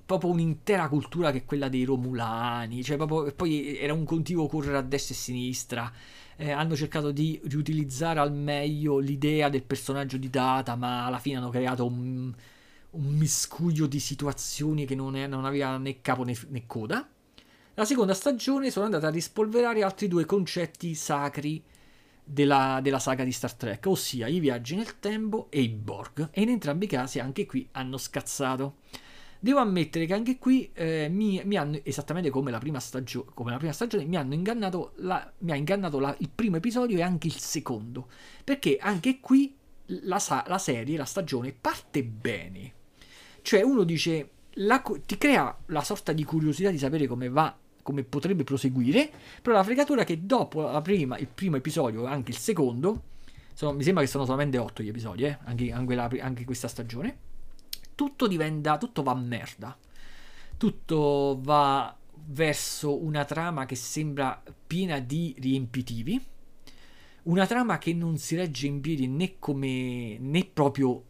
proprio 0.04 0.30
un'intera 0.30 0.88
cultura 0.88 1.30
che 1.30 1.38
è 1.38 1.44
quella 1.44 1.68
dei 1.68 1.84
Romulani, 1.84 2.82
cioè 2.82 2.96
proprio, 2.96 3.32
poi 3.34 3.78
era 3.78 3.92
un 3.92 4.04
continuo 4.04 4.46
correre 4.46 4.78
a 4.78 4.82
destra 4.82 5.14
e 5.14 5.18
a 5.18 5.20
sinistra. 5.20 5.92
Eh, 6.36 6.50
hanno 6.50 6.74
cercato 6.74 7.12
di 7.12 7.40
riutilizzare 7.44 8.18
al 8.18 8.32
meglio 8.32 8.98
l'idea 8.98 9.48
del 9.48 9.62
personaggio 9.62 10.16
di 10.16 10.30
Data, 10.30 10.74
ma 10.76 11.06
alla 11.06 11.18
fine 11.18 11.36
hanno 11.36 11.50
creato 11.50 11.86
un, 11.86 12.32
un 12.90 13.04
miscuglio 13.14 13.86
di 13.86 14.00
situazioni 14.00 14.86
che 14.86 14.94
non, 14.94 15.14
è, 15.14 15.26
non 15.26 15.44
aveva 15.44 15.76
né 15.76 16.00
capo 16.00 16.24
né, 16.24 16.34
né 16.48 16.64
coda. 16.66 17.06
La 17.74 17.84
seconda 17.84 18.14
stagione 18.14 18.70
sono 18.70 18.86
andata 18.86 19.06
a 19.06 19.10
rispolverare 19.10 19.82
altri 19.82 20.08
due 20.08 20.24
concetti 20.24 20.94
sacri 20.94 21.62
della, 22.24 22.80
della, 22.82 22.98
saga 22.98 23.24
di 23.24 23.32
Star 23.32 23.54
Trek, 23.54 23.86
ossia 23.86 24.26
i 24.26 24.38
viaggi 24.40 24.76
nel 24.76 24.98
tempo 24.98 25.46
e 25.50 25.60
i 25.60 25.68
Borg. 25.68 26.30
E 26.32 26.42
in 26.42 26.48
entrambi 26.48 26.84
i 26.84 26.88
casi 26.88 27.18
anche 27.18 27.46
qui 27.46 27.68
hanno 27.72 27.98
scazzato. 27.98 28.76
Devo 29.38 29.58
ammettere 29.58 30.06
che 30.06 30.14
anche 30.14 30.38
qui 30.38 30.70
eh, 30.72 31.08
mi, 31.10 31.42
mi, 31.44 31.56
hanno, 31.56 31.80
esattamente 31.82 32.30
come 32.30 32.52
la 32.52 32.58
prima, 32.58 32.78
stagio- 32.78 33.24
come 33.34 33.50
la 33.50 33.56
prima 33.56 33.72
stagione, 33.72 34.04
mi 34.04 34.16
hanno 34.16 34.34
ingannato, 34.34 34.92
la, 34.96 35.32
mi 35.38 35.50
ha 35.50 35.56
ingannato 35.56 35.98
la, 35.98 36.14
il 36.18 36.30
primo 36.32 36.56
episodio 36.56 36.98
e 36.98 37.02
anche 37.02 37.26
il 37.26 37.36
secondo. 37.36 38.08
Perché 38.44 38.78
anche 38.80 39.18
qui 39.18 39.56
la, 39.86 40.22
la 40.46 40.58
serie, 40.58 40.96
la 40.96 41.04
stagione, 41.04 41.52
parte 41.52 42.04
bene. 42.04 42.72
Cioè 43.42 43.62
uno 43.62 43.82
dice, 43.82 44.30
la, 44.54 44.80
ti 45.04 45.18
crea 45.18 45.56
la 45.66 45.82
sorta 45.82 46.12
di 46.12 46.22
curiosità 46.22 46.70
di 46.70 46.78
sapere 46.78 47.08
come 47.08 47.28
va 47.28 47.56
come 47.82 48.04
potrebbe 48.04 48.44
proseguire, 48.44 49.10
però 49.40 49.56
la 49.56 49.64
fregatura 49.64 50.02
è 50.02 50.04
che 50.04 50.24
dopo 50.24 50.80
prima, 50.82 51.18
il 51.18 51.28
primo 51.28 51.56
episodio 51.56 52.06
anche 52.06 52.30
il 52.30 52.38
secondo, 52.38 53.02
sono, 53.54 53.72
mi 53.72 53.82
sembra 53.82 54.02
che 54.02 54.08
sono 54.08 54.24
solamente 54.24 54.58
8 54.58 54.82
gli 54.82 54.88
episodi, 54.88 55.24
eh, 55.24 55.38
anche, 55.44 55.72
anche, 55.72 55.94
la, 55.94 56.10
anche 56.20 56.44
questa 56.44 56.68
stagione, 56.68 57.16
tutto 57.94 58.26
diventa, 58.26 58.78
tutto 58.78 59.02
va 59.02 59.12
a 59.12 59.16
merda. 59.16 59.76
Tutto 60.56 61.38
va 61.42 61.96
verso 62.26 63.02
una 63.02 63.24
trama 63.24 63.66
che 63.66 63.74
sembra 63.74 64.42
piena 64.66 64.98
di 64.98 65.34
riempitivi. 65.38 66.24
Una 67.24 67.46
trama 67.46 67.78
che 67.78 67.92
non 67.94 68.16
si 68.18 68.36
regge 68.36 68.66
in 68.66 68.80
piedi 68.80 69.06
né 69.06 69.38
come 69.38 70.18
né 70.18 70.44
proprio 70.44 71.04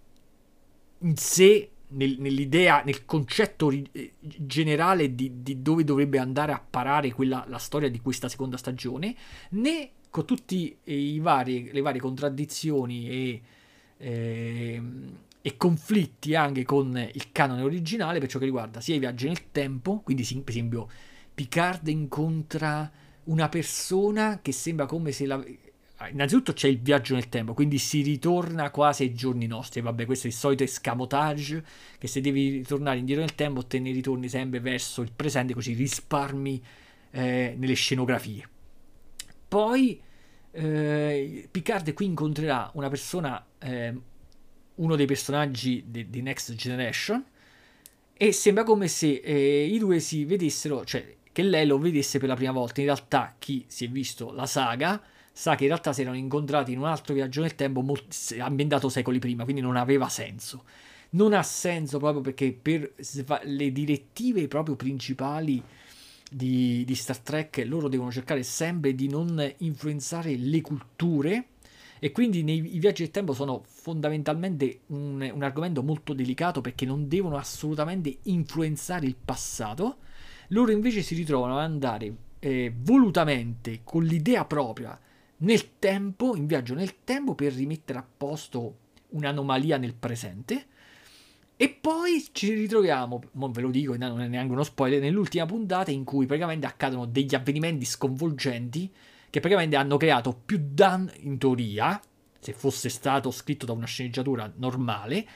in 0.99 1.17
sé, 1.17 1.71
nel, 1.93 2.17
nell'idea, 2.19 2.83
nel 2.85 3.05
concetto 3.05 3.69
ri, 3.69 3.87
eh, 3.93 4.13
generale 4.21 5.15
di, 5.15 5.43
di, 5.43 5.63
dove 5.63 5.85
dovrebbe 5.85 6.19
andare 6.19 6.53
a 6.53 6.61
parare 6.61 7.13
quella, 7.13 7.45
la 7.49 7.59
storia 7.59 7.89
di 7.89 8.01
questa 8.01 8.29
seconda 8.29 8.57
stagione, 8.57 9.15
né 9.51 9.91
con 10.11 10.27
tutte 10.27 10.77
le 10.85 11.21
varie 11.21 11.99
contraddizioni 11.99 13.09
e, 13.09 13.43
eh, 13.97 14.83
e 15.41 15.57
conflitti 15.57 16.35
anche 16.35 16.65
con 16.65 17.09
il 17.13 17.33
canone 17.33 17.63
originale 17.63 18.21
per 18.21 18.29
ciò 18.29 18.39
che 18.39 18.45
riguarda 18.45 18.81
sia 18.81 18.95
i 18.95 18.99
viaggi 18.99 19.27
nel 19.27 19.51
tempo, 19.51 20.01
quindi 20.01 20.23
per 20.23 20.51
esempio 20.51 20.89
Picard 21.35 21.89
incontra 21.89 22.91
una 23.25 23.49
persona 23.49 24.41
che 24.43 24.53
sembra 24.53 24.87
come 24.87 25.13
se 25.13 25.27
la... 25.27 25.43
Innanzitutto 26.09 26.53
c'è 26.53 26.69
il 26.69 26.81
viaggio 26.81 27.15
nel 27.15 27.29
tempo, 27.29 27.55
quindi 27.55 27.79
si 27.79 28.03
ritorna 28.03 28.71
quasi 28.71 29.03
ai 29.05 29.15
giorni 29.15 29.47
nostri. 29.47 29.81
Vabbè, 29.81 30.07
questo 30.07 30.27
è 30.27 30.31
il 30.31 30.37
solito 30.37 30.63
escamotage, 30.63 31.65
che 31.99 32.07
se 32.07 32.21
devi 32.21 32.51
ritornare 32.51 32.99
indietro 32.99 33.23
nel 33.23 33.35
tempo 33.35 33.65
te 33.67 33.79
ne 33.79 33.91
ritorni 33.93 34.29
sempre 34.29 34.61
verso 34.61 35.03
il 35.03 35.13
presente, 35.15 35.55
così 35.55 35.75
risparmi 35.75 36.63
eh, 37.11 37.55
nelle 37.57 37.75
scenografie. 37.75 38.49
Poi 39.49 40.01
eh, 40.51 41.49
Picard 41.51 41.93
qui 41.93 42.07
incontrerà 42.07 42.71
una 42.75 42.89
persona 42.89 43.45
eh, 43.59 43.95
uno 44.77 44.97
dei 44.97 45.07
personaggi 45.07 45.85
di, 45.87 46.09
di 46.09 46.23
Next 46.23 46.55
Generation 46.55 47.25
e 48.15 48.33
sembra 48.33 48.65
come 48.65 48.89
se 48.89 49.21
eh, 49.23 49.65
i 49.67 49.79
due 49.79 50.01
si 50.01 50.25
vedessero, 50.25 50.85
cioè 50.85 51.17
che 51.33 51.43
lei 51.43 51.67
lo 51.67 51.79
vedesse 51.79 52.19
per 52.19 52.29
la 52.29 52.35
prima 52.35 52.53
volta. 52.53 52.81
In 52.81 52.87
realtà 52.87 53.35
chi 53.39 53.65
si 53.69 53.87
è 53.87 53.89
visto 53.89 54.33
la 54.33 54.47
saga 54.47 55.03
sa 55.33 55.55
che 55.55 55.63
in 55.63 55.69
realtà 55.71 55.93
si 55.93 56.03
erano 56.03 56.17
incontrati 56.17 56.73
in 56.73 56.79
un 56.79 56.85
altro 56.85 57.15
viaggio 57.15 57.41
nel 57.41 57.55
tempo 57.55 57.85
ambientato 58.39 58.89
secoli 58.89 59.19
prima, 59.19 59.45
quindi 59.45 59.63
non 59.63 59.77
aveva 59.77 60.09
senso. 60.09 60.65
Non 61.11 61.33
ha 61.33 61.43
senso 61.43 61.99
proprio 61.99 62.23
perché 62.23 62.53
per 62.53 62.93
le 63.45 63.73
direttive 63.73 64.49
proprio 64.49 64.77
principali 64.77 65.63
di, 66.31 66.85
di 66.85 66.95
Star 66.95 67.19
Trek 67.19 67.63
loro 67.67 67.89
devono 67.89 68.11
cercare 68.11 68.43
sempre 68.43 68.95
di 68.95 69.09
non 69.09 69.53
influenzare 69.59 70.37
le 70.37 70.61
culture 70.63 71.47
e 71.99 72.11
quindi 72.11 72.43
nei, 72.43 72.75
i 72.75 72.79
viaggi 72.79 73.03
del 73.03 73.13
tempo 73.13 73.33
sono 73.33 73.63
fondamentalmente 73.65 74.81
un, 74.87 75.31
un 75.33 75.43
argomento 75.43 75.83
molto 75.83 76.15
delicato 76.15 76.61
perché 76.61 76.85
non 76.85 77.07
devono 77.07 77.37
assolutamente 77.37 78.19
influenzare 78.23 79.07
il 79.07 79.15
passato. 79.23 79.99
Loro 80.49 80.73
invece 80.73 81.03
si 81.03 81.15
ritrovano 81.15 81.59
ad 81.59 81.65
andare 81.65 82.13
eh, 82.41 82.75
volutamente 82.77 83.83
con 83.85 84.03
l'idea 84.03 84.45
propria 84.45 84.99
nel 85.43 85.79
tempo, 85.79 86.37
in 86.37 86.47
viaggio 86.47 86.75
nel 86.75 87.05
tempo 87.05 87.35
per 87.35 87.53
rimettere 87.53 87.99
a 87.99 88.07
posto 88.17 88.77
un'anomalia 89.11 89.77
nel 89.77 89.95
presente. 89.95 90.67
E 91.57 91.69
poi 91.69 92.25
ci 92.33 92.53
ritroviamo, 92.53 93.23
non 93.33 93.53
ve 93.53 93.61
lo 93.61 93.71
dico, 93.71 93.97
non 93.97 94.21
è 94.21 94.27
neanche 94.27 94.53
uno 94.53 94.65
spoiler, 94.65 95.01
nell'ultima 95.01 95.47
puntata 95.47 95.91
in 95.91 96.03
cui 96.03 96.27
praticamente 96.27 96.67
accadono 96.67 97.07
degli 97.07 97.35
avvenimenti 97.35 97.85
sconvolgenti 97.85 98.91
che 99.31 99.41
praticamente 99.41 99.77
hanno 99.77 99.97
creato 99.97 100.39
più 100.45 100.61
danni, 100.61 101.11
in 101.21 101.39
teoria, 101.39 102.01
se 102.39 102.53
fosse 102.53 102.89
stato 102.89 103.31
scritto 103.31 103.65
da 103.65 103.73
una 103.73 103.87
sceneggiatura 103.87 104.53
normale, 104.57 105.27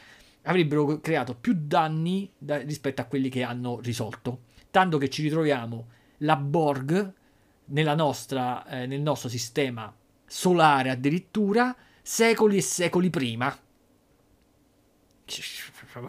avrebbero 0.43 1.01
creato 1.01 1.35
più 1.35 1.57
danni 1.57 2.31
da, 2.37 2.59
rispetto 2.59 3.01
a 3.01 3.05
quelli 3.05 3.29
che 3.29 3.43
hanno 3.43 3.81
risolto. 3.81 4.41
Tanto 4.71 4.99
che 4.99 5.09
ci 5.09 5.23
ritroviamo 5.23 5.87
la 6.19 6.37
Borg 6.37 7.15
nostra, 7.67 8.67
eh, 8.67 8.87
nel 8.87 9.01
nostro 9.01 9.29
sistema 9.29 9.95
solare 10.27 10.91
addirittura 10.91 11.75
secoli 12.03 12.57
e 12.59 12.63
secoli 12.63 13.11
prima. 13.11 13.57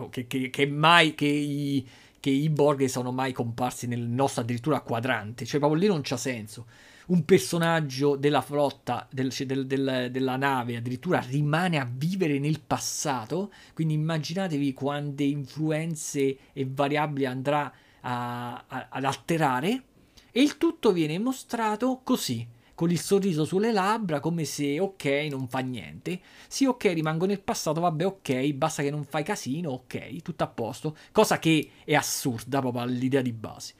Che, 0.09 0.27
che, 0.27 0.49
che 0.49 0.67
mai 0.67 1.15
che 1.15 1.25
i, 1.25 1.87
che 2.19 2.29
i 2.29 2.49
Borg 2.49 2.85
sono 2.85 3.11
mai 3.11 3.33
comparsi 3.33 3.87
nel 3.87 4.01
nostro 4.01 4.41
addirittura 4.41 4.81
quadrante. 4.81 5.45
Cioè, 5.45 5.59
proprio 5.59 5.81
lì 5.81 5.87
non 5.87 6.01
c'ha 6.03 6.17
senso 6.17 6.65
un 7.07 7.23
personaggio 7.23 8.15
della 8.15 8.41
flotta, 8.41 9.07
del, 9.09 9.31
del, 9.45 9.65
del, 9.65 10.09
della 10.11 10.35
nave, 10.35 10.75
addirittura 10.75 11.19
rimane 11.19 11.79
a 11.79 11.89
vivere 11.89 12.39
nel 12.39 12.59
passato. 12.59 13.51
Quindi 13.73 13.93
immaginatevi 13.93 14.73
quante 14.73 15.23
influenze 15.23 16.37
e 16.53 16.67
variabili 16.69 17.25
andrà 17.25 17.71
a, 18.01 18.65
a, 18.67 18.87
ad 18.89 19.03
alterare. 19.03 19.83
E 20.31 20.41
il 20.41 20.57
tutto 20.57 20.91
viene 20.91 21.17
mostrato 21.17 22.01
così, 22.03 22.45
con 22.77 22.91
il 22.91 22.99
sorriso 22.99 23.43
sulle 23.43 23.71
labbra, 23.71 24.19
come 24.19 24.45
se 24.45 24.79
ok, 24.79 25.05
non 25.31 25.47
fa 25.47 25.57
niente. 25.61 26.19
Sì, 26.47 26.65
ok, 26.65 26.83
rimango 26.93 27.25
nel 27.25 27.41
passato, 27.41 27.81
vabbè, 27.81 28.05
ok, 28.05 28.51
basta 28.51 28.83
che 28.83 28.91
non 28.91 29.03
fai 29.03 29.23
casino, 29.23 29.71
ok, 29.71 30.21
tutto 30.21 30.43
a 30.43 30.47
posto. 30.47 30.95
Cosa 31.11 31.39
che 31.39 31.71
è 31.83 31.95
assurda 31.95 32.59
proprio 32.59 32.83
all'idea 32.83 33.23
di 33.23 33.33
base. 33.33 33.73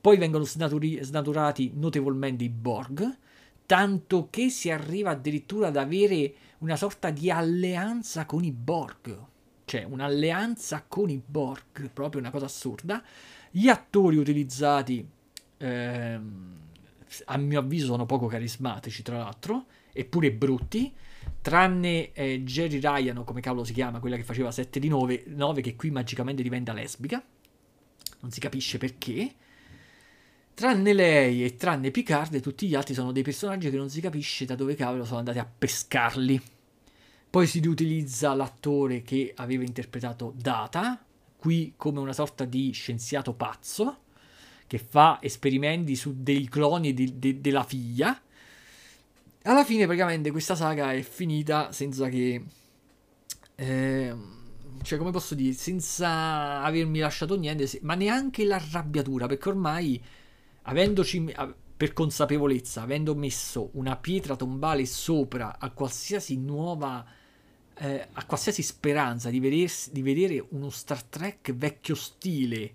Poi 0.00 0.16
vengono 0.16 0.42
snaturi- 0.42 1.00
snaturati 1.00 1.70
notevolmente 1.76 2.42
i 2.42 2.48
Borg, 2.48 3.18
tanto 3.66 4.26
che 4.30 4.50
si 4.50 4.68
arriva 4.68 5.10
addirittura 5.10 5.68
ad 5.68 5.76
avere 5.76 6.34
una 6.58 6.74
sorta 6.74 7.10
di 7.10 7.30
alleanza 7.30 8.26
con 8.26 8.42
i 8.42 8.50
Borg. 8.50 9.16
Cioè, 9.64 9.84
un'alleanza 9.84 10.86
con 10.88 11.08
i 11.08 11.22
Borg, 11.24 11.88
proprio 11.92 12.20
una 12.20 12.32
cosa 12.32 12.46
assurda. 12.46 13.00
Gli 13.48 13.68
attori 13.68 14.16
utilizzati, 14.16 15.08
ehm, 15.58 16.58
a 17.26 17.36
mio 17.36 17.60
avviso, 17.60 17.86
sono 17.86 18.06
poco 18.06 18.26
carismatici, 18.26 19.02
tra 19.02 19.18
l'altro, 19.18 19.66
eppure 19.92 20.32
brutti. 20.32 20.92
Tranne 21.40 22.12
eh, 22.12 22.42
Jerry 22.42 22.78
Ryan, 22.80 23.24
come 23.24 23.40
cavolo 23.40 23.64
si 23.64 23.72
chiama, 23.72 24.00
quella 24.00 24.16
che 24.16 24.24
faceva 24.24 24.50
7 24.50 24.78
di 24.78 24.88
9, 24.88 25.24
9, 25.26 25.60
che 25.60 25.76
qui 25.76 25.90
magicamente 25.90 26.42
diventa 26.42 26.72
lesbica. 26.72 27.22
Non 28.20 28.30
si 28.30 28.40
capisce 28.40 28.78
perché. 28.78 29.34
Tranne 30.54 30.92
lei 30.92 31.44
e 31.44 31.56
tranne 31.56 31.90
Picard, 31.90 32.38
tutti 32.40 32.66
gli 32.66 32.74
altri 32.74 32.92
sono 32.92 33.12
dei 33.12 33.22
personaggi 33.22 33.70
che 33.70 33.76
non 33.76 33.88
si 33.88 34.00
capisce 34.00 34.44
da 34.44 34.54
dove 34.54 34.74
cavolo 34.74 35.04
sono 35.04 35.18
andati 35.18 35.38
a 35.38 35.46
pescarli. 35.46 36.40
Poi 37.30 37.46
si 37.46 37.60
riutilizza 37.60 38.34
l'attore 38.34 39.02
che 39.02 39.32
aveva 39.36 39.62
interpretato 39.62 40.34
Data, 40.36 41.02
qui 41.36 41.74
come 41.76 42.00
una 42.00 42.12
sorta 42.12 42.44
di 42.44 42.72
scienziato 42.72 43.32
pazzo, 43.32 44.00
che 44.70 44.78
fa 44.78 45.18
esperimenti 45.20 45.96
su 45.96 46.22
dei 46.22 46.48
cloni 46.48 46.94
di, 46.94 47.18
de, 47.18 47.40
della 47.40 47.64
figlia. 47.64 48.22
alla 49.42 49.64
fine 49.64 49.84
praticamente 49.84 50.30
questa 50.30 50.54
saga 50.54 50.92
è 50.92 51.02
finita 51.02 51.72
senza 51.72 52.08
che... 52.08 52.44
Eh, 53.56 54.14
cioè 54.82 54.96
come 54.96 55.10
posso 55.10 55.34
dire, 55.34 55.54
senza 55.54 56.62
avermi 56.62 57.00
lasciato 57.00 57.36
niente, 57.36 57.68
ma 57.82 57.96
neanche 57.96 58.44
l'arrabbiatura, 58.44 59.26
perché 59.26 59.48
ormai 59.48 60.00
avendoci 60.62 61.34
per 61.76 61.92
consapevolezza, 61.92 62.82
avendo 62.82 63.16
messo 63.16 63.70
una 63.72 63.96
pietra 63.96 64.36
tombale 64.36 64.86
sopra 64.86 65.58
a 65.58 65.70
qualsiasi 65.70 66.38
nuova 66.38 67.04
eh, 67.74 68.06
a 68.12 68.24
qualsiasi 68.24 68.62
speranza 68.62 69.30
di, 69.30 69.40
vedersi, 69.40 69.90
di, 69.90 70.02
vedere 70.02 70.46
uno 70.50 70.70
Star 70.70 71.02
Trek 71.02 71.52
vecchio 71.54 71.96
stile 71.96 72.74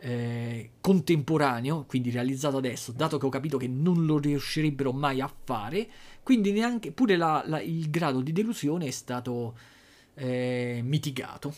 eh, 0.00 0.70
contemporaneo, 0.80 1.84
quindi 1.86 2.10
realizzato 2.10 2.56
adesso, 2.56 2.92
dato 2.92 3.18
che 3.18 3.26
ho 3.26 3.30
capito 3.30 3.58
che 3.58 3.68
non 3.68 4.06
lo 4.06 4.18
riuscirebbero 4.18 4.92
mai 4.92 5.20
a 5.20 5.32
fare, 5.44 5.88
quindi 6.22 6.52
neanche 6.52 6.92
pure 6.92 7.16
la, 7.16 7.42
la, 7.46 7.60
il 7.60 7.90
grado 7.90 8.20
di 8.20 8.32
delusione 8.32 8.86
è 8.86 8.90
stato 8.90 9.56
eh, 10.14 10.80
mitigato. 10.84 11.54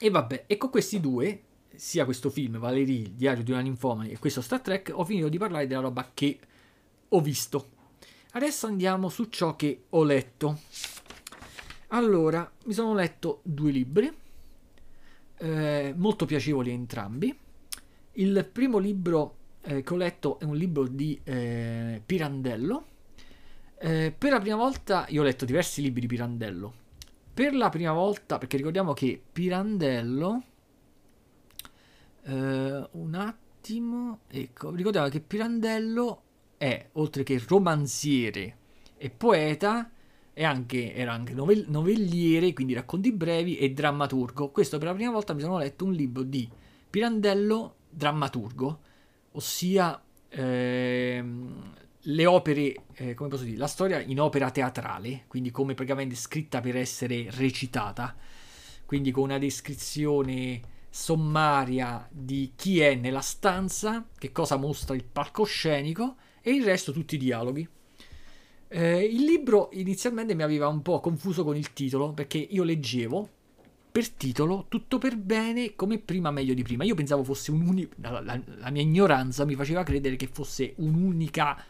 E 0.00 0.10
vabbè, 0.10 0.44
e 0.46 0.56
con 0.56 0.70
questi 0.70 1.00
due, 1.00 1.42
sia 1.74 2.04
questo 2.04 2.30
film, 2.30 2.58
Valerie, 2.58 3.00
il 3.00 3.10
diario 3.12 3.42
di 3.42 3.50
una 3.50 3.60
ninfomane, 3.60 4.10
e 4.10 4.18
questo 4.18 4.40
Star 4.40 4.60
Trek, 4.60 4.92
ho 4.94 5.04
finito 5.04 5.28
di 5.28 5.38
parlare 5.38 5.66
della 5.66 5.80
roba 5.80 6.10
che 6.14 6.38
ho 7.08 7.20
visto. 7.20 7.70
Adesso 8.32 8.66
andiamo 8.66 9.08
su 9.08 9.24
ciò 9.24 9.56
che 9.56 9.84
ho 9.88 10.04
letto. 10.04 10.60
Allora, 11.88 12.48
mi 12.66 12.74
sono 12.74 12.94
letto 12.94 13.40
due 13.42 13.70
libri, 13.70 14.12
eh, 15.38 15.94
molto 15.96 16.26
piacevoli 16.26 16.70
entrambi. 16.70 17.36
Il 18.18 18.48
primo 18.50 18.78
libro 18.78 19.36
eh, 19.62 19.82
che 19.82 19.92
ho 19.92 19.96
letto 19.96 20.40
è 20.40 20.44
un 20.44 20.56
libro 20.56 20.88
di 20.88 21.20
eh, 21.22 22.02
Pirandello. 22.04 22.86
Eh, 23.78 24.12
per 24.16 24.32
la 24.32 24.40
prima 24.40 24.56
volta, 24.56 25.06
io 25.08 25.20
ho 25.20 25.24
letto 25.24 25.44
diversi 25.44 25.82
libri 25.82 26.00
di 26.00 26.08
Pirandello. 26.08 26.74
Per 27.32 27.54
la 27.54 27.68
prima 27.68 27.92
volta, 27.92 28.38
perché 28.38 28.56
ricordiamo 28.56 28.92
che 28.92 29.22
Pirandello... 29.32 30.42
Eh, 32.24 32.88
un 32.90 33.14
attimo, 33.14 34.18
ecco, 34.26 34.74
ricordiamo 34.74 35.06
che 35.06 35.20
Pirandello 35.20 36.22
è, 36.56 36.88
oltre 36.94 37.22
che 37.22 37.40
romanziere 37.46 38.56
e 38.96 39.10
poeta, 39.10 39.88
anche, 40.34 40.92
era 40.92 41.12
anche 41.12 41.34
novell- 41.34 41.68
novelliere, 41.68 42.52
quindi 42.52 42.74
racconti 42.74 43.12
brevi 43.12 43.58
e 43.58 43.70
drammaturgo. 43.70 44.50
Questo 44.50 44.78
per 44.78 44.88
la 44.88 44.94
prima 44.94 45.12
volta 45.12 45.34
mi 45.34 45.40
sono 45.40 45.58
letto 45.58 45.84
un 45.84 45.92
libro 45.92 46.24
di 46.24 46.48
Pirandello, 46.90 47.76
drammaturgo, 47.98 48.80
ossia 49.32 50.00
ehm, 50.28 51.74
le 52.00 52.26
opere, 52.26 52.74
eh, 52.94 53.14
come 53.14 53.28
posso 53.28 53.44
dire, 53.44 53.58
la 53.58 53.66
storia 53.66 54.00
in 54.00 54.20
opera 54.20 54.50
teatrale, 54.50 55.24
quindi 55.26 55.50
come 55.50 55.74
praticamente 55.74 56.14
scritta 56.14 56.60
per 56.60 56.76
essere 56.76 57.26
recitata, 57.32 58.16
quindi 58.86 59.10
con 59.10 59.24
una 59.24 59.38
descrizione 59.38 60.76
sommaria 60.88 62.08
di 62.10 62.52
chi 62.56 62.80
è 62.80 62.94
nella 62.94 63.20
stanza, 63.20 64.08
che 64.16 64.32
cosa 64.32 64.56
mostra 64.56 64.94
il 64.94 65.04
palcoscenico 65.04 66.16
e 66.40 66.52
il 66.52 66.64
resto 66.64 66.92
tutti 66.92 67.16
i 67.16 67.18
dialoghi. 67.18 67.68
Eh, 68.70 69.04
il 69.04 69.24
libro 69.24 69.70
inizialmente 69.72 70.34
mi 70.34 70.42
aveva 70.42 70.68
un 70.68 70.82
po' 70.82 71.00
confuso 71.00 71.42
con 71.42 71.56
il 71.56 71.72
titolo 71.72 72.12
perché 72.12 72.38
io 72.38 72.64
leggevo 72.64 73.28
per 73.90 74.10
titolo 74.10 74.66
Tutto 74.68 74.98
per 74.98 75.16
bene 75.16 75.74
come 75.74 75.98
prima 75.98 76.30
meglio 76.30 76.54
di 76.54 76.62
prima. 76.62 76.84
Io 76.84 76.94
pensavo 76.94 77.24
fosse 77.24 77.50
un'unica. 77.50 77.94
La, 77.96 78.20
la, 78.20 78.40
la, 78.44 78.70
mia 78.70 78.82
ignoranza 78.82 79.44
mi 79.44 79.54
faceva 79.54 79.82
credere 79.82 80.16
che 80.16 80.28
fosse 80.28 80.74
un'unica 80.76 81.62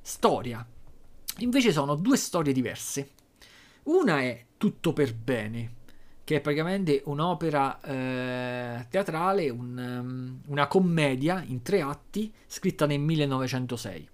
storia. 0.00 0.66
Invece 1.38 1.72
sono 1.72 1.94
due 1.94 2.16
storie 2.16 2.52
diverse. 2.52 3.10
Una 3.84 4.20
è 4.20 4.44
Tutto 4.56 4.92
per 4.92 5.12
bene, 5.12 5.72
che 6.22 6.36
è 6.36 6.40
praticamente 6.40 7.02
un'opera 7.06 7.80
eh, 7.80 8.86
teatrale, 8.88 9.50
un, 9.50 9.76
um, 9.76 10.40
una 10.46 10.68
commedia 10.68 11.42
in 11.44 11.62
tre 11.62 11.80
atti 11.80 12.32
scritta 12.46 12.86
nel 12.86 13.00
1906. 13.00 14.08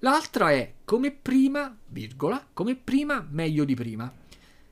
L'altra 0.00 0.50
è 0.50 0.74
come 0.84 1.12
prima, 1.12 1.74
virgola, 1.86 2.46
come 2.52 2.74
prima, 2.74 3.26
meglio 3.30 3.64
di 3.64 3.74
prima. 3.74 4.19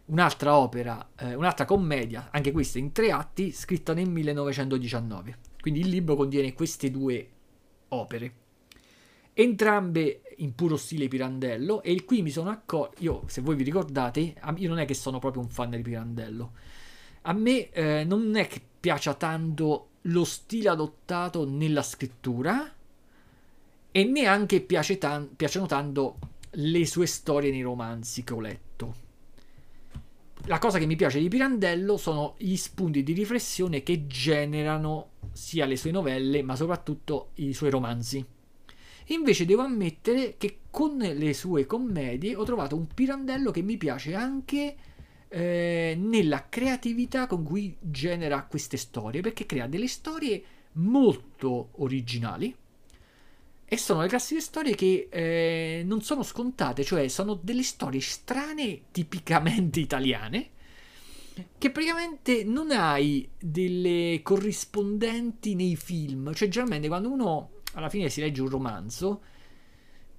Un'altra 0.09 0.57
opera, 0.57 1.11
eh, 1.17 1.35
un'altra 1.35 1.65
commedia, 1.65 2.29
anche 2.31 2.53
questa 2.53 2.79
in 2.79 2.93
tre 2.93 3.11
atti, 3.11 3.53
scritta 3.53 3.93
nel 3.93 4.09
1919. 4.09 5.37
Quindi 5.61 5.81
il 5.81 5.89
libro 5.89 6.17
contiene 6.17 6.55
queste 6.55 6.91
due 6.91 7.29
opere. 7.89 8.33
Entrambe 9.35 10.23
in 10.39 10.55
puro 10.55 10.77
stile 10.77 11.09
Pirandello 11.09 11.83
e 11.83 12.05
qui 12.05 12.23
mi 12.23 12.31
sono 12.31 12.51
accorto, 12.51 13.01
io 13.03 13.23
se 13.27 13.41
voi 13.41 13.55
vi 13.55 13.65
ricordate, 13.65 14.35
io 14.57 14.69
non 14.69 14.79
è 14.79 14.85
che 14.85 14.95
sono 14.95 15.19
proprio 15.19 15.43
un 15.43 15.49
fan 15.49 15.71
di 15.71 15.83
Pirandello. 15.83 16.53
A 17.23 17.33
me 17.33 17.71
eh, 17.71 18.05
non 18.05 18.35
è 18.37 18.47
che 18.47 18.61
piaccia 18.81 19.15
tanto 19.15 19.89
lo 20.03 20.25
stile 20.25 20.71
adottato 20.71 21.47
nella 21.47 21.83
scrittura, 21.83 22.73
e 23.91 24.05
neanche 24.05 24.61
piace 24.61 24.99
tan- 24.99 25.35
piacciono 25.35 25.67
tanto 25.67 26.19
le 26.51 26.87
sue 26.87 27.07
storie 27.07 27.51
nei 27.51 27.63
romanzi 27.63 28.23
che 28.23 28.33
ho 28.33 28.41
letto. 28.41 29.07
La 30.47 30.59
cosa 30.59 30.79
che 30.79 30.87
mi 30.87 30.97
piace 30.97 31.19
di 31.19 31.29
Pirandello 31.29 31.97
sono 31.97 32.35
gli 32.39 32.57
spunti 32.57 33.03
di 33.03 33.13
riflessione 33.13 33.83
che 33.83 34.07
generano 34.07 35.11
sia 35.33 35.67
le 35.67 35.77
sue 35.77 35.91
novelle, 35.91 36.43
ma 36.43 36.57
soprattutto 36.57 37.31
i 37.35 37.53
suoi 37.53 37.71
romanzi. 37.71 38.25
Invece 39.09 39.45
devo 39.45 39.63
ammettere 39.63 40.37
che 40.39 40.61
con 40.71 40.97
le 40.97 41.35
sue 41.35 41.67
commedie 41.67 42.37
ho 42.37 42.45
trovato 42.45 42.77
un 42.77 42.87
Pirandello 42.87 43.51
che 43.51 43.63
mi 43.63 43.77
piace 43.77 44.15
anche 44.15 44.77
eh, 45.29 45.97
nella 45.99 46.47
creatività 46.49 47.27
con 47.27 47.43
cui 47.43 47.77
genera 47.81 48.45
queste 48.45 48.77
storie, 48.77 49.21
perché 49.21 49.45
crea 49.45 49.67
delle 49.67 49.89
storie 49.89 50.43
molto 50.73 51.71
originali 51.77 52.55
e 53.71 53.77
sono 53.77 54.01
le 54.01 54.09
classiche 54.09 54.41
storie 54.41 54.75
che 54.75 55.09
eh, 55.11 55.83
non 55.85 56.01
sono 56.01 56.23
scontate, 56.23 56.85
cioè 56.85 57.07
sono 57.09 57.39
delle 57.41 57.63
storie 57.63 58.01
strane, 58.01 58.85
tipicamente 58.91 59.79
italiane, 59.79 60.51
che 61.59 61.71
praticamente 61.71 62.45
non 62.45 62.71
hai 62.71 63.29
delle 63.39 64.21
corrispondenti 64.23 65.55
nei 65.55 65.77
film. 65.77 66.33
Cioè, 66.33 66.49
generalmente 66.49 66.89
quando 66.89 67.11
uno 67.11 67.51
alla 67.75 67.91
fine 67.91 68.09
si 68.09 68.23
legge 68.23 68.41
un 68.41 68.49
romanzo, 68.49 69.21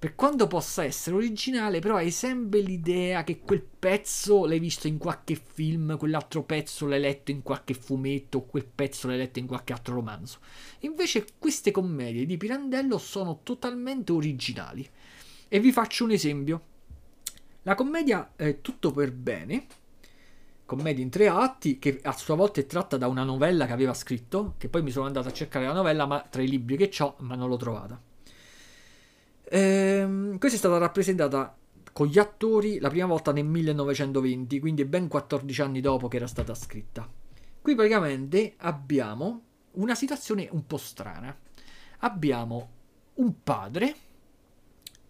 per 0.00 0.14
quanto 0.14 0.46
possa 0.46 0.82
essere 0.82 1.14
originale, 1.14 1.78
però 1.80 1.96
hai 1.96 2.10
sempre 2.10 2.60
l'idea 2.60 3.22
che 3.22 3.40
quel 3.40 3.60
pezzo 3.60 4.46
l'hai 4.46 4.58
visto 4.58 4.86
in 4.86 4.96
qualche 4.96 5.34
film, 5.34 5.98
quell'altro 5.98 6.42
pezzo 6.42 6.86
l'hai 6.86 7.00
letto 7.00 7.30
in 7.30 7.42
qualche 7.42 7.74
fumetto, 7.74 8.40
quel 8.40 8.64
pezzo 8.64 9.08
l'hai 9.08 9.18
letto 9.18 9.40
in 9.40 9.46
qualche 9.46 9.74
altro 9.74 9.96
romanzo. 9.96 10.38
Invece 10.80 11.26
queste 11.38 11.70
commedie 11.70 12.24
di 12.24 12.38
Pirandello 12.38 12.96
sono 12.96 13.40
totalmente 13.42 14.12
originali. 14.12 14.88
E 15.48 15.60
vi 15.60 15.70
faccio 15.70 16.04
un 16.04 16.12
esempio. 16.12 16.62
La 17.64 17.74
commedia 17.74 18.32
è 18.36 18.62
Tutto 18.62 18.92
per 18.92 19.12
bene, 19.12 19.66
commedia 20.64 21.04
in 21.04 21.10
tre 21.10 21.28
atti, 21.28 21.78
che 21.78 22.00
a 22.04 22.12
sua 22.12 22.36
volta 22.36 22.58
è 22.58 22.64
tratta 22.64 22.96
da 22.96 23.06
una 23.06 23.24
novella 23.24 23.66
che 23.66 23.72
aveva 23.72 23.92
scritto, 23.92 24.54
che 24.56 24.70
poi 24.70 24.82
mi 24.82 24.92
sono 24.92 25.04
andato 25.04 25.28
a 25.28 25.32
cercare 25.32 25.66
la 25.66 25.74
novella 25.74 26.06
ma, 26.06 26.26
tra 26.26 26.40
i 26.40 26.48
libri 26.48 26.78
che 26.78 26.90
ho, 27.02 27.16
ma 27.18 27.34
non 27.34 27.50
l'ho 27.50 27.58
trovata. 27.58 28.08
Ehm, 29.52 30.38
questa 30.38 30.56
è 30.56 30.60
stata 30.60 30.78
rappresentata 30.78 31.56
con 31.92 32.06
gli 32.06 32.20
attori 32.20 32.78
la 32.78 32.88
prima 32.88 33.06
volta 33.06 33.32
nel 33.32 33.44
1920, 33.44 34.60
quindi 34.60 34.84
ben 34.84 35.08
14 35.08 35.62
anni 35.62 35.80
dopo 35.80 36.06
che 36.06 36.16
era 36.16 36.28
stata 36.28 36.54
scritta. 36.54 37.08
Qui 37.60 37.74
praticamente 37.74 38.54
abbiamo 38.58 39.42
una 39.72 39.96
situazione 39.96 40.48
un 40.52 40.66
po' 40.66 40.76
strana. 40.76 41.36
Abbiamo 41.98 42.68
un 43.14 43.42
padre 43.42 43.94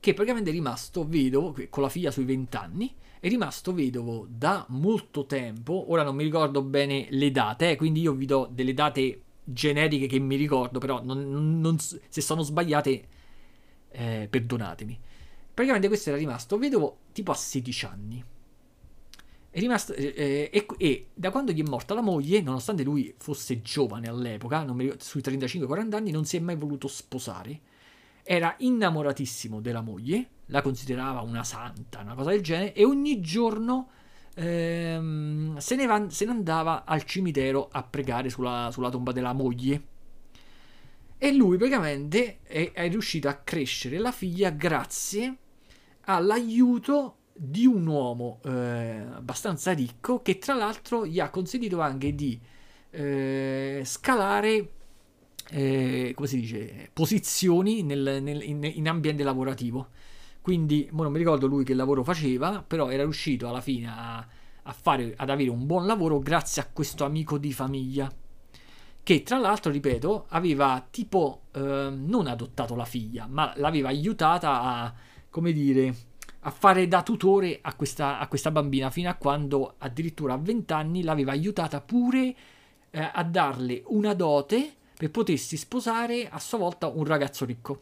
che 0.00 0.14
praticamente 0.14 0.50
è 0.50 0.52
rimasto 0.54 1.06
vedovo, 1.06 1.54
con 1.68 1.82
la 1.82 1.90
figlia 1.90 2.10
sui 2.10 2.24
20 2.24 2.56
anni, 2.56 2.94
è 3.20 3.28
rimasto 3.28 3.74
vedovo 3.74 4.26
da 4.28 4.64
molto 4.70 5.26
tempo, 5.26 5.92
ora 5.92 6.02
non 6.02 6.16
mi 6.16 6.24
ricordo 6.24 6.62
bene 6.62 7.06
le 7.10 7.30
date, 7.30 7.72
eh, 7.72 7.76
quindi 7.76 8.00
io 8.00 8.14
vi 8.14 8.24
do 8.24 8.48
delle 8.50 8.72
date 8.72 9.22
generiche 9.44 10.06
che 10.06 10.18
mi 10.18 10.36
ricordo, 10.36 10.78
però 10.78 11.02
non, 11.04 11.60
non, 11.60 11.78
se 11.78 12.20
sono 12.22 12.40
sbagliate 12.40 13.18
eh, 13.90 14.26
perdonatemi. 14.30 14.98
Praticamente 15.52 15.88
questo 15.88 16.10
era 16.10 16.18
rimasto 16.18 16.58
vedovo 16.58 16.98
tipo 17.12 17.30
a 17.32 17.34
16 17.34 17.84
anni. 17.86 18.24
È 19.52 19.58
rimasto, 19.58 19.92
eh, 19.94 20.48
e, 20.52 20.66
e, 20.78 21.06
da 21.12 21.30
quando 21.32 21.50
gli 21.50 21.60
è 21.60 21.68
morta 21.68 21.92
la 21.92 22.00
moglie, 22.00 22.40
nonostante 22.40 22.84
lui 22.84 23.12
fosse 23.18 23.62
giovane 23.62 24.08
all'epoca, 24.08 24.60
ricordo, 24.60 25.02
sui 25.02 25.20
35-40 25.20 25.94
anni, 25.94 26.12
non 26.12 26.24
si 26.24 26.36
è 26.36 26.40
mai 26.40 26.54
voluto 26.54 26.86
sposare. 26.86 27.60
Era 28.22 28.54
innamoratissimo 28.58 29.60
della 29.60 29.80
moglie, 29.80 30.28
la 30.46 30.62
considerava 30.62 31.20
una 31.22 31.42
santa, 31.42 32.00
una 32.00 32.14
cosa 32.14 32.30
del 32.30 32.42
genere, 32.42 32.74
e 32.74 32.84
ogni 32.84 33.20
giorno 33.20 33.88
ehm, 34.34 35.56
se, 35.56 35.74
ne 35.74 35.86
va, 35.86 36.08
se, 36.08 36.24
ne 36.26 36.30
andava 36.30 36.84
al 36.84 37.02
cimitero 37.02 37.68
a 37.72 37.82
pregare 37.82 38.30
sulla, 38.30 38.68
sulla 38.72 38.88
tomba 38.88 39.10
della 39.10 39.32
moglie. 39.32 39.82
E 41.22 41.34
lui 41.34 41.58
praticamente 41.58 42.38
è, 42.44 42.72
è 42.72 42.88
riuscito 42.88 43.28
a 43.28 43.34
crescere 43.34 43.98
la 43.98 44.10
figlia 44.10 44.48
grazie 44.48 45.36
all'aiuto 46.06 47.16
di 47.34 47.66
un 47.66 47.86
uomo 47.86 48.40
eh, 48.42 48.50
abbastanza 48.50 49.72
ricco 49.72 50.22
che 50.22 50.38
tra 50.38 50.54
l'altro 50.54 51.04
gli 51.04 51.20
ha 51.20 51.28
consentito 51.28 51.82
anche 51.82 52.14
di 52.14 52.40
eh, 52.88 53.82
scalare 53.84 54.72
eh, 55.50 56.12
come 56.14 56.26
si 56.26 56.40
dice 56.40 56.88
posizioni 56.90 57.82
nel, 57.82 58.20
nel, 58.22 58.42
in, 58.42 58.64
in, 58.64 58.88
ambiente 58.88 59.22
lavorativo. 59.22 59.88
Quindi 60.40 60.88
non 60.92 61.12
mi 61.12 61.18
ricordo 61.18 61.46
lui 61.46 61.64
che 61.64 61.74
lavoro 61.74 62.02
faceva 62.02 62.62
però 62.66 62.88
era 62.88 63.02
riuscito 63.02 63.46
alla 63.46 63.60
fine 63.60 63.88
a, 63.88 64.26
a 64.62 64.72
fare, 64.72 65.12
ad 65.18 65.28
avere 65.28 65.50
un 65.50 65.66
buon 65.66 65.84
lavoro 65.84 66.18
grazie 66.18 66.62
a 66.62 66.68
questo 66.72 67.04
amico 67.04 67.36
di 67.36 67.52
famiglia 67.52 68.10
che 69.02 69.22
tra 69.22 69.38
l'altro, 69.38 69.72
ripeto, 69.72 70.26
aveva 70.28 70.86
tipo 70.90 71.42
eh, 71.52 71.60
non 71.60 72.26
adottato 72.26 72.74
la 72.74 72.84
figlia, 72.84 73.26
ma 73.26 73.52
l'aveva 73.56 73.88
aiutata 73.88 74.62
a, 74.62 74.94
come 75.28 75.52
dire, 75.52 75.94
a 76.40 76.50
fare 76.50 76.88
da 76.88 77.02
tutore 77.02 77.58
a 77.60 77.74
questa, 77.74 78.18
a 78.18 78.28
questa 78.28 78.50
bambina 78.50 78.90
fino 78.90 79.10
a 79.10 79.14
quando 79.14 79.74
addirittura 79.78 80.34
a 80.34 80.38
20 80.38 80.72
anni 80.72 81.02
l'aveva 81.02 81.32
aiutata 81.32 81.80
pure 81.80 82.34
eh, 82.90 83.10
a 83.12 83.22
darle 83.24 83.82
una 83.86 84.14
dote 84.14 84.74
per 84.96 85.10
potersi 85.10 85.56
sposare 85.56 86.28
a 86.28 86.38
sua 86.38 86.58
volta 86.58 86.86
un 86.88 87.04
ragazzo 87.04 87.44
ricco. 87.44 87.80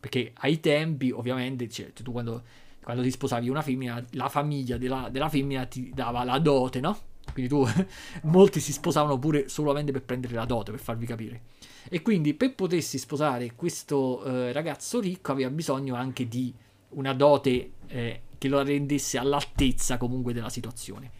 Perché 0.00 0.32
ai 0.38 0.60
tempi, 0.60 1.10
ovviamente, 1.10 1.68
cioè, 1.68 1.92
tu 1.92 2.12
quando, 2.12 2.42
quando 2.82 3.02
ti 3.02 3.10
sposavi 3.10 3.48
una 3.48 3.62
femmina, 3.62 4.04
la 4.12 4.28
famiglia 4.28 4.76
della, 4.76 5.08
della 5.10 5.28
femmina 5.28 5.66
ti 5.66 5.90
dava 5.92 6.24
la 6.24 6.38
dote, 6.38 6.80
no? 6.80 6.98
Quindi 7.32 7.50
tu, 7.50 7.66
molti 8.28 8.60
si 8.60 8.72
sposavano 8.72 9.18
pure 9.18 9.48
solamente 9.48 9.92
per 9.92 10.02
prendere 10.02 10.34
la 10.34 10.44
dote, 10.44 10.70
per 10.70 10.80
farvi 10.80 11.06
capire. 11.06 11.42
E 11.88 12.02
quindi 12.02 12.34
per 12.34 12.54
potersi 12.54 12.98
sposare 12.98 13.54
questo 13.54 14.22
eh, 14.24 14.52
ragazzo 14.52 15.00
ricco 15.00 15.32
aveva 15.32 15.50
bisogno 15.50 15.94
anche 15.94 16.28
di 16.28 16.52
una 16.90 17.14
dote 17.14 17.72
eh, 17.86 18.22
che 18.38 18.48
lo 18.48 18.62
rendesse 18.62 19.18
all'altezza 19.18 19.96
comunque 19.96 20.32
della 20.32 20.50
situazione. 20.50 21.10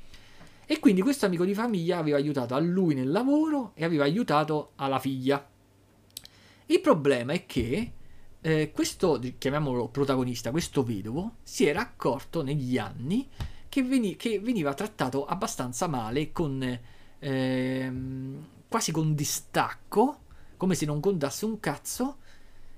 E 0.66 0.78
quindi 0.80 1.00
questo 1.00 1.26
amico 1.26 1.44
di 1.44 1.54
famiglia 1.54 1.98
aveva 1.98 2.18
aiutato 2.18 2.54
a 2.54 2.58
lui 2.58 2.94
nel 2.94 3.10
lavoro 3.10 3.72
e 3.74 3.84
aveva 3.84 4.04
aiutato 4.04 4.72
alla 4.76 4.98
figlia. 4.98 5.48
Il 6.66 6.80
problema 6.80 7.32
è 7.32 7.46
che 7.46 7.92
eh, 8.40 8.70
questo, 8.72 9.20
chiamiamolo 9.38 9.88
protagonista, 9.88 10.50
questo 10.50 10.82
vedovo, 10.82 11.36
si 11.42 11.66
era 11.66 11.80
accorto 11.80 12.42
negli 12.42 12.76
anni 12.76 13.26
che, 13.68 13.82
veni- 13.82 14.16
che 14.16 14.40
veniva 14.40 14.74
trattato 14.74 15.26
abbastanza 15.26 15.86
male, 15.86 16.32
con, 16.32 16.78
ehm, 17.18 18.46
quasi 18.68 18.92
con 18.92 19.14
distacco, 19.14 20.20
come 20.56 20.74
se 20.74 20.86
non 20.86 21.00
contasse 21.00 21.44
un 21.44 21.60
cazzo, 21.60 22.18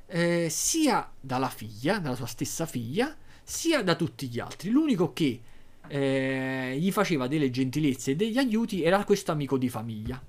eh, 0.06 0.48
sia 0.50 1.10
dalla 1.20 1.48
figlia, 1.48 1.98
dalla 1.98 2.16
sua 2.16 2.26
stessa 2.26 2.66
figlia, 2.66 3.16
sia 3.42 3.82
da 3.82 3.94
tutti 3.94 4.28
gli 4.28 4.38
altri. 4.38 4.70
L'unico 4.70 5.12
che 5.12 5.40
eh, 5.88 6.76
gli 6.78 6.92
faceva 6.92 7.26
delle 7.26 7.50
gentilezze 7.50 8.12
e 8.12 8.16
degli 8.16 8.38
aiuti 8.38 8.82
era 8.82 9.04
questo 9.04 9.32
amico 9.32 9.56
di 9.58 9.68
famiglia. 9.68 10.22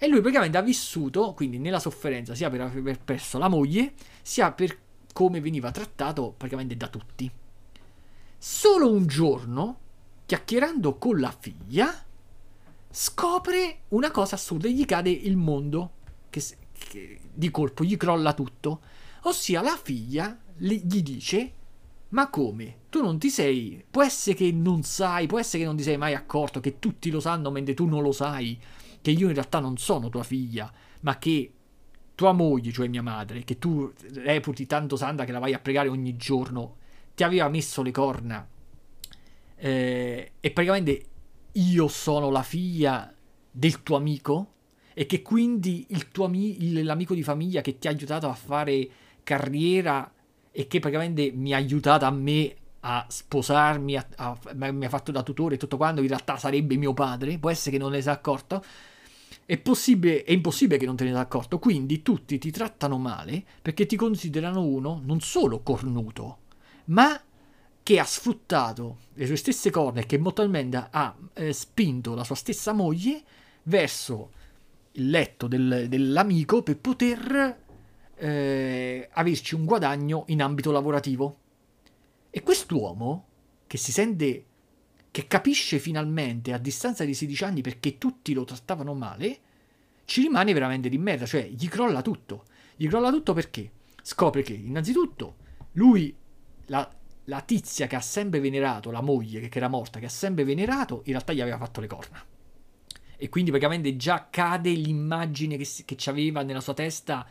E 0.00 0.06
lui 0.06 0.20
praticamente 0.20 0.56
ha 0.58 0.62
vissuto, 0.62 1.32
quindi 1.34 1.58
nella 1.58 1.80
sofferenza, 1.80 2.34
sia 2.34 2.50
per 2.50 2.60
aver 2.60 3.00
perso 3.00 3.38
la 3.38 3.48
moglie, 3.48 3.94
sia 4.22 4.52
per 4.52 4.78
come 5.12 5.40
veniva 5.40 5.70
trattato 5.70 6.34
praticamente 6.36 6.76
da 6.76 6.86
tutti. 6.88 7.30
Solo 8.38 8.90
un 8.90 9.06
giorno, 9.06 9.78
chiacchierando 10.26 10.96
con 10.96 11.18
la 11.20 11.34
figlia, 11.36 11.92
scopre 12.90 13.80
una 13.88 14.10
cosa 14.10 14.36
assurda 14.36 14.68
e 14.68 14.72
gli 14.72 14.84
cade 14.84 15.10
il 15.10 15.36
mondo, 15.36 15.90
che, 16.30 16.42
che 16.72 17.20
di 17.32 17.50
colpo 17.50 17.84
gli 17.84 17.96
crolla 17.96 18.32
tutto. 18.34 18.80
Ossia 19.22 19.60
la 19.60 19.76
figlia 19.76 20.38
gli 20.56 21.02
dice 21.02 21.52
ma 22.10 22.30
come? 22.30 22.76
Tu 22.88 23.02
non 23.02 23.18
ti 23.18 23.28
sei. 23.28 23.84
Può 23.90 24.02
essere 24.02 24.36
che 24.36 24.50
non 24.50 24.82
sai, 24.82 25.26
può 25.26 25.38
essere 25.38 25.58
che 25.58 25.64
non 25.64 25.76
ti 25.76 25.82
sei 25.82 25.98
mai 25.98 26.14
accorto, 26.14 26.60
che 26.60 26.78
tutti 26.78 27.10
lo 27.10 27.20
sanno 27.20 27.50
mentre 27.50 27.74
tu 27.74 27.84
non 27.86 28.02
lo 28.02 28.12
sai, 28.12 28.58
che 29.02 29.10
io 29.10 29.26
in 29.28 29.34
realtà 29.34 29.58
non 29.58 29.76
sono 29.76 30.08
tua 30.08 30.22
figlia, 30.22 30.72
ma 31.00 31.18
che 31.18 31.52
tua 32.14 32.32
moglie, 32.32 32.72
cioè 32.72 32.88
mia 32.88 33.02
madre, 33.02 33.44
che 33.44 33.58
tu 33.58 33.92
reputi 34.14 34.64
tanto 34.66 34.96
santa 34.96 35.24
che 35.24 35.32
la 35.32 35.38
vai 35.38 35.52
a 35.52 35.58
pregare 35.58 35.88
ogni 35.88 36.16
giorno, 36.16 36.76
ti 37.18 37.24
aveva 37.24 37.48
messo 37.48 37.82
le 37.82 37.90
corna. 37.90 38.48
Eh, 39.56 40.32
e 40.38 40.50
praticamente 40.52 41.06
io 41.50 41.88
sono 41.88 42.30
la 42.30 42.44
figlia 42.44 43.12
del 43.50 43.82
tuo 43.82 43.96
amico 43.96 44.52
e 44.94 45.04
che 45.06 45.20
quindi 45.20 45.84
ami- 46.20 46.80
l'amico 46.84 47.14
di 47.14 47.24
famiglia 47.24 47.60
che 47.60 47.76
ti 47.78 47.88
ha 47.88 47.90
aiutato 47.90 48.28
a 48.28 48.34
fare 48.34 48.88
carriera 49.24 50.12
e 50.52 50.68
che 50.68 50.78
praticamente 50.78 51.32
mi 51.32 51.52
ha 51.52 51.56
aiutato 51.56 52.04
a 52.04 52.10
me 52.12 52.54
a 52.80 53.04
sposarmi, 53.08 53.96
a, 53.96 54.06
a, 54.14 54.38
mi 54.54 54.84
ha 54.84 54.88
fatto 54.88 55.10
da 55.10 55.24
tutore 55.24 55.56
e 55.56 55.58
tutto 55.58 55.76
quanto, 55.76 56.00
in 56.00 56.06
realtà 56.06 56.36
sarebbe 56.36 56.76
mio 56.76 56.94
padre, 56.94 57.36
può 57.38 57.50
essere 57.50 57.72
che 57.72 57.82
non 57.82 57.90
ne 57.90 58.00
sia 58.00 58.12
accorto, 58.12 58.62
è, 59.44 59.58
possibile, 59.58 60.22
è 60.22 60.30
impossibile 60.30 60.78
che 60.78 60.86
non 60.86 60.94
te 60.94 61.02
ne 61.02 61.10
sia 61.10 61.18
accorto, 61.18 61.58
quindi 61.58 62.00
tutti 62.02 62.38
ti 62.38 62.52
trattano 62.52 62.96
male 62.96 63.44
perché 63.60 63.86
ti 63.86 63.96
considerano 63.96 64.62
uno 64.62 65.02
non 65.04 65.18
solo 65.20 65.62
cornuto, 65.62 66.46
ma 66.88 67.20
che 67.82 67.98
ha 67.98 68.04
sfruttato 68.04 68.98
le 69.14 69.26
sue 69.26 69.36
stesse 69.36 69.70
corna 69.70 70.00
e 70.00 70.06
che 70.06 70.18
molto 70.18 70.42
probabilmente 70.42 70.88
ha 70.90 71.16
eh, 71.32 71.52
spinto 71.52 72.14
la 72.14 72.24
sua 72.24 72.34
stessa 72.34 72.72
moglie 72.72 73.22
verso 73.64 74.32
il 74.92 75.10
letto 75.10 75.46
del, 75.46 75.86
dell'amico 75.88 76.62
per 76.62 76.78
poter 76.78 77.64
eh, 78.16 79.08
averci 79.10 79.54
un 79.54 79.64
guadagno 79.64 80.24
in 80.28 80.42
ambito 80.42 80.70
lavorativo. 80.70 81.38
E 82.30 82.42
quest'uomo, 82.42 83.26
che 83.66 83.78
si 83.78 83.90
sente, 83.90 84.44
che 85.10 85.26
capisce 85.26 85.78
finalmente 85.78 86.52
a 86.52 86.58
distanza 86.58 87.04
di 87.04 87.14
16 87.14 87.44
anni 87.44 87.60
perché 87.62 87.96
tutti 87.96 88.34
lo 88.34 88.44
trattavano 88.44 88.92
male, 88.94 89.38
ci 90.04 90.22
rimane 90.22 90.52
veramente 90.52 90.88
di 90.88 90.98
merda, 90.98 91.26
cioè 91.26 91.48
gli 91.48 91.68
crolla 91.68 92.02
tutto. 92.02 92.44
Gli 92.76 92.86
crolla 92.86 93.10
tutto 93.10 93.32
perché 93.32 93.70
scopre 94.02 94.42
che 94.42 94.52
innanzitutto 94.52 95.36
lui 95.72 96.14
la, 96.68 96.88
la 97.24 97.40
tizia 97.42 97.86
che 97.86 97.96
ha 97.96 98.00
sempre 98.00 98.40
venerato, 98.40 98.90
la 98.90 99.02
moglie 99.02 99.48
che 99.48 99.58
era 99.58 99.68
morta, 99.68 99.98
che 99.98 100.06
ha 100.06 100.10
sempre 100.10 100.44
venerato, 100.44 101.02
in 101.04 101.12
realtà 101.12 101.32
gli 101.32 101.40
aveva 101.40 101.58
fatto 101.58 101.80
le 101.80 101.86
corna. 101.86 102.24
E 103.16 103.28
quindi 103.28 103.50
praticamente 103.50 103.96
già 103.96 104.28
cade 104.30 104.70
l'immagine 104.70 105.56
che, 105.56 105.66
che 105.84 106.10
aveva 106.10 106.42
nella 106.42 106.60
sua 106.60 106.74
testa 106.74 107.26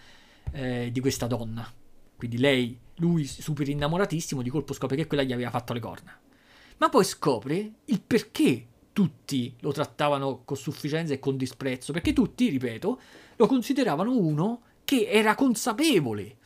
eh, 0.52 0.90
di 0.92 1.00
questa 1.00 1.28
donna. 1.28 1.72
Quindi 2.16 2.38
lei, 2.38 2.78
lui 2.96 3.26
super 3.26 3.68
innamoratissimo, 3.68 4.42
di 4.42 4.50
colpo 4.50 4.74
scopre 4.74 4.96
che 4.96 5.08
quella 5.08 5.24
gli 5.24 5.34
aveva 5.34 5.50
fatto 5.50 5.74
le 5.74 5.80
corna. 5.80 6.20
Ma 6.78 6.90
poi 6.90 7.04
scopre 7.06 7.72
il 7.86 8.02
perché 8.02 8.68
tutti 8.92 9.56
lo 9.62 9.72
trattavano 9.72 10.42
con 10.44 10.58
sufficienza 10.58 11.14
e 11.14 11.20
con 11.20 11.38
disprezzo, 11.38 11.94
perché 11.94 12.14
tutti, 12.14 12.50
ripeto, 12.50 13.00
lo 13.36 13.48
consideravano 13.48 14.16
uno 14.16 14.62
che 14.84 15.08
era 15.08 15.36
consapevole 15.36 16.37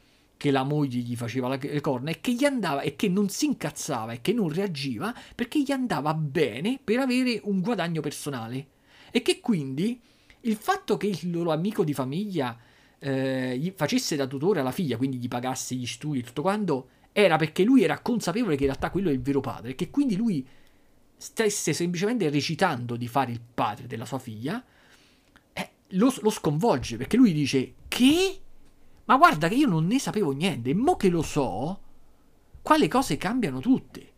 che 0.42 0.50
la 0.50 0.64
moglie 0.64 1.02
gli 1.02 1.16
faceva 1.16 1.56
le 1.56 1.82
corna 1.82 2.10
e 2.10 2.20
che 2.20 2.34
gli 2.34 2.46
andava 2.46 2.82
e 2.82 2.96
che 2.96 3.08
non 3.08 3.30
si 3.30 3.46
incazzava 3.46 4.14
e 4.14 4.22
che 4.22 4.34
non 4.34 4.52
reagiva 4.52 5.14
perché 5.36 5.62
gli 5.62 5.72
andava 5.72 6.16
bene 6.16 6.80
per 6.84 6.98
avere 6.98 7.40
un 7.44 7.62
guadagno 7.62 8.02
personale. 8.02 8.66
E 9.12 9.22
che 9.22 9.40
quindi 9.40 10.02
il 10.40 10.56
fatto 10.56 10.98
che 10.98 11.06
il 11.06 11.30
loro 11.30 11.52
amico 11.52 11.84
di 11.84 11.94
famiglia 11.94 12.58
eh, 12.98 13.56
gli 13.56 13.72
facesse 13.76 14.16
da 14.16 14.26
tutore 14.26 14.62
alla 14.62 14.72
figlia, 14.72 14.98
quindi 14.98 15.18
gli 15.18 15.28
pagasse 15.28 15.76
gli 15.76 15.86
studi 15.86 16.18
e 16.18 16.24
tutto 16.24 16.42
quanto, 16.42 16.90
era 17.12 17.38
perché 17.38 17.64
lui 17.64 17.84
era 17.84 18.00
consapevole 18.00 18.56
che 18.56 18.64
in 18.64 18.70
realtà 18.70 18.90
quello 18.90 19.10
è 19.10 19.14
il 19.14 19.22
vero 19.22 19.42
padre, 19.42 19.72
e 19.72 19.76
che 19.76 19.92
quindi 19.92 20.16
lui 20.16 20.44
stesse 21.18 21.72
semplicemente 21.72 22.28
recitando 22.32 22.96
di 22.96 23.08
fare 23.08 23.32
il 23.32 23.42
padre 23.54 23.86
della 23.86 24.06
sua 24.06 24.18
figlia, 24.18 24.66
eh, 25.54 25.70
lo, 25.90 26.12
lo 26.22 26.32
sconvolge 26.32 26.98
perché 26.98 27.16
lui 27.16 27.32
dice 27.32 27.76
che 27.88 28.42
ma 29.12 29.18
guarda 29.18 29.50
che 29.50 29.56
io 29.56 29.68
non 29.68 29.88
ne 29.88 30.00
sapevo 30.00 30.32
niente, 30.32 30.70
e 30.70 30.74
mo 30.74 30.96
che 30.96 31.10
lo 31.10 31.22
so, 31.22 31.80
qua 32.62 32.78
le 32.78 32.88
cose 32.88 33.18
cambiano 33.18 33.60
tutte. 33.60 34.10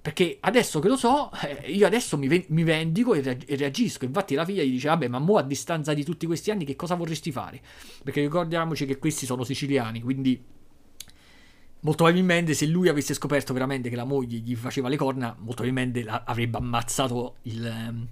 Perché 0.00 0.38
adesso 0.40 0.80
che 0.80 0.88
lo 0.88 0.96
so, 0.96 1.30
eh, 1.42 1.70
io 1.70 1.86
adesso 1.86 2.16
mi, 2.16 2.26
ven- 2.26 2.46
mi 2.48 2.62
vendico 2.62 3.12
e, 3.12 3.20
re- 3.20 3.44
e, 3.44 3.56
reagisco. 3.56 4.06
Infatti 4.06 4.34
la 4.34 4.46
figlia 4.46 4.62
gli 4.62 4.70
dice, 4.70 4.88
vabbè, 4.88 5.08
ma 5.08 5.18
mo 5.18 5.36
a 5.36 5.42
distanza 5.42 5.92
di 5.92 6.04
tutti 6.04 6.24
questi 6.24 6.50
anni 6.50 6.64
che 6.64 6.74
cosa 6.74 6.94
vorresti 6.94 7.30
fare? 7.30 7.60
Perché 8.02 8.22
ricordiamoci 8.22 8.86
che 8.86 8.98
questi 8.98 9.26
sono 9.26 9.44
siciliani, 9.44 10.00
quindi 10.00 10.42
molto 11.80 12.04
probabilmente 12.04 12.54
se 12.54 12.64
lui 12.64 12.88
avesse 12.88 13.12
scoperto 13.12 13.52
veramente 13.52 13.90
che 13.90 13.96
la 13.96 14.04
moglie 14.04 14.38
gli 14.38 14.56
faceva 14.56 14.88
le 14.88 14.96
corna, 14.96 15.36
molto 15.38 15.62
probabilmente 15.62 16.06
avrebbe 16.08 16.56
ammazzato 16.56 17.36
il, 17.42 17.66
ehm, 17.66 18.08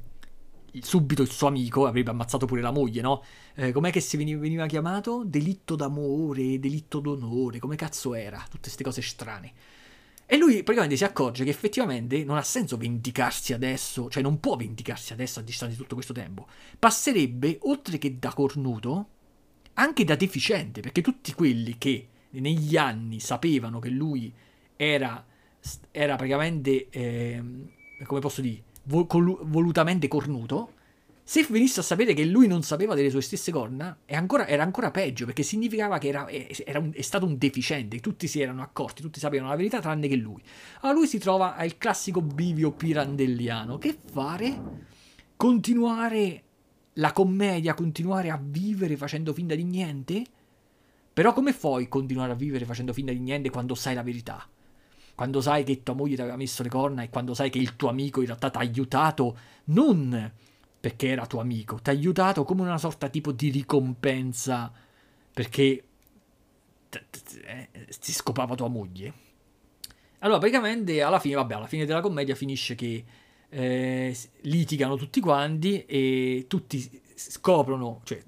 subito 0.83 1.23
il 1.23 1.31
suo 1.31 1.49
amico, 1.49 1.87
avrebbe 1.87 2.11
ammazzato 2.11 2.47
pure 2.47 2.61
la 2.61 2.71
moglie, 2.71 3.01
no? 3.01 3.23
Eh, 3.55 3.73
com'è 3.73 3.91
che 3.91 4.01
si 4.01 4.17
veniva, 4.17 4.67
chiamato? 4.67 5.23
Delitto 5.25 5.77
d'amore, 5.77 6.59
delitto 6.59 7.01
d'onore, 7.01 7.59
come 7.59 7.77
cazzo 7.77 8.15
era? 8.15 8.39
Tutte 8.45 8.63
queste 8.63 8.85
cose 8.85 9.03
strane. 9.03 9.53
E 10.27 10.37
lui 10.37 10.55
praticamente 10.63 10.97
si 10.97 11.05
accorge 11.05 11.45
che 11.45 11.51
effettivamente 11.51 12.25
non 12.25 12.37
ha 12.37 12.43
senso 12.43 12.77
vendicarsi 12.77 13.53
adesso, 13.53 14.09
cioè 14.09 14.23
non 14.23 14.41
può 14.41 14.57
vendicarsi 14.57 15.13
adesso 15.13 15.39
a 15.39 15.43
distanza 15.43 15.75
di 15.75 15.81
tutto 15.81 15.95
questo 15.95 16.13
tempo. 16.13 16.47
Passerebbe, 16.79 17.59
oltre 17.63 17.99
che 17.99 18.19
da 18.19 18.33
cornuto, 18.33 19.09
anche 19.75 20.05
da 20.05 20.17
deficiente, 20.17 20.81
perché 20.81 21.01
tutti 21.01 21.33
quelli 21.33 21.77
che 21.79 22.09
negli 22.31 22.77
anni 22.77 23.21
sapevano 23.21 23.79
che 23.79 23.89
lui 23.89 24.33
era 24.75 25.25
era 25.91 26.17
praticamente, 26.17 26.89
eh, 26.91 27.43
come 28.05 28.21
posso 28.21 28.41
dire, 28.41 28.63
vol- 28.87 29.39
volutamente 29.43 30.09
cornuto, 30.09 30.73
se 31.29 31.45
venisse 31.49 31.81
a 31.81 31.83
sapere 31.83 32.15
che 32.15 32.25
lui 32.25 32.47
non 32.47 32.63
sapeva 32.63 32.95
delle 32.95 33.11
sue 33.11 33.21
stesse 33.21 33.51
corna, 33.51 33.99
ancora, 34.11 34.47
era 34.47 34.63
ancora 34.63 34.93
peggio, 34.93 35.25
perché 35.25 35.43
significava 35.43 35.99
che 35.99 36.07
era, 36.07 36.29
era 36.29 36.79
un, 36.79 36.93
è 36.95 37.03
stato 37.03 37.27
un 37.27 37.37
deficiente, 37.37 37.99
tutti 37.99 38.29
si 38.29 38.41
erano 38.41 38.63
accorti, 38.63 39.03
tutti 39.03 39.19
sapevano 39.19 39.51
la 39.51 39.57
verità 39.57 39.81
tranne 39.81 40.07
che 40.07 40.15
lui. 40.15 40.41
Allora 40.83 40.99
lui 40.99 41.09
si 41.09 41.19
trova 41.19 41.57
al 41.57 41.79
classico 41.79 42.23
bivio 42.23 42.71
pirandelliano. 42.71 43.77
Che 43.77 43.99
fare? 44.13 44.61
Continuare 45.35 46.43
la 46.95 47.11
commedia, 47.11 47.75
continuare 47.75 48.31
a 48.31 48.41
vivere 48.41 48.97
facendo 48.97 49.33
finta 49.33 49.57
di 49.57 49.65
niente? 49.65 50.25
Però 51.13 51.33
come 51.33 51.53
puoi 51.53 51.89
continuare 51.89 52.33
a 52.33 52.37
vivere 52.37 52.65
facendo 52.65 52.93
finta 52.93 53.11
di 53.11 53.19
niente 53.19 53.51
quando 53.51 53.75
sai 53.75 53.97
la 53.97 54.05
verità? 54.05 54.49
Quando 55.17 55.41
sai 55.41 55.65
che 55.65 55.83
tua 55.83 55.95
moglie 55.95 56.15
ti 56.15 56.21
aveva 56.21 56.37
messo 56.37 56.63
le 56.63 56.69
corna 56.69 57.03
e 57.03 57.09
quando 57.09 57.35
sai 57.35 57.51
che 57.51 57.59
il 57.59 57.75
tuo 57.75 57.89
amico 57.89 58.21
in 58.21 58.27
realtà 58.27 58.51
ti 58.51 58.59
ha 58.59 58.61
aiutato 58.61 59.37
non 59.65 60.33
perché 60.79 61.09
era 61.09 61.27
tuo 61.27 61.41
amico, 61.41 61.81
ti 61.81 61.91
ha 61.91 61.93
aiutato 61.93 62.45
come 62.45 62.61
una 62.61 62.79
sorta 62.79 63.09
tipo 63.09 63.33
di 63.33 63.51
ricompensa 63.51 64.71
perché 65.33 65.85
eh, 67.45 67.69
ti 67.99 68.13
scopava 68.13 68.55
tua 68.55 68.69
moglie. 68.69 69.13
Allora, 70.21 70.39
praticamente 70.39 71.03
alla 71.03 71.19
fine, 71.19 71.35
vabbè, 71.35 71.55
alla 71.55 71.67
fine 71.67 71.87
della 71.87 72.01
commedia 72.01 72.35
finisce 72.35 72.75
che 72.75 73.05
eh, 73.49 74.17
litigano 74.43 74.97
tutti 74.97 75.21
quanti 75.21 75.85
e 75.87 76.45
tutti 76.47 77.03
scoprono, 77.15 78.01
cioè 78.05 78.23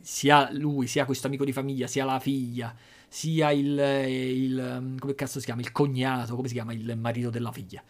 sia 0.00 0.50
lui, 0.52 0.88
sia 0.88 1.04
questo 1.04 1.28
amico 1.28 1.44
di 1.44 1.52
famiglia, 1.52 1.86
sia 1.86 2.04
la 2.04 2.18
figlia, 2.18 2.74
sia 3.12 3.50
il, 3.50 3.78
il 3.78 4.96
come 4.98 5.14
cazzo 5.14 5.38
si 5.38 5.44
chiama, 5.44 5.60
il 5.60 5.70
cognato, 5.70 6.34
come 6.34 6.48
si 6.48 6.54
chiama 6.54 6.72
il 6.72 6.96
marito 6.96 7.28
della 7.28 7.52
figlia 7.52 7.82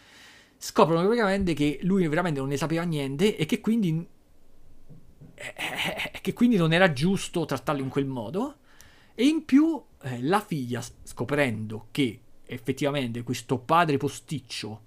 scoprono 0.62 1.02
praticamente 1.02 1.54
che 1.54 1.80
lui 1.82 2.06
veramente 2.06 2.38
non 2.38 2.48
ne 2.48 2.56
sapeva 2.56 2.84
niente 2.84 3.36
e 3.36 3.46
che 3.46 3.60
quindi, 3.60 4.06
eh, 5.34 5.54
eh, 5.56 6.20
che 6.20 6.32
quindi 6.32 6.56
non 6.56 6.72
era 6.72 6.92
giusto 6.92 7.44
trattarlo 7.44 7.82
in 7.82 7.88
quel 7.88 8.06
modo. 8.06 8.58
E 9.16 9.26
in 9.26 9.44
più 9.44 9.82
eh, 10.02 10.22
la 10.22 10.40
figlia, 10.40 10.80
scoprendo 11.02 11.88
che 11.90 12.20
effettivamente 12.46 13.24
questo 13.24 13.58
padre 13.58 13.96
posticcio 13.96 14.82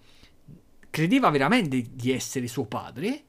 credeva 0.89 1.29
veramente 1.29 1.83
di 1.91 2.13
essere 2.13 2.47
suo 2.47 2.65
padre 2.65 3.24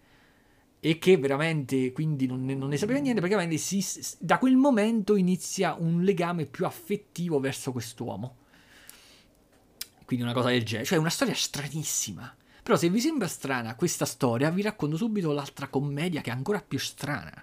e 0.80 0.98
che 0.98 1.16
veramente 1.16 1.92
quindi 1.92 2.26
non 2.26 2.44
ne, 2.44 2.54
non 2.54 2.68
ne 2.68 2.76
sapeva 2.76 2.98
niente, 2.98 3.20
praticamente 3.20 3.56
si, 3.56 3.84
da 4.18 4.38
quel 4.38 4.56
momento 4.56 5.16
inizia 5.16 5.74
un 5.78 6.02
legame 6.02 6.46
più 6.46 6.64
affettivo 6.64 7.40
verso 7.40 7.72
quest'uomo. 7.72 8.36
Quindi 10.04 10.24
una 10.24 10.34
cosa 10.34 10.50
del 10.50 10.62
genere, 10.62 10.86
cioè 10.86 10.98
una 10.98 11.10
storia 11.10 11.34
stranissima. 11.34 12.34
Però 12.62 12.76
se 12.76 12.88
vi 12.88 13.00
sembra 13.00 13.28
strana 13.28 13.74
questa 13.74 14.04
storia, 14.04 14.50
vi 14.50 14.62
racconto 14.62 14.96
subito 14.96 15.32
l'altra 15.32 15.68
commedia 15.68 16.20
che 16.20 16.30
è 16.30 16.32
ancora 16.32 16.60
più 16.60 16.78
strana. 16.78 17.42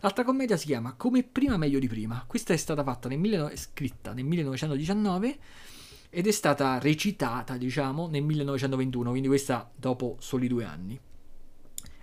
L'altra 0.00 0.24
commedia 0.24 0.56
si 0.56 0.66
chiama 0.66 0.94
Come 0.94 1.22
prima 1.22 1.56
meglio 1.56 1.78
di 1.78 1.88
prima. 1.88 2.24
Questa 2.26 2.52
è 2.52 2.56
stata 2.56 2.82
fatta 2.82 3.08
nel 3.08 3.20
19... 3.20 3.56
scritta 3.56 4.12
nel 4.12 4.24
1919 4.24 5.38
ed 6.10 6.26
è 6.26 6.30
stata 6.30 6.78
recitata, 6.78 7.56
diciamo, 7.56 8.08
nel 8.08 8.22
1921, 8.22 9.10
quindi 9.10 9.28
questa 9.28 9.70
dopo 9.74 10.16
soli 10.20 10.48
due 10.48 10.64
anni. 10.64 10.98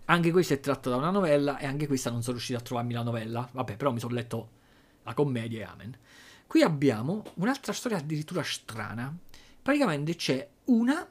Anche 0.06 0.32
questa 0.32 0.54
è 0.54 0.60
tratta 0.60 0.90
da 0.90 0.98
una 0.98 1.10
novella 1.10 1.58
e 1.58 1.66
anche 1.66 1.88
questa 1.88 2.10
non 2.12 2.22
sono 2.22 2.34
riuscito 2.34 2.60
a 2.60 2.62
trovarmi 2.62 2.94
la 2.94 3.04
novella. 3.04 3.48
Vabbè, 3.52 3.76
però 3.76 3.92
mi 3.92 4.00
sono 4.00 4.14
letto 4.14 4.50
la 5.04 5.14
commedia 5.14 5.60
e 5.60 5.64
amen. 5.64 5.98
Qui 6.48 6.62
abbiamo 6.62 7.24
un'altra 7.36 7.74
storia 7.74 7.98
addirittura 7.98 8.44
strana 8.44 9.16
praticamente 9.66 10.16
c'è 10.16 10.48
una, 10.66 11.10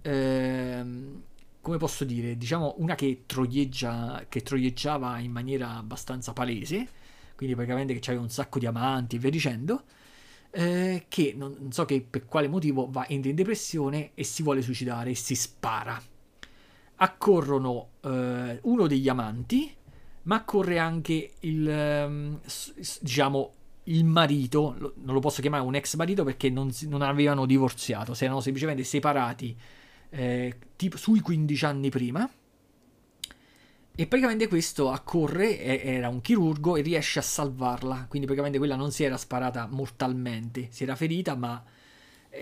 ehm, 0.00 1.22
come 1.60 1.76
posso 1.76 2.06
dire, 2.06 2.38
diciamo 2.38 2.76
una 2.78 2.94
che, 2.94 3.24
troieggia, 3.26 4.24
che 4.26 4.40
troieggiava 4.40 5.18
in 5.18 5.30
maniera 5.30 5.76
abbastanza 5.76 6.32
palese, 6.32 6.88
quindi 7.36 7.54
praticamente 7.54 7.92
che 7.92 8.00
c'aveva 8.00 8.22
un 8.22 8.30
sacco 8.30 8.58
di 8.58 8.64
amanti 8.64 9.16
e 9.16 9.18
via 9.18 9.28
dicendo, 9.28 9.82
eh, 10.50 11.04
che 11.08 11.34
non, 11.36 11.54
non, 11.60 11.72
so 11.72 11.84
che 11.84 12.00
per 12.00 12.24
quale 12.24 12.48
motivo 12.48 12.88
va 12.90 13.04
in 13.08 13.20
depressione 13.20 14.12
e 14.14 14.24
si 14.24 14.42
vuole 14.42 14.62
suicidare 14.62 15.10
e 15.10 15.14
si 15.14 15.34
spara. 15.34 16.02
Accorrono 17.02 17.92
eh, 18.02 18.58
uno 18.62 18.86
degli 18.86 19.08
amanti, 19.08 19.74
ma 20.22 20.36
accorre 20.36 20.78
anche 20.78 21.32
il, 21.40 21.68
ehm, 21.68 22.40
diciamo, 23.00 23.52
il 23.84 24.04
marito, 24.04 24.94
non 24.96 25.14
lo 25.14 25.20
posso 25.20 25.40
chiamare 25.40 25.62
un 25.62 25.74
ex 25.74 25.96
marito 25.96 26.24
perché 26.24 26.50
non, 26.50 26.70
non 26.88 27.02
avevano 27.02 27.46
divorziato, 27.46 28.12
si 28.12 28.24
erano 28.24 28.40
semplicemente 28.40 28.84
separati 28.84 29.56
eh, 30.10 30.58
tipo 30.76 30.96
sui 30.96 31.20
15 31.20 31.64
anni 31.64 31.88
prima. 31.88 32.30
E 33.94 34.06
praticamente 34.06 34.48
questo 34.48 34.90
accorre, 34.90 35.58
era 35.58 36.08
un 36.08 36.20
chirurgo 36.20 36.76
e 36.76 36.82
riesce 36.82 37.18
a 37.18 37.22
salvarla. 37.22 38.06
Quindi 38.08 38.26
praticamente 38.26 38.58
quella 38.58 38.76
non 38.76 38.92
si 38.92 39.04
era 39.04 39.16
sparata 39.16 39.66
mortalmente, 39.70 40.68
si 40.70 40.84
era 40.84 40.96
ferita, 40.96 41.34
ma 41.34 41.62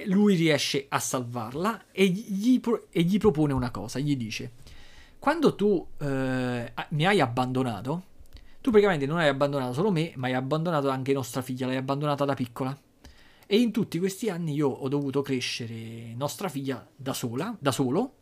lui 0.07 0.35
riesce 0.35 0.87
a 0.89 0.99
salvarla 0.99 1.87
e 1.93 2.07
gli, 2.07 2.61
e 2.91 3.03
gli 3.03 3.19
propone 3.19 3.53
una 3.53 3.71
cosa, 3.71 3.99
gli 3.99 4.17
dice, 4.17 4.53
quando 5.19 5.55
tu 5.55 5.87
eh, 5.99 6.73
mi 6.91 7.07
hai 7.07 7.21
abbandonato, 7.21 8.05
tu 8.61 8.71
praticamente 8.71 9.07
non 9.07 9.19
hai 9.19 9.29
abbandonato 9.29 9.73
solo 9.73 9.91
me, 9.91 10.13
ma 10.17 10.27
hai 10.27 10.35
abbandonato 10.35 10.89
anche 10.89 11.13
nostra 11.13 11.43
figlia, 11.43 11.67
l'hai 11.67 11.77
abbandonata 11.77 12.25
da 12.25 12.35
piccola. 12.35 12.77
E 13.51 13.59
in 13.59 13.73
tutti 13.73 13.99
questi 13.99 14.29
anni 14.29 14.53
io 14.53 14.69
ho 14.69 14.89
dovuto 14.89 15.23
crescere 15.23 16.13
nostra 16.15 16.49
figlia 16.49 16.87
da 16.95 17.15
sola, 17.15 17.57
da 17.59 17.73
solo, 17.73 18.17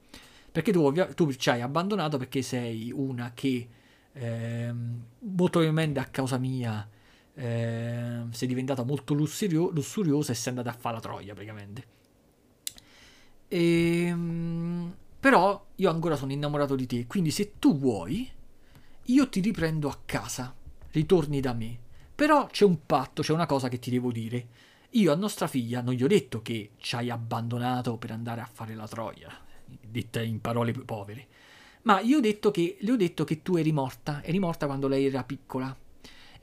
perché 0.53 0.73
tu, 0.73 0.93
tu 1.15 1.33
ci 1.35 1.51
hai 1.51 1.61
abbandonato 1.61 2.17
perché 2.17 2.43
sei 2.43 2.93
una 2.95 3.33
che 3.35 3.69
eh, 4.13 4.73
molto 4.73 5.59
probabilmente 5.59 5.99
a 5.99 6.05
causa 6.05 6.39
mia 6.39 6.89
eh, 7.37 8.23
sei 8.31 8.49
diventata 8.49 8.83
molto 8.83 9.15
lussurio- 9.15 9.71
lussuriosa 9.71 10.33
e 10.33 10.35
sei 10.35 10.51
andata 10.57 10.71
a 10.71 10.79
fare 10.79 10.97
la 10.97 11.01
troia 11.01 11.33
praticamente. 11.35 11.85
E, 13.49 14.05
ehm, 14.07 14.95
però 15.21 15.67
io 15.77 15.91
ancora 15.91 16.17
sono 16.17 16.33
innamorato 16.33 16.75
di 16.75 16.87
te, 16.87 17.07
quindi 17.07 17.31
se 17.31 17.59
tu 17.59 17.77
vuoi 17.79 18.31
io 19.09 19.29
ti 19.29 19.41
riprendo 19.41 19.89
a 19.89 19.99
casa, 20.05 20.55
ritorni 20.91 21.41
da 21.41 21.53
me. 21.53 21.79
Però 22.15 22.47
c'è 22.47 22.65
un 22.65 22.87
patto, 22.87 23.23
c'è 23.23 23.33
una 23.33 23.47
cosa 23.47 23.69
che 23.69 23.79
ti 23.79 23.91
devo 23.91 24.11
dire. 24.11 24.47
Io 24.91 25.13
a 25.13 25.17
nostra 25.17 25.47
figlia 25.47 25.81
non 25.81 25.95
gli 25.95 26.03
ho 26.03 26.09
detto 26.09 26.43
che 26.43 26.71
ci 26.79 26.97
hai 26.97 27.11
abbandonato 27.11 27.99
per 27.99 28.11
andare 28.11 28.41
a 28.41 28.49
fare 28.51 28.75
la 28.75 28.89
troia, 28.89 29.31
detta 29.65 30.23
in 30.23 30.41
parole 30.41 30.73
povere, 30.73 31.27
ma 31.83 32.01
io 32.01 32.19
ho 32.19 32.21
detto 32.21 32.51
che, 32.51 32.79
le 32.81 32.93
ho 32.93 32.97
detto 32.97 33.25
che 33.25 33.43
tu 33.43 33.57
eri 33.57 33.73
morta, 33.73 34.23
eri 34.25 34.39
morta 34.39 34.67
quando 34.67 34.89
lei 34.89 35.07
era 35.07 35.23
piccola. 35.23 35.77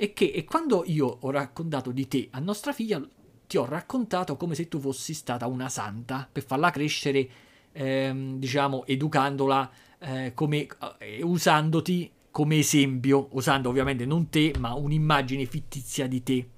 E 0.03 0.11
che 0.11 0.25
e 0.25 0.43
quando 0.43 0.83
io 0.85 1.07
ho 1.21 1.31
raccontato 1.31 1.91
di 1.91 2.09
te 2.09 2.27
a 2.31 2.39
nostra 2.39 2.73
figlia, 2.73 3.01
ti 3.47 3.55
ho 3.55 3.63
raccontato 3.63 4.35
come 4.35 4.53
se 4.53 4.67
tu 4.67 4.77
fossi 4.77 5.13
stata 5.13 5.47
una 5.47 5.69
santa 5.69 6.27
per 6.29 6.43
farla 6.43 6.71
crescere, 6.71 7.29
ehm, 7.71 8.37
diciamo, 8.37 8.85
educandola, 8.85 9.71
eh, 9.99 10.33
come, 10.33 10.67
eh, 10.99 11.23
usandoti 11.23 12.11
come 12.31 12.57
esempio, 12.57 13.29
usando 13.31 13.69
ovviamente 13.69 14.05
non 14.05 14.27
te, 14.27 14.53
ma 14.59 14.73
un'immagine 14.73 15.45
fittizia 15.45 16.05
di 16.05 16.21
te. 16.21 16.49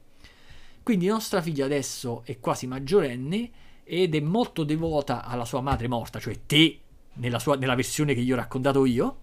Quindi 0.82 1.06
nostra 1.06 1.40
figlia 1.40 1.66
adesso 1.66 2.24
è 2.26 2.40
quasi 2.40 2.66
maggiorenne 2.66 3.52
ed 3.84 4.16
è 4.16 4.20
molto 4.22 4.64
devota 4.64 5.24
alla 5.24 5.46
sua 5.46 5.62
madre 5.62 5.88
morta, 5.88 6.18
cioè 6.18 6.48
te, 6.48 6.80
nella, 7.14 7.38
sua, 7.38 7.58
nella 7.58 7.76
versione 7.76 8.16
che 8.16 8.22
io 8.22 8.34
ho 8.34 8.40
raccontato 8.40 8.86
io, 8.86 9.18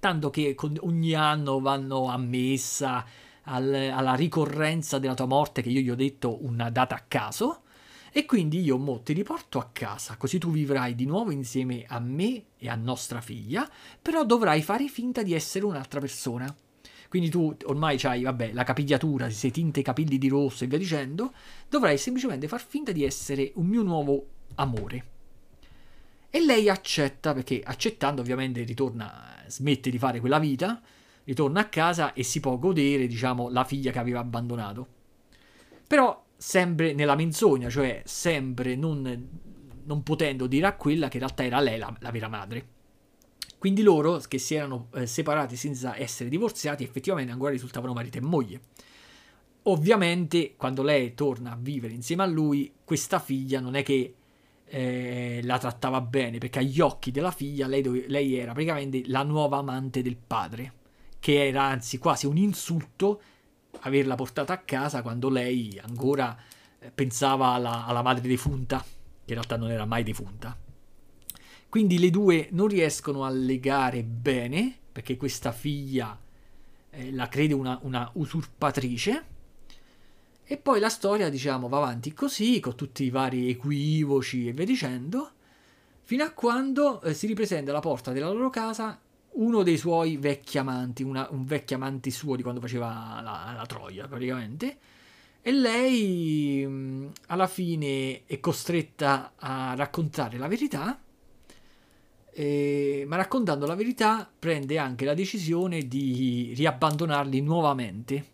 tanto 0.00 0.30
che 0.30 0.56
ogni 0.80 1.12
anno 1.12 1.60
vanno 1.60 2.08
a 2.08 2.16
messa, 2.16 3.04
al, 3.42 3.72
alla 3.72 4.14
ricorrenza 4.14 4.98
della 4.98 5.14
tua 5.14 5.26
morte, 5.26 5.62
che 5.62 5.70
io 5.70 5.80
gli 5.80 5.90
ho 5.90 5.94
detto 5.94 6.44
una 6.44 6.70
data 6.70 6.94
a 6.94 7.04
caso, 7.06 7.62
e 8.14 8.26
quindi 8.26 8.60
io 8.60 8.76
mo 8.76 9.00
ti 9.00 9.14
riporto 9.14 9.58
a 9.58 9.70
casa, 9.72 10.16
così 10.16 10.38
tu 10.38 10.50
vivrai 10.50 10.94
di 10.94 11.06
nuovo 11.06 11.30
insieme 11.30 11.84
a 11.88 11.98
me 11.98 12.44
e 12.58 12.68
a 12.68 12.74
nostra 12.74 13.22
figlia, 13.22 13.68
però 14.00 14.24
dovrai 14.24 14.60
fare 14.60 14.86
finta 14.88 15.22
di 15.22 15.32
essere 15.32 15.64
un'altra 15.64 15.98
persona. 15.98 16.54
Quindi 17.08 17.30
tu 17.30 17.54
ormai 17.64 17.98
hai, 18.02 18.22
vabbè, 18.22 18.52
la 18.52 18.64
capigliatura, 18.64 19.28
sei 19.30 19.50
tinte 19.50 19.80
i 19.80 19.82
capelli 19.82 20.18
di 20.18 20.28
rosso 20.28 20.64
e 20.64 20.66
via 20.66 20.78
dicendo, 20.78 21.32
dovrai 21.68 21.98
semplicemente 21.98 22.48
far 22.48 22.64
finta 22.66 22.92
di 22.92 23.04
essere 23.04 23.52
un 23.54 23.66
mio 23.66 23.82
nuovo 23.82 24.26
amore. 24.56 25.04
E 26.28 26.40
lei 26.40 26.70
accetta, 26.70 27.34
perché 27.34 27.62
accettando 27.62 28.22
ovviamente 28.22 28.62
ritorna, 28.62 29.42
smette 29.46 29.90
di 29.90 29.98
fare 29.98 30.20
quella 30.20 30.38
vita, 30.38 30.80
ritorna 31.24 31.60
a 31.60 31.68
casa 31.68 32.12
e 32.12 32.22
si 32.22 32.40
può 32.40 32.58
godere, 32.58 33.06
diciamo, 33.06 33.48
la 33.48 33.64
figlia 33.64 33.92
che 33.92 33.98
aveva 33.98 34.20
abbandonato. 34.20 34.86
Però 35.86 36.24
sempre 36.36 36.92
nella 36.92 37.14
menzogna, 37.14 37.68
cioè 37.68 38.02
sempre 38.04 38.74
non, 38.74 39.28
non, 39.84 40.02
potendo 40.02 40.46
dire 40.46 40.66
a 40.66 40.74
quella 40.74 41.08
che 41.08 41.18
in 41.18 41.22
realtà 41.22 41.44
era 41.44 41.60
lei 41.60 41.78
la, 41.78 41.94
la 42.00 42.10
vera 42.10 42.28
madre. 42.28 42.66
Quindi 43.58 43.82
loro, 43.82 44.20
che 44.26 44.38
si 44.38 44.54
erano 44.54 44.88
eh, 44.94 45.06
separati 45.06 45.54
senza 45.54 45.96
essere 45.96 46.28
divorziati, 46.28 46.82
effettivamente 46.82 47.30
ancora 47.30 47.52
risultavano 47.52 47.92
marito 47.92 48.18
e 48.18 48.22
moglie. 48.22 48.60
Ovviamente, 49.64 50.54
quando 50.56 50.82
lei 50.82 51.14
torna 51.14 51.52
a 51.52 51.58
vivere 51.60 51.94
insieme 51.94 52.24
a 52.24 52.26
lui, 52.26 52.72
questa 52.84 53.20
figlia 53.20 53.60
non 53.60 53.76
è 53.76 53.84
che 53.84 54.14
eh, 54.64 55.40
la 55.44 55.58
trattava 55.58 56.00
bene 56.00 56.38
perché 56.38 56.60
agli 56.60 56.80
occhi 56.80 57.10
della 57.10 57.30
figlia 57.30 57.66
lei, 57.66 57.82
dove, 57.82 58.06
lei 58.08 58.34
era 58.34 58.52
praticamente 58.52 59.02
la 59.06 59.22
nuova 59.22 59.58
amante 59.58 60.02
del 60.02 60.16
padre, 60.16 60.72
che 61.22 61.46
era 61.46 61.62
anzi 61.62 61.98
quasi 61.98 62.26
un 62.26 62.36
insulto 62.36 63.22
averla 63.82 64.16
portata 64.16 64.54
a 64.54 64.58
casa 64.58 65.02
quando 65.02 65.28
lei 65.28 65.78
ancora 65.80 66.36
eh, 66.80 66.90
pensava 66.90 67.50
alla, 67.50 67.86
alla 67.86 68.02
madre 68.02 68.26
defunta, 68.26 68.80
che 68.80 69.32
in 69.32 69.34
realtà 69.34 69.56
non 69.56 69.70
era 69.70 69.84
mai 69.84 70.02
defunta. 70.02 70.58
Quindi 71.68 72.00
le 72.00 72.10
due 72.10 72.48
non 72.50 72.66
riescono 72.66 73.24
a 73.24 73.30
legare 73.30 74.02
bene 74.02 74.76
perché 74.90 75.16
questa 75.16 75.52
figlia 75.52 76.18
eh, 76.90 77.12
la 77.12 77.28
crede 77.28 77.54
una, 77.54 77.78
una, 77.82 78.10
usurpatrice. 78.14 79.24
E 80.42 80.56
poi 80.56 80.80
la 80.80 80.88
storia, 80.88 81.28
diciamo, 81.28 81.68
va 81.68 81.76
avanti 81.76 82.12
così, 82.12 82.58
con 82.58 82.74
tutti 82.74 83.04
i 83.04 83.10
vari 83.10 83.48
equivoci 83.48 84.48
e 84.48 84.52
via 84.52 84.64
dicendo, 84.64 85.30
fino 86.02 86.24
a 86.24 86.32
quando 86.32 87.00
eh, 87.02 87.14
si 87.14 87.28
ripresenta 87.28 87.70
alla 87.70 87.78
porta 87.78 88.10
della 88.10 88.28
loro 88.28 88.50
casa 88.50 89.00
uno 89.34 89.62
dei 89.62 89.76
suoi 89.76 90.16
vecchi 90.16 90.58
amanti, 90.58 91.02
una, 91.02 91.28
un 91.30 91.44
vecchio 91.44 91.76
amante 91.76 92.10
suo 92.10 92.36
di 92.36 92.42
quando 92.42 92.60
faceva 92.60 93.20
la, 93.22 93.54
la 93.56 93.66
Troia, 93.66 94.06
praticamente. 94.06 94.78
E 95.40 95.52
lei 95.52 96.66
mh, 96.66 97.12
alla 97.28 97.46
fine 97.46 98.22
è 98.26 98.40
costretta 98.40 99.32
a 99.36 99.74
raccontare 99.74 100.38
la 100.38 100.48
verità 100.48 101.00
eh, 102.34 103.04
ma 103.06 103.16
raccontando 103.16 103.66
la 103.66 103.74
verità 103.74 104.30
prende 104.38 104.78
anche 104.78 105.04
la 105.04 105.14
decisione 105.14 105.86
di 105.86 106.52
riabbandonarli 106.56 107.40
nuovamente 107.42 108.24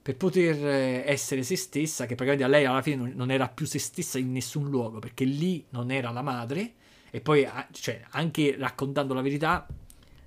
per 0.00 0.16
poter 0.16 0.66
eh, 0.66 1.02
essere 1.06 1.42
se 1.42 1.56
stessa, 1.56 2.06
che 2.06 2.14
praticamente 2.14 2.44
a 2.44 2.48
lei 2.48 2.64
alla 2.64 2.82
fine 2.82 3.12
non 3.12 3.30
era 3.30 3.48
più 3.48 3.66
se 3.66 3.78
stessa 3.78 4.18
in 4.18 4.32
nessun 4.32 4.68
luogo, 4.68 4.98
perché 4.98 5.24
lì 5.24 5.64
non 5.70 5.90
era 5.90 6.10
la 6.10 6.22
madre, 6.22 6.74
e 7.10 7.20
poi 7.20 7.46
cioè, 7.72 8.04
anche 8.10 8.56
raccontando 8.58 9.14
la 9.14 9.20
verità 9.20 9.66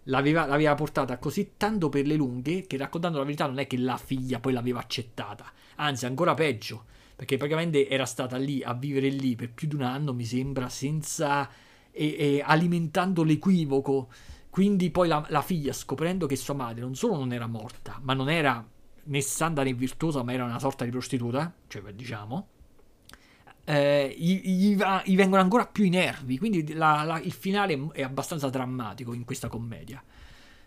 l'aveva, 0.06 0.46
l'aveva, 0.46 0.76
portata 0.76 1.18
così 1.18 1.54
tanto 1.58 1.90
per 1.90 2.06
le 2.06 2.16
lunghe 2.16 2.66
che 2.68 2.78
raccontando 2.78 3.18
la 3.18 3.24
verità 3.24 3.46
non 3.46 3.60
è 3.60 3.68
che 3.68 3.78
la 3.78 3.98
figlia 3.98 4.40
poi 4.40 4.54
l'aveva 4.54 4.80
accettata, 4.80 5.52
anzi 5.76 6.06
ancora 6.06 6.34
peggio, 6.34 6.86
perché 7.16 7.38
praticamente 7.38 7.88
era 7.88 8.06
stata 8.06 8.38
lì 8.38 8.62
a 8.64 8.74
vivere 8.74 9.10
lì 9.10 9.36
per 9.36 9.52
più 9.52 9.68
di 9.68 9.76
un 9.76 9.84
anno, 9.84 10.14
mi 10.14 10.26
sembra, 10.26 10.70
senza 10.70 11.50
e, 11.92 12.16
e 12.18 12.44
alimentando 12.46 13.24
l'equivoco. 13.24 14.10
Quindi 14.50 14.90
poi 14.90 15.08
la, 15.08 15.26
la, 15.30 15.42
figlia, 15.42 15.74
scoprendo 15.74 16.28
che 16.28 16.36
sua 16.36 16.54
madre 16.54 16.82
non 16.82 16.96
solo 16.96 17.16
non 17.16 17.34
era 17.34 17.48
morta, 17.48 18.00
ma 18.02 18.14
non 18.14 18.30
era 18.30 18.66
né 19.04 19.22
santa 19.22 19.64
né 19.64 19.74
virtuosa, 19.74 20.24
ma 20.24 20.34
era 20.34 20.46
una 20.46 20.60
sorta 20.60 20.86
di 20.86 20.92
prostituta, 20.92 21.54
cioè 21.68 21.82
diciamo, 21.94 22.48
eh, 23.66 24.16
gli, 24.18 24.42
gli, 24.42 24.76
va, 24.78 25.02
gli, 25.04 25.16
vengono 25.16 25.42
ancora 25.42 25.66
più 25.66 25.84
i 25.84 25.90
nervi. 25.90 26.38
Quindi 26.38 26.74
la, 26.74 27.04
la, 27.04 27.20
il 27.20 27.34
finale 27.34 27.90
è 27.92 28.04
abbastanza 28.04 28.50
drammatico 28.50 29.14
in 29.14 29.26
questa 29.26 29.48
commedia. 29.48 30.02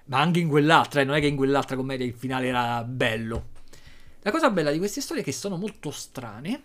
Ma 0.06 0.20
anche 0.20 0.40
in 0.40 0.48
quell'altra, 0.48 1.00
eh, 1.00 1.04
non 1.04 1.16
è 1.16 1.20
che 1.20 1.26
in 1.26 1.36
quell'altra 1.36 1.76
commedia 1.76 2.04
il 2.04 2.14
finale 2.14 2.48
era 2.48 2.84
bello. 2.84 3.56
La 4.22 4.30
cosa 4.30 4.50
bella 4.50 4.70
di 4.70 4.78
queste 4.78 5.00
storie 5.00 5.22
è 5.22 5.24
che 5.24 5.32
sono 5.32 5.56
molto 5.56 5.90
strane 5.90 6.62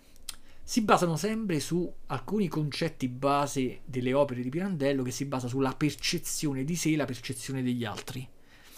si 0.66 0.80
basano 0.80 1.16
sempre 1.16 1.60
su 1.60 1.92
alcuni 2.06 2.48
concetti 2.48 3.06
base 3.06 3.80
delle 3.84 4.14
opere 4.14 4.40
di 4.40 4.48
Pirandello 4.48 5.02
che 5.02 5.10
si 5.10 5.26
basa 5.26 5.46
sulla 5.46 5.74
percezione 5.74 6.64
di 6.64 6.74
sé 6.74 6.92
e 6.92 6.96
la 6.96 7.04
percezione 7.04 7.62
degli 7.62 7.84
altri, 7.84 8.26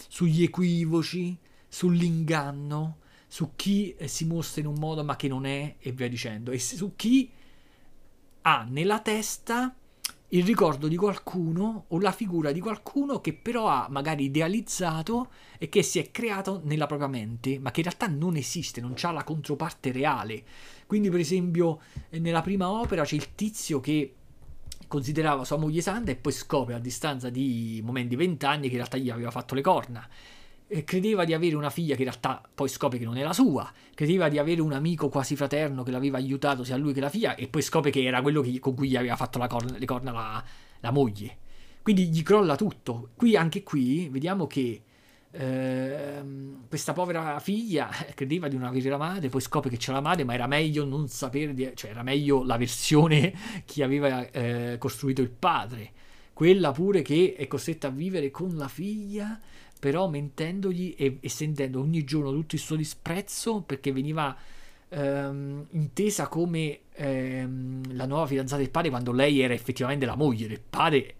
sugli 0.09 0.43
equivoci, 0.43 1.37
sull'inganno, 1.65 2.97
su 3.25 3.51
chi 3.55 3.95
eh, 3.95 4.09
si 4.09 4.25
mostra 4.25 4.59
in 4.59 4.67
un 4.67 4.75
modo 4.77 5.03
ma 5.05 5.15
che 5.15 5.29
non 5.29 5.45
è 5.45 5.75
e 5.79 5.91
via 5.93 6.09
dicendo, 6.09 6.51
e 6.51 6.59
su 6.59 6.93
chi 6.97 7.31
ha 8.47 8.65
nella 8.69 9.01
testa 9.01 9.75
il 10.29 10.45
ricordo 10.45 10.87
di 10.87 10.95
qualcuno 10.95 11.85
o 11.89 11.99
la 11.99 12.13
figura 12.13 12.53
di 12.53 12.61
qualcuno 12.61 13.19
che 13.19 13.33
però 13.33 13.67
ha 13.67 13.87
magari 13.89 14.25
idealizzato 14.25 15.31
e 15.57 15.67
che 15.67 15.83
si 15.83 15.99
è 15.99 16.11
creato 16.11 16.61
nella 16.63 16.85
propria 16.85 17.09
mente, 17.09 17.59
ma 17.59 17.71
che 17.71 17.81
in 17.81 17.87
realtà 17.87 18.07
non 18.07 18.37
esiste, 18.37 18.79
non 18.79 18.95
ha 19.01 19.11
la 19.11 19.25
controparte 19.25 19.91
reale. 19.91 20.43
Quindi, 20.85 21.09
per 21.09 21.19
esempio, 21.19 21.79
nella 22.11 22.41
prima 22.41 22.69
opera 22.69 23.03
c'è 23.03 23.15
il 23.15 23.35
tizio 23.35 23.81
che 23.81 24.13
considerava 24.87 25.43
sua 25.43 25.57
moglie 25.57 25.81
santa 25.81 26.11
e 26.11 26.15
poi 26.15 26.31
scopre 26.31 26.73
a 26.73 26.79
distanza 26.79 27.29
di 27.29 27.81
momenti 27.83 28.15
vent'anni 28.15 28.67
che 28.67 28.75
in 28.75 28.77
realtà 28.77 28.97
gli 28.97 29.09
aveva 29.09 29.31
fatto 29.31 29.55
le 29.55 29.61
corna. 29.61 30.07
Credeva 30.83 31.23
di 31.23 31.33
avere 31.33 31.55
una 31.55 31.69
figlia 31.69 31.95
che 31.95 32.03
in 32.03 32.09
realtà 32.09 32.41
poi 32.53 32.67
scopre 32.67 32.97
che 32.97 33.05
non 33.05 33.17
era 33.17 33.31
sua, 33.31 33.71
credeva 33.93 34.27
di 34.27 34.37
avere 34.37 34.61
un 34.61 34.73
amico 34.73 35.07
quasi 35.07 35.35
fraterno 35.35 35.83
che 35.83 35.91
l'aveva 35.91 36.17
aiutato 36.17 36.63
sia 36.63 36.75
lui 36.75 36.93
che 36.93 36.99
la 36.99 37.09
figlia 37.09 37.35
e 37.35 37.47
poi 37.47 37.61
scopre 37.61 37.89
che 37.89 38.03
era 38.03 38.21
quello 38.21 38.41
che, 38.41 38.59
con 38.59 38.75
cui 38.75 38.89
gli 38.89 38.97
aveva 38.97 39.15
fatto 39.15 39.39
corna, 39.47 39.77
le 39.77 39.85
corna 39.85 40.11
la, 40.11 40.43
la 40.81 40.91
moglie. 40.91 41.37
Quindi 41.81 42.09
gli 42.09 42.21
crolla 42.21 42.57
tutto. 42.57 43.11
Qui, 43.15 43.37
anche 43.37 43.63
qui, 43.63 44.09
vediamo 44.09 44.45
che 44.45 44.81
Ehm, 45.31 46.67
questa 46.67 46.93
povera 46.93 47.39
figlia 47.39 47.89
credeva 48.15 48.47
di 48.47 48.57
non 48.57 48.65
avere 48.65 48.89
la 48.89 48.97
madre, 48.97 49.29
poi 49.29 49.41
scopre 49.41 49.69
che 49.69 49.77
c'è 49.77 49.91
la 49.91 50.01
madre, 50.01 50.23
ma 50.23 50.33
era 50.33 50.47
meglio 50.47 50.85
non 50.85 51.07
sapere, 51.07 51.53
di, 51.53 51.71
cioè 51.75 51.91
era 51.91 52.01
meglio 52.03 52.43
la 52.43 52.57
versione 52.57 53.33
che 53.65 53.83
aveva 53.83 54.29
eh, 54.31 54.77
costruito 54.79 55.21
il 55.21 55.29
padre. 55.29 55.91
Quella 56.33 56.71
pure 56.71 57.01
che 57.01 57.35
è 57.37 57.47
costretta 57.47 57.87
a 57.87 57.91
vivere 57.91 58.29
con 58.31 58.55
la 58.55 58.67
figlia, 58.67 59.39
però 59.79 60.07
mentendogli 60.07 60.95
e, 60.97 61.17
e 61.19 61.29
sentendo 61.29 61.79
ogni 61.79 62.03
giorno 62.03 62.31
tutto 62.31 62.55
il 62.55 62.61
suo 62.61 62.75
disprezzo 62.75 63.61
perché 63.61 63.91
veniva 63.91 64.35
ehm, 64.89 65.67
intesa 65.71 66.27
come 66.27 66.79
ehm, 66.93 67.95
la 67.95 68.05
nuova 68.05 68.25
fidanzata 68.25 68.61
del 68.61 68.71
padre 68.71 68.89
quando 68.89 69.11
lei 69.11 69.41
era 69.41 69.53
effettivamente 69.53 70.05
la 70.05 70.15
moglie 70.15 70.47
del 70.47 70.61
padre 70.61 71.15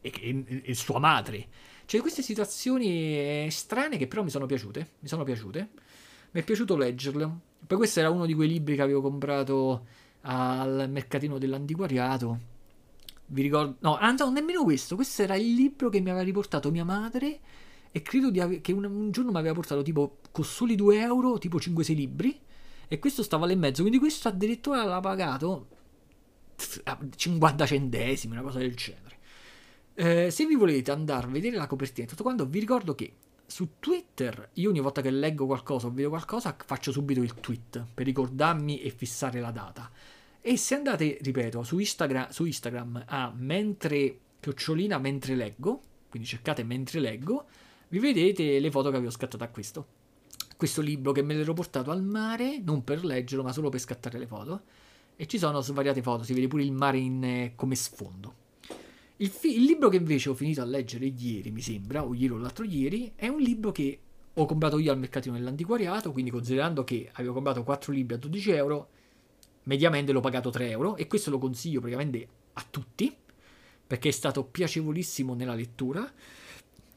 e, 0.00 0.12
e, 0.20 0.62
e 0.64 0.74
sua 0.74 0.98
madre. 0.98 1.46
Cioè, 1.90 2.00
queste 2.00 2.22
situazioni 2.22 2.86
eh, 2.86 3.48
strane 3.50 3.96
che 3.96 4.06
però 4.06 4.22
mi 4.22 4.30
sono 4.30 4.46
piaciute. 4.46 4.90
Mi 5.00 5.08
sono 5.08 5.24
piaciute. 5.24 5.70
Mi 6.30 6.40
è 6.40 6.44
piaciuto 6.44 6.76
leggerle. 6.76 7.38
Poi 7.66 7.76
questo 7.76 7.98
era 7.98 8.10
uno 8.10 8.26
di 8.26 8.34
quei 8.34 8.48
libri 8.48 8.76
che 8.76 8.82
avevo 8.82 9.00
comprato 9.00 9.86
al 10.20 10.88
mercatino 10.88 11.38
dell'antiquariato. 11.38 12.38
Vi 13.26 13.42
ricordo... 13.42 13.76
No, 13.80 13.96
anzi, 13.96 14.22
no, 14.22 14.30
nemmeno 14.30 14.62
questo. 14.62 14.94
Questo 14.94 15.22
era 15.22 15.34
il 15.34 15.52
libro 15.52 15.88
che 15.88 16.00
mi 16.00 16.10
aveva 16.10 16.24
riportato 16.24 16.70
mia 16.70 16.84
madre 16.84 17.40
e 17.92 18.02
credo 18.02 18.28
ave- 18.40 18.60
che 18.60 18.72
un, 18.72 18.84
un, 18.84 19.10
giorno 19.10 19.32
mi 19.32 19.38
aveva 19.38 19.54
portato 19.54 19.82
tipo 19.82 20.18
con 20.30 20.44
soli 20.44 20.74
2 20.74 21.00
euro, 21.00 21.38
tipo 21.38 21.58
5-6 21.58 21.94
libri. 21.94 22.38
E 22.88 22.98
questo 22.98 23.22
stava 23.22 23.46
là 23.46 23.52
in 23.52 23.58
mezzo. 23.58 23.82
Quindi 23.82 23.98
questo 23.98 24.28
addirittura 24.28 24.84
l'ha 24.84 25.00
pagato 25.00 25.68
50 27.14 27.66
centesimi, 27.66 28.34
una 28.34 28.42
cosa 28.42 28.58
del 28.58 28.74
genere. 28.74 29.18
Eh, 29.94 30.30
se 30.30 30.46
vi 30.46 30.56
volete 30.56 30.90
andare 30.90 31.26
a 31.26 31.30
vedere 31.30 31.56
la 31.56 31.66
copertina 31.66 32.06
tutto 32.06 32.22
quanto, 32.22 32.46
vi 32.46 32.58
ricordo 32.58 32.94
che 32.94 33.12
su 33.46 33.78
Twitter 33.80 34.50
io 34.54 34.70
ogni 34.70 34.80
volta 34.80 35.02
che 35.02 35.10
leggo 35.10 35.44
qualcosa 35.46 35.88
o 35.88 35.90
vedo 35.90 36.08
qualcosa 36.08 36.56
faccio 36.64 36.92
subito 36.92 37.20
il 37.20 37.34
tweet 37.34 37.84
per 37.92 38.06
ricordarmi 38.06 38.80
e 38.80 38.90
fissare 38.90 39.40
la 39.40 39.50
data. 39.50 39.90
E 40.40 40.56
se 40.56 40.74
andate, 40.74 41.18
ripeto, 41.20 41.62
su 41.62 41.78
Instagram, 41.78 42.28
su 42.30 42.44
Instagram 42.44 43.04
a 43.06 43.32
mentre 43.36 44.18
chiocciolina 44.40 44.98
mentre 44.98 45.34
leggo, 45.34 45.80
quindi 46.08 46.26
cercate 46.26 46.62
mentre 46.64 46.98
leggo, 47.00 47.46
vi 47.90 47.98
vedete 47.98 48.60
le 48.60 48.70
foto 48.70 48.90
che 48.90 48.96
avevo 48.96 49.10
scattato 49.10 49.42
a 49.42 49.48
questo. 49.48 49.86
Questo 50.56 50.80
libro 50.80 51.12
che 51.12 51.22
me 51.22 51.34
l'ero 51.34 51.54
portato 51.54 51.90
al 51.90 52.02
mare, 52.02 52.60
non 52.62 52.84
per 52.84 53.04
leggerlo, 53.04 53.42
ma 53.42 53.52
solo 53.52 53.68
per 53.68 53.80
scattare 53.80 54.18
le 54.18 54.26
foto. 54.26 54.62
E 55.16 55.26
ci 55.26 55.38
sono 55.38 55.60
svariate 55.60 56.00
foto, 56.00 56.22
si 56.22 56.32
vede 56.32 56.46
pure 56.46 56.62
il 56.62 56.72
mare 56.72 56.98
in, 56.98 57.24
eh, 57.24 57.52
come 57.56 57.74
sfondo. 57.74 58.34
Il, 59.16 59.28
fi- 59.28 59.56
il, 59.56 59.64
libro 59.64 59.88
che 59.88 59.96
invece 59.96 60.30
ho 60.30 60.34
finito 60.34 60.62
a 60.62 60.64
leggere 60.64 61.06
ieri, 61.06 61.50
mi 61.50 61.60
sembra, 61.60 62.04
o 62.04 62.14
ieri 62.14 62.32
o 62.32 62.38
l'altro 62.38 62.64
ieri, 62.64 63.12
è 63.16 63.28
un 63.28 63.40
libro 63.40 63.72
che 63.72 63.98
ho 64.32 64.46
comprato 64.46 64.78
io 64.78 64.92
al 64.92 64.98
mercatino 64.98 65.34
dell'antiquariato, 65.34 66.12
quindi 66.12 66.30
considerando 66.30 66.84
che 66.84 67.10
avevo 67.12 67.34
comprato 67.34 67.64
4 67.64 67.92
libri 67.92 68.14
a 68.14 68.18
12 68.18 68.50
euro, 68.52 68.88
mediamente 69.64 70.12
l'ho 70.12 70.20
pagato 70.20 70.50
3 70.50 70.70
euro 70.70 70.96
e 70.96 71.06
questo 71.06 71.30
lo 71.30 71.38
consiglio 71.38 71.80
praticamente 71.80 72.28
a 72.54 72.64
tutti, 72.70 73.14
perché 73.86 74.08
è 74.08 74.12
stato 74.12 74.44
piacevolissimo 74.44 75.34
nella 75.34 75.54
lettura, 75.54 76.10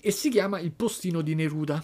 e 0.06 0.12
si 0.12 0.30
chiama 0.30 0.60
Il 0.60 0.74
postino 0.74 1.22
di 1.22 1.34
Neruda 1.34 1.82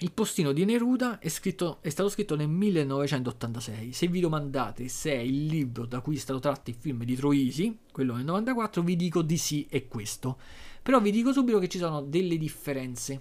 il 0.00 0.12
postino 0.12 0.52
di 0.52 0.64
Neruda 0.64 1.18
è, 1.18 1.28
scritto, 1.28 1.78
è, 1.80 1.88
stato 1.88 2.08
scritto 2.08 2.36
nel 2.36 2.48
1986. 2.48 3.92
Se 3.92 4.06
vi 4.06 4.20
domandate 4.20 4.86
se 4.86 5.10
è 5.10 5.18
il 5.18 5.46
libro 5.46 5.86
da 5.86 6.00
cui 6.00 6.14
è 6.14 6.18
stato 6.20 6.38
tratto 6.38 6.70
il 6.70 6.76
film 6.78 7.02
di 7.02 7.16
Troisi, 7.16 7.76
quello 7.90 8.14
del 8.14 8.24
94, 8.24 8.80
vi 8.82 8.94
dico 8.94 9.22
di 9.22 9.36
sì, 9.36 9.66
è 9.68 9.88
questo. 9.88 10.38
Però 10.82 11.00
vi 11.00 11.10
dico 11.10 11.32
subito 11.32 11.58
che 11.58 11.68
ci 11.68 11.78
sono 11.78 12.00
delle 12.00 12.38
differenze. 12.38 13.20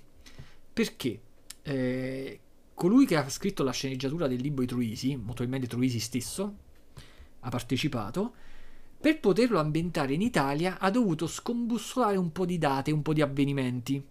Perché 0.71 1.19
eh, 1.63 2.39
colui 2.75 3.07
che 3.07 3.15
ha 3.15 3.27
scritto 3.27 3.63
la 3.63 3.71
sceneggiatura 3.71 4.27
del 4.27 4.39
libro 4.39 4.61
di 4.61 4.67
Troisi, 4.67 5.15
molto 5.15 5.33
probabilmente 5.33 5.67
Troisi 5.67 5.99
stesso, 5.99 6.57
ha 7.39 7.49
partecipato, 7.49 8.35
per 8.99 9.19
poterlo 9.19 9.59
ambientare 9.59 10.13
in 10.13 10.21
Italia 10.21 10.77
ha 10.79 10.89
dovuto 10.89 11.27
scombussolare 11.27 12.17
un 12.17 12.31
po' 12.31 12.45
di 12.45 12.57
date, 12.57 12.91
un 12.91 13.01
po' 13.01 13.13
di 13.13 13.21
avvenimenti 13.21 14.03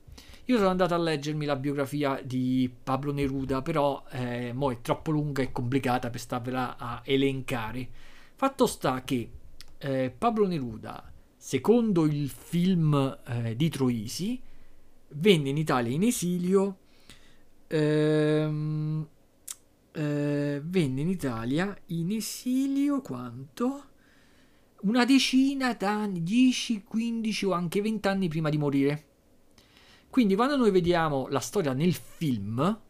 io 0.48 0.58
sono 0.58 0.68
andato 0.68 0.94
a 0.94 0.98
leggermi 0.98 1.44
la 1.44 1.56
biografia 1.56 2.20
di 2.22 2.70
Pablo 2.84 3.12
Neruda, 3.12 3.62
però 3.62 4.04
eh, 4.10 4.52
mo 4.52 4.70
è 4.70 4.80
troppo 4.80 5.10
lunga 5.10 5.42
e 5.42 5.50
complicata 5.50 6.08
per 6.08 6.20
starvela 6.20 6.76
a 6.76 7.02
elencare. 7.04 7.88
Fatto 8.36 8.66
sta 8.66 9.02
che 9.02 9.28
eh, 9.76 10.14
Pablo 10.16 10.46
Neruda, 10.46 11.12
secondo 11.36 12.04
il 12.04 12.28
film 12.28 13.18
eh, 13.26 13.56
di 13.56 13.68
Troisi, 13.70 14.40
venne 15.08 15.48
in 15.48 15.56
Italia 15.56 15.92
in 15.92 16.04
esilio. 16.04 16.78
Ehm, 17.66 19.08
eh, 19.90 20.60
venne 20.62 21.00
in 21.00 21.08
Italia 21.08 21.76
in 21.86 22.12
esilio 22.12 23.00
quanto? 23.00 23.84
Una 24.86 25.04
decina 25.04 25.74
d'anni, 25.74 26.22
10, 26.22 26.84
15 26.84 27.46
o 27.46 27.50
anche 27.50 27.82
20 27.82 28.06
anni 28.06 28.28
prima 28.28 28.50
di 28.50 28.56
morire. 28.56 29.04
Quindi 30.08 30.36
quando 30.36 30.56
noi 30.56 30.70
vediamo 30.70 31.26
la 31.26 31.40
storia 31.40 31.72
nel 31.72 31.92
film, 31.92 32.80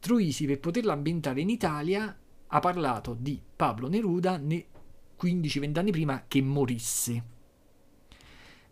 Troisi 0.00 0.46
per 0.46 0.58
poterla 0.58 0.94
ambientare 0.94 1.42
in 1.42 1.50
Italia 1.50 2.18
ha 2.46 2.60
parlato 2.60 3.14
di 3.18 3.38
Pablo 3.56 3.88
Neruda 3.88 4.40
15-20 4.40 5.78
anni 5.78 5.90
prima 5.90 6.24
che 6.26 6.40
morisse. 6.40 7.24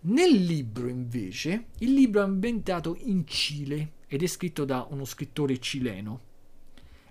Nel 0.01 0.33
libro 0.33 0.89
invece, 0.89 1.67
il 1.81 1.93
libro 1.93 2.23
è 2.23 2.25
ambientato 2.25 2.97
in 3.01 3.27
Cile 3.27 3.93
ed 4.07 4.23
è 4.23 4.27
scritto 4.27 4.65
da 4.65 4.87
uno 4.89 5.05
scrittore 5.05 5.59
cileno 5.59 6.21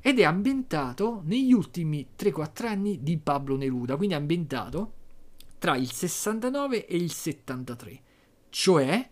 ed 0.01 0.17
è 0.17 0.23
ambientato 0.23 1.21
negli 1.23 1.53
ultimi 1.53 2.07
3-4 2.17 2.65
anni 2.65 3.03
di 3.03 3.19
Pablo 3.19 3.57
Neruda, 3.57 3.95
quindi 3.95 4.15
è 4.15 4.17
ambientato 4.17 4.93
tra 5.61 5.75
il 5.75 5.91
69 5.91 6.87
e 6.87 6.95
il 6.95 7.11
73, 7.11 8.01
cioè 8.49 9.07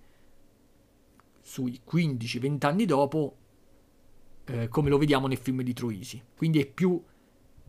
sui 1.44 1.80
15-20 1.88 2.66
anni 2.66 2.86
dopo, 2.86 3.38
eh, 4.46 4.68
come 4.68 4.90
lo 4.90 4.98
vediamo 4.98 5.28
nel 5.28 5.38
film 5.38 5.62
di 5.62 5.74
Troisi. 5.74 6.20
Quindi 6.36 6.60
è 6.60 6.66
più, 6.66 7.00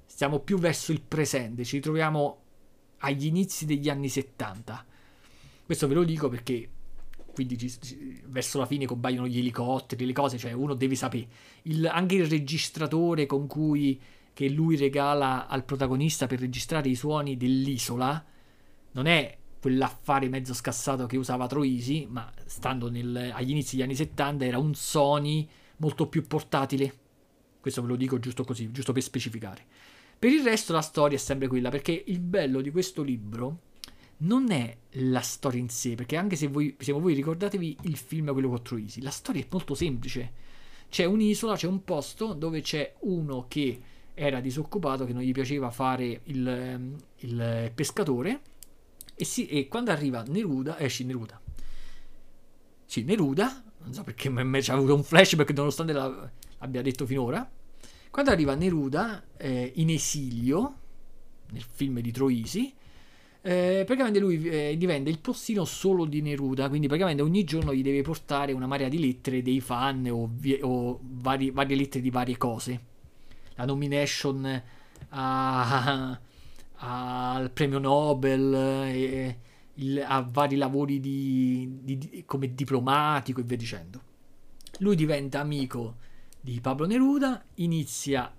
stiamo 0.06 0.38
più 0.38 0.56
verso 0.56 0.92
il 0.92 1.02
presente, 1.02 1.62
ci 1.62 1.76
ritroviamo 1.76 2.42
agli 3.00 3.26
inizi 3.26 3.66
degli 3.66 3.90
anni 3.90 4.08
70. 4.08 4.86
Questo 5.66 5.86
ve 5.86 5.92
lo 5.92 6.02
dico 6.02 6.30
perché 6.30 6.70
quindi 7.34 7.58
ci, 7.58 7.70
ci, 7.82 8.22
verso 8.28 8.56
la 8.56 8.64
fine 8.64 8.86
compaiono 8.86 9.28
gli 9.28 9.40
elicotteri, 9.40 10.06
le 10.06 10.14
cose, 10.14 10.38
cioè 10.38 10.52
uno 10.52 10.72
deve 10.72 10.94
sapere. 10.94 11.28
Il, 11.64 11.86
anche 11.86 12.14
il 12.14 12.26
registratore 12.26 13.26
con 13.26 13.46
cui 13.46 14.00
che 14.32 14.48
lui 14.48 14.78
regala 14.78 15.48
al 15.48 15.66
protagonista 15.66 16.26
per 16.26 16.40
registrare 16.40 16.88
i 16.88 16.94
suoni 16.94 17.36
dell'isola 17.36 18.24
non 18.92 19.06
è 19.06 19.36
quell'affare 19.60 20.28
mezzo 20.28 20.54
scassato 20.54 21.06
che 21.06 21.16
usava 21.16 21.46
Troisi, 21.46 22.06
ma 22.08 22.32
stando 22.46 22.90
nel, 22.90 23.30
agli 23.34 23.50
inizi 23.50 23.76
degli 23.76 23.84
anni 23.84 23.94
70 23.94 24.44
era 24.44 24.58
un 24.58 24.74
Sony 24.74 25.46
molto 25.76 26.08
più 26.08 26.26
portatile. 26.26 26.94
Questo 27.60 27.82
ve 27.82 27.88
lo 27.88 27.96
dico 27.96 28.18
giusto 28.18 28.42
così, 28.42 28.70
giusto 28.72 28.92
per 28.92 29.02
specificare. 29.02 29.64
Per 30.18 30.30
il 30.30 30.42
resto 30.42 30.72
la 30.72 30.80
storia 30.80 31.16
è 31.16 31.20
sempre 31.20 31.46
quella, 31.46 31.68
perché 31.68 32.04
il 32.06 32.20
bello 32.20 32.60
di 32.60 32.70
questo 32.70 33.02
libro 33.02 33.68
non 34.18 34.50
è 34.50 34.76
la 34.92 35.20
storia 35.20 35.60
in 35.60 35.68
sé, 35.68 35.94
perché 35.94 36.16
anche 36.16 36.36
se 36.36 36.46
voi, 36.46 36.74
se 36.78 36.92
voi 36.92 37.14
ricordatevi 37.14 37.78
il 37.82 37.96
film 37.96 38.32
quello 38.32 38.48
con 38.48 38.62
Troisi, 38.62 39.02
la 39.02 39.10
storia 39.10 39.42
è 39.42 39.46
molto 39.50 39.74
semplice. 39.74 40.48
C'è 40.88 41.04
un'isola, 41.04 41.54
c'è 41.54 41.66
un 41.66 41.84
posto 41.84 42.32
dove 42.32 42.62
c'è 42.62 42.94
uno 43.00 43.46
che 43.46 43.80
era 44.14 44.40
disoccupato, 44.40 45.04
che 45.04 45.12
non 45.12 45.22
gli 45.22 45.32
piaceva 45.32 45.70
fare 45.70 46.20
il, 46.24 46.96
il 47.16 47.72
pescatore, 47.74 48.40
e, 49.20 49.24
si, 49.26 49.46
e, 49.48 49.68
quando 49.68 49.90
arriva 49.90 50.22
Neruda, 50.22 50.78
esci 50.78 51.02
eh, 51.02 51.06
Neruda. 51.06 51.38
Sì, 52.86 53.04
Neruda, 53.04 53.62
non 53.82 53.92
so 53.92 54.02
perché 54.02 54.30
mi 54.30 54.60
c'è 54.60 54.72
avuto 54.72 54.94
un 54.94 55.02
flashback 55.02 55.50
nonostante 55.52 55.92
la, 55.92 56.30
l'abbia 56.58 56.80
detto 56.80 57.04
finora. 57.04 57.48
Quando 58.10 58.30
arriva 58.30 58.54
Neruda 58.54 59.22
eh, 59.36 59.72
in 59.76 59.90
esilio, 59.90 60.74
nel 61.50 61.62
film 61.62 62.00
di 62.00 62.10
Troisi, 62.10 62.72
eh, 63.42 63.82
praticamente 63.84 64.18
lui 64.18 64.42
eh, 64.48 64.74
diventa 64.78 65.10
il 65.10 65.18
postino 65.18 65.66
solo 65.66 66.06
di 66.06 66.22
Neruda, 66.22 66.70
quindi 66.70 66.86
praticamente 66.86 67.22
ogni 67.22 67.44
giorno 67.44 67.74
gli 67.74 67.82
deve 67.82 68.00
portare 68.00 68.52
una 68.52 68.66
marea 68.66 68.88
di 68.88 68.98
lettere 68.98 69.42
dei 69.42 69.60
fan 69.60 70.08
o, 70.10 70.30
vi- 70.32 70.60
o 70.62 70.98
vari- 71.02 71.50
varie 71.50 71.76
lettere 71.76 72.02
di 72.02 72.10
varie 72.10 72.38
cose. 72.38 72.80
La 73.56 73.66
nomination 73.66 74.62
a, 75.10 76.18
al 76.82 77.50
premio 77.50 77.78
Nobel, 77.78 78.54
e, 78.54 79.38
il, 79.74 80.04
a 80.06 80.26
vari 80.28 80.56
lavori 80.56 81.00
di, 81.00 81.78
di, 81.82 82.22
come 82.26 82.54
diplomatico 82.54 83.40
e 83.40 83.44
via 83.44 83.56
dicendo. 83.56 84.00
Lui 84.78 84.96
diventa 84.96 85.40
amico 85.40 85.96
di 86.40 86.60
Pablo 86.60 86.86
Neruda, 86.86 87.42
inizia, 87.56 88.34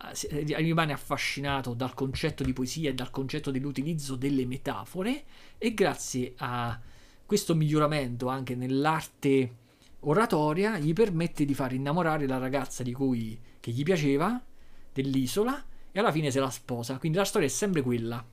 rimane 0.56 0.92
affascinato 0.92 1.74
dal 1.74 1.94
concetto 1.94 2.44
di 2.44 2.54
poesia 2.54 2.90
e 2.90 2.94
dal 2.94 3.12
concetto 3.12 3.52
dell'utilizzo 3.52 4.16
delle 4.16 4.46
metafore 4.46 5.24
e 5.58 5.74
grazie 5.74 6.34
a 6.38 6.80
questo 7.26 7.54
miglioramento 7.54 8.28
anche 8.28 8.56
nell'arte 8.56 9.56
oratoria 10.00 10.80
gli 10.80 10.94
permette 10.94 11.46
di 11.46 11.54
far 11.54 11.74
innamorare 11.74 12.26
la 12.26 12.40
ragazza 12.40 12.82
di 12.82 12.92
cui 12.92 13.40
che 13.60 13.72
gli 13.72 13.84
piaceva 13.84 14.44
dell'isola 14.92 15.64
e 15.92 16.00
alla 16.00 16.12
fine 16.12 16.32
se 16.32 16.40
la 16.40 16.50
sposa. 16.50 16.98
Quindi 16.98 17.18
la 17.18 17.26
storia 17.26 17.48
è 17.48 17.52
sempre 17.52 17.82
quella. 17.82 18.24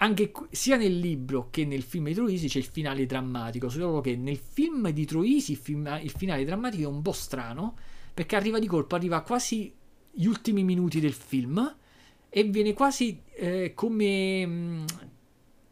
Anche 0.00 0.32
sia 0.50 0.76
nel 0.76 0.96
libro 0.96 1.48
che 1.50 1.64
nel 1.64 1.82
film 1.82 2.06
di 2.06 2.14
Troisi 2.14 2.46
c'è 2.46 2.58
il 2.58 2.64
finale 2.64 3.04
drammatico, 3.04 3.68
solo 3.68 4.00
che 4.00 4.14
nel 4.16 4.36
film 4.36 4.90
di 4.90 5.04
Troisi 5.04 5.52
il, 5.52 5.58
film, 5.58 5.98
il 6.00 6.10
finale 6.10 6.44
drammatico 6.44 6.84
è 6.84 6.92
un 6.92 7.02
po' 7.02 7.12
strano 7.12 7.76
perché 8.14 8.36
arriva 8.36 8.60
di 8.60 8.66
colpo, 8.66 8.94
arriva 8.94 9.22
quasi 9.22 9.74
gli 10.12 10.26
ultimi 10.26 10.62
minuti 10.62 11.00
del 11.00 11.12
film 11.12 11.76
e 12.28 12.42
viene 12.44 12.74
quasi 12.74 13.22
eh, 13.34 13.72
come 13.74 14.46
mh, 14.46 14.50
mm, 14.50 14.84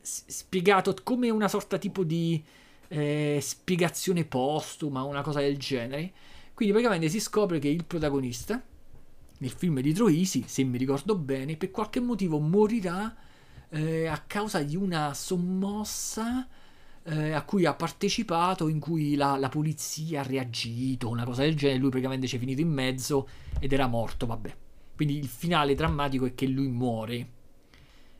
spiegato 0.00 0.94
come 1.02 1.30
una 1.30 1.48
sorta 1.48 1.78
tipo 1.78 2.02
di 2.02 2.42
eh, 2.88 3.38
spiegazione 3.40 4.24
postuma, 4.24 5.02
una 5.02 5.22
cosa 5.22 5.40
del 5.40 5.56
genere. 5.56 6.12
Quindi 6.54 6.72
praticamente 6.74 7.08
si 7.08 7.20
scopre 7.20 7.58
che 7.58 7.68
il 7.68 7.84
protagonista 7.84 8.60
nel 9.38 9.50
film 9.50 9.80
di 9.80 9.92
Troisi, 9.92 10.44
se 10.46 10.62
mi 10.64 10.78
ricordo 10.78 11.16
bene, 11.16 11.56
per 11.56 11.70
qualche 11.70 12.00
motivo 12.00 12.38
morirà 12.38 13.14
eh, 13.68 14.06
a 14.06 14.18
causa 14.26 14.62
di 14.62 14.76
una 14.76 15.12
sommossa 15.14 16.48
eh, 17.02 17.32
a 17.32 17.42
cui 17.42 17.64
ha 17.64 17.74
partecipato, 17.74 18.68
in 18.68 18.80
cui 18.80 19.14
la, 19.14 19.36
la, 19.36 19.48
polizia 19.48 20.20
ha 20.20 20.24
reagito, 20.24 21.08
una 21.08 21.24
cosa 21.24 21.42
del 21.42 21.54
genere, 21.54 21.78
lui 21.78 21.90
praticamente 21.90 22.26
ci 22.26 22.36
è 22.36 22.38
finito 22.38 22.60
in 22.60 22.70
mezzo 22.70 23.28
ed 23.60 23.72
era 23.72 23.86
morto, 23.86 24.26
vabbè. 24.26 24.56
Quindi 24.94 25.18
il 25.18 25.28
finale 25.28 25.74
drammatico 25.74 26.24
è 26.24 26.34
che 26.34 26.46
lui 26.46 26.68
muore, 26.68 27.28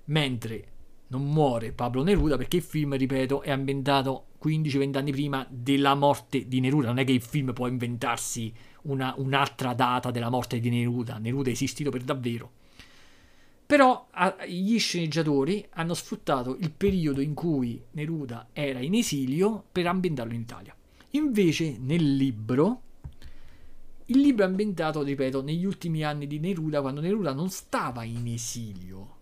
mentre 0.06 0.68
non 1.08 1.22
muore 1.22 1.72
Pablo 1.72 2.02
Neruda 2.02 2.36
perché 2.36 2.56
il 2.56 2.62
film, 2.62 2.96
ripeto, 2.96 3.42
è 3.42 3.50
ambientato 3.50 4.26
15-20 4.42 4.96
anni 4.96 5.12
prima 5.12 5.46
della 5.48 5.94
morte 5.94 6.46
di 6.46 6.60
Neruda, 6.60 6.88
non 6.88 6.98
è 6.98 7.04
che 7.04 7.12
il 7.12 7.22
film 7.22 7.52
può 7.52 7.66
inventarsi 7.66 8.52
una, 8.86 9.14
un'altra 9.16 9.74
data 9.74 10.10
della 10.10 10.30
morte 10.30 10.58
di 10.60 10.70
Neruda, 10.70 11.18
Neruda 11.18 11.48
è 11.48 11.52
esistito 11.52 11.90
per 11.90 12.02
davvero. 12.02 12.50
Però 13.66 14.06
gli 14.46 14.78
sceneggiatori 14.78 15.66
hanno 15.70 15.94
sfruttato 15.94 16.56
il 16.60 16.70
periodo 16.70 17.20
in 17.20 17.34
cui 17.34 17.82
Neruda 17.92 18.48
era 18.52 18.78
in 18.78 18.94
esilio 18.94 19.64
per 19.72 19.88
ambientarlo 19.88 20.34
in 20.34 20.40
Italia. 20.40 20.74
Invece 21.10 21.76
nel 21.80 22.14
libro, 22.14 22.82
il 24.06 24.20
libro 24.20 24.44
è 24.44 24.48
ambientato, 24.48 25.02
ripeto, 25.02 25.42
negli 25.42 25.64
ultimi 25.64 26.04
anni 26.04 26.28
di 26.28 26.38
Neruda, 26.38 26.80
quando 26.80 27.00
Neruda 27.00 27.32
non 27.32 27.48
stava 27.48 28.04
in 28.04 28.28
esilio, 28.28 29.14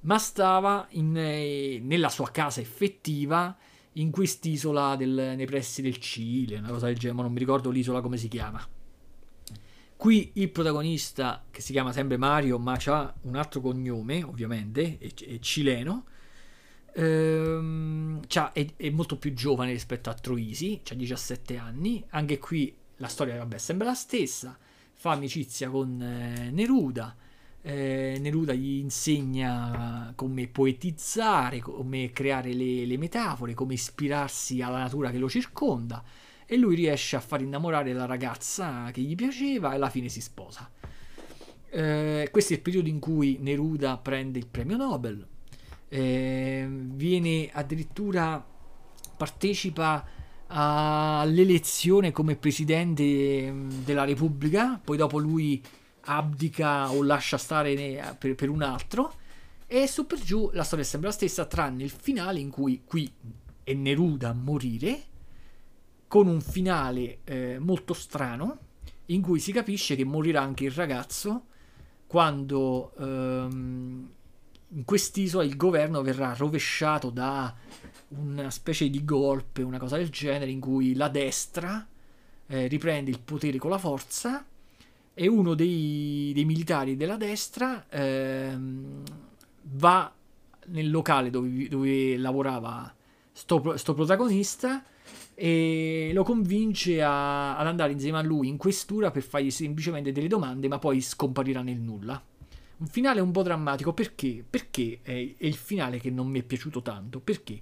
ma 0.00 0.18
stava 0.18 0.86
in, 0.90 1.16
eh, 1.16 1.80
nella 1.82 2.10
sua 2.10 2.30
casa 2.30 2.60
effettiva 2.60 3.56
in 3.94 4.10
quest'isola 4.10 4.94
del, 4.96 5.32
nei 5.36 5.46
pressi 5.46 5.80
del 5.80 5.96
Cile, 5.96 6.58
una 6.58 6.68
cosa 6.68 6.86
del 6.86 6.96
genere, 6.96 7.16
ma 7.16 7.22
non 7.22 7.32
mi 7.32 7.38
ricordo 7.38 7.70
l'isola 7.70 8.02
come 8.02 8.18
si 8.18 8.28
chiama. 8.28 8.62
Qui 10.00 10.30
il 10.36 10.48
protagonista, 10.48 11.44
che 11.50 11.60
si 11.60 11.72
chiama 11.72 11.92
sempre 11.92 12.16
Mario, 12.16 12.58
ma 12.58 12.72
ha 12.82 13.14
un 13.24 13.36
altro 13.36 13.60
cognome, 13.60 14.22
ovviamente, 14.22 14.96
è, 14.98 15.12
è 15.12 15.38
cileno, 15.40 16.06
ehm, 16.94 18.22
è, 18.26 18.66
è, 18.76 18.88
molto 18.88 19.18
più 19.18 19.34
giovane 19.34 19.72
rispetto 19.72 20.08
a 20.08 20.14
Troisi, 20.14 20.80
ha 20.90 20.94
17 20.94 21.58
anni, 21.58 22.02
anche 22.08 22.38
qui 22.38 22.74
la 22.96 23.08
storia 23.08 23.36
vabbè, 23.36 23.58
sembra 23.58 23.88
la 23.88 23.94
stessa, 23.94 24.56
fa 24.94 25.10
amicizia 25.10 25.68
con 25.68 26.00
eh, 26.00 26.48
Neruda, 26.50 27.14
eh, 27.60 28.16
Neruda 28.18 28.54
gli 28.54 28.78
insegna 28.78 30.14
come 30.16 30.48
poetizzare, 30.48 31.58
come 31.58 32.10
creare 32.10 32.54
le, 32.54 32.86
le 32.86 32.96
metafore, 32.96 33.52
come 33.52 33.74
ispirarsi 33.74 34.62
alla 34.62 34.78
natura 34.78 35.10
che 35.10 35.18
lo 35.18 35.28
circonda 35.28 36.02
e 36.52 36.56
lui 36.56 36.74
riesce 36.74 37.14
a 37.14 37.20
far 37.20 37.42
innamorare 37.42 37.92
la 37.92 38.06
ragazza 38.06 38.90
che 38.90 39.00
gli 39.02 39.14
piaceva 39.14 39.70
e 39.70 39.76
alla 39.76 39.88
fine 39.88 40.08
si 40.08 40.20
sposa. 40.20 40.68
Eh, 41.70 42.28
questo 42.32 42.52
è 42.52 42.56
il 42.56 42.62
periodo 42.62 42.88
in 42.88 42.98
cui 42.98 43.36
Neruda 43.38 43.96
prende 43.98 44.40
il 44.40 44.48
premio 44.48 44.76
Nobel, 44.76 45.24
eh, 45.88 46.66
viene 46.68 47.50
addirittura 47.52 48.44
partecipa 49.16 50.04
all'elezione 50.48 52.10
come 52.10 52.34
presidente 52.34 53.52
mm, 53.52 53.68
della 53.84 54.02
Repubblica, 54.02 54.80
poi 54.82 54.96
dopo 54.96 55.18
lui 55.18 55.62
abdica 56.06 56.90
o 56.90 57.04
lascia 57.04 57.38
stare 57.38 58.16
per, 58.18 58.34
per 58.34 58.48
un 58.48 58.62
altro 58.62 59.12
E 59.68 59.86
su 59.86 60.04
per 60.04 60.18
giù 60.18 60.50
la 60.52 60.64
storia 60.64 60.84
sembra 60.84 61.10
la 61.10 61.14
stessa, 61.14 61.44
tranne 61.44 61.84
il 61.84 61.90
finale 61.90 62.40
in 62.40 62.50
cui 62.50 62.82
qui 62.84 63.08
è 63.62 63.72
Neruda 63.72 64.30
a 64.30 64.32
morire, 64.32 65.09
con 66.10 66.26
un 66.26 66.40
finale 66.40 67.18
eh, 67.22 67.60
molto 67.60 67.94
strano, 67.94 68.58
in 69.06 69.22
cui 69.22 69.38
si 69.38 69.52
capisce 69.52 69.94
che 69.94 70.04
morirà 70.04 70.42
anche 70.42 70.64
il 70.64 70.72
ragazzo 70.72 71.44
quando 72.08 72.92
ehm, 72.98 74.10
in 74.70 74.84
quest'isola 74.84 75.44
il 75.44 75.56
governo 75.56 76.02
verrà 76.02 76.34
rovesciato 76.34 77.10
da 77.10 77.54
una 78.08 78.50
specie 78.50 78.90
di 78.90 79.04
golpe, 79.04 79.62
una 79.62 79.78
cosa 79.78 79.98
del 79.98 80.08
genere, 80.08 80.50
in 80.50 80.58
cui 80.58 80.96
la 80.96 81.06
destra 81.06 81.86
eh, 82.48 82.66
riprende 82.66 83.12
il 83.12 83.20
potere 83.20 83.58
con 83.58 83.70
la 83.70 83.78
forza 83.78 84.44
e 85.14 85.28
uno 85.28 85.54
dei, 85.54 86.32
dei 86.34 86.44
militari 86.44 86.96
della 86.96 87.16
destra 87.16 87.86
ehm, 87.88 89.04
va 89.62 90.12
nel 90.66 90.90
locale 90.90 91.30
dove, 91.30 91.68
dove 91.68 92.16
lavorava 92.16 92.92
sto, 93.30 93.76
sto, 93.76 93.94
protagonista 93.94 94.84
e 95.42 96.10
lo 96.12 96.22
convince 96.22 97.02
a, 97.02 97.56
ad 97.56 97.66
andare 97.66 97.92
insieme 97.92 98.18
a 98.18 98.22
lui 98.22 98.48
in 98.48 98.58
questura 98.58 99.10
per 99.10 99.22
fargli 99.22 99.50
semplicemente 99.50 100.12
delle 100.12 100.28
domande, 100.28 100.68
ma 100.68 100.78
poi 100.78 101.00
scomparirà 101.00 101.62
nel 101.62 101.78
nulla. 101.78 102.22
Un 102.76 102.86
finale 102.86 103.20
un 103.20 103.30
po' 103.30 103.42
drammatico 103.42 103.94
perché? 103.94 104.44
Perché 104.48 104.98
è, 105.00 105.12
è 105.12 105.46
il 105.46 105.54
finale 105.54 105.98
che 105.98 106.10
non 106.10 106.28
mi 106.28 106.40
è 106.40 106.42
piaciuto 106.42 106.82
tanto. 106.82 107.20
Perché? 107.20 107.58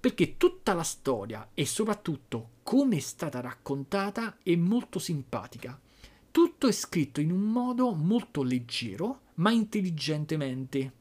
Perché 0.00 0.38
tutta 0.38 0.72
la 0.72 0.82
storia 0.82 1.50
e 1.52 1.66
soprattutto 1.66 2.52
come 2.62 2.96
è 2.96 3.00
stata 3.00 3.42
raccontata 3.42 4.38
è 4.42 4.56
molto 4.56 4.98
simpatica. 4.98 5.78
Tutto 6.30 6.68
è 6.68 6.72
scritto 6.72 7.20
in 7.20 7.32
un 7.32 7.42
modo 7.42 7.92
molto 7.92 8.42
leggero, 8.42 9.20
ma 9.34 9.50
intelligentemente. 9.50 10.92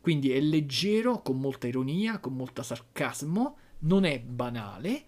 Quindi 0.00 0.32
è 0.32 0.40
leggero, 0.40 1.22
con 1.22 1.38
molta 1.38 1.68
ironia, 1.68 2.18
con 2.18 2.34
molto 2.34 2.64
sarcasmo, 2.64 3.56
non 3.80 4.04
è 4.04 4.18
banale, 4.18 5.04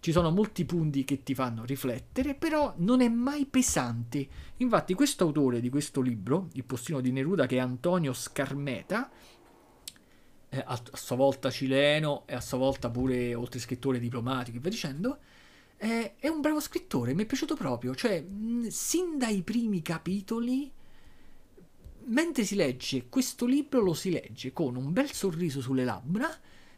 ci 0.00 0.12
sono 0.12 0.30
molti 0.30 0.64
punti 0.64 1.04
che 1.04 1.22
ti 1.22 1.34
fanno 1.34 1.64
riflettere, 1.64 2.34
però 2.34 2.74
non 2.78 3.02
è 3.02 3.08
mai 3.08 3.44
pesante. 3.46 4.26
Infatti, 4.56 4.94
questo 4.94 5.24
autore 5.24 5.60
di 5.60 5.68
questo 5.68 6.00
libro, 6.00 6.48
Il 6.54 6.64
postino 6.64 7.00
di 7.00 7.12
Neruda, 7.12 7.46
che 7.46 7.56
è 7.56 7.60
Antonio 7.60 8.14
Scarmeta, 8.14 9.10
eh, 10.48 10.64
a, 10.66 10.82
sua 10.92 11.16
volta 11.16 11.50
cileno 11.50 12.24
e 12.26 12.34
a 12.34 12.40
sua 12.40 12.58
volta 12.58 12.90
pure 12.90 13.34
oltre 13.34 13.60
scrittore 13.60 13.98
diplomatico 13.98 14.56
e 14.56 14.60
via 14.60 14.70
dicendo, 14.70 15.18
è 15.76 16.28
un 16.28 16.42
bravo 16.42 16.60
scrittore, 16.60 17.14
mi 17.14 17.22
è 17.22 17.26
piaciuto 17.26 17.54
proprio. 17.54 17.94
Cioè, 17.94 18.20
mh, 18.20 18.68
sin 18.68 19.18
dai 19.18 19.42
primi 19.42 19.82
capitoli, 19.82 20.70
mentre 22.04 22.44
si 22.44 22.54
legge 22.54 23.08
questo 23.08 23.46
libro, 23.46 23.80
lo 23.80 23.94
si 23.94 24.10
legge 24.10 24.52
con 24.52 24.76
un 24.76 24.92
bel 24.92 25.12
sorriso 25.12 25.60
sulle 25.60 25.84
labbra 25.84 26.28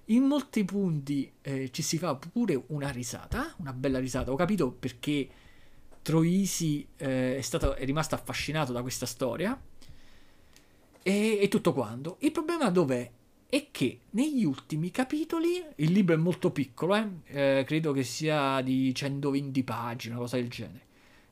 in 0.06 0.24
molti 0.24 0.64
punti 0.64 1.30
eh, 1.42 1.70
ci 1.70 1.82
si 1.82 1.98
fa 1.98 2.16
pure 2.16 2.64
una 2.68 2.90
risata, 2.90 3.54
una 3.58 3.72
bella 3.72 3.98
risata. 3.98 4.32
Ho 4.32 4.36
capito 4.36 4.70
perché 4.72 5.28
Troisi 6.02 6.86
eh, 6.96 7.36
è, 7.36 7.40
stato, 7.40 7.74
è 7.74 7.84
rimasto 7.84 8.16
affascinato 8.16 8.72
da 8.72 8.82
questa 8.82 9.06
storia 9.06 9.58
e, 11.02 11.38
e 11.40 11.48
tutto 11.48 11.72
quanto. 11.72 12.16
Il 12.20 12.32
problema 12.32 12.70
dov'è? 12.70 13.10
È 13.46 13.68
che 13.70 14.00
negli 14.10 14.44
ultimi 14.44 14.90
capitoli, 14.90 15.62
il 15.76 15.92
libro 15.92 16.14
è 16.14 16.18
molto 16.18 16.50
piccolo, 16.50 16.96
eh? 16.96 17.08
Eh, 17.26 17.64
credo 17.64 17.92
che 17.92 18.02
sia 18.02 18.60
di 18.62 18.94
120 18.94 19.62
pagine, 19.62 20.14
una 20.14 20.22
cosa 20.22 20.36
del 20.36 20.48
genere. 20.48 20.86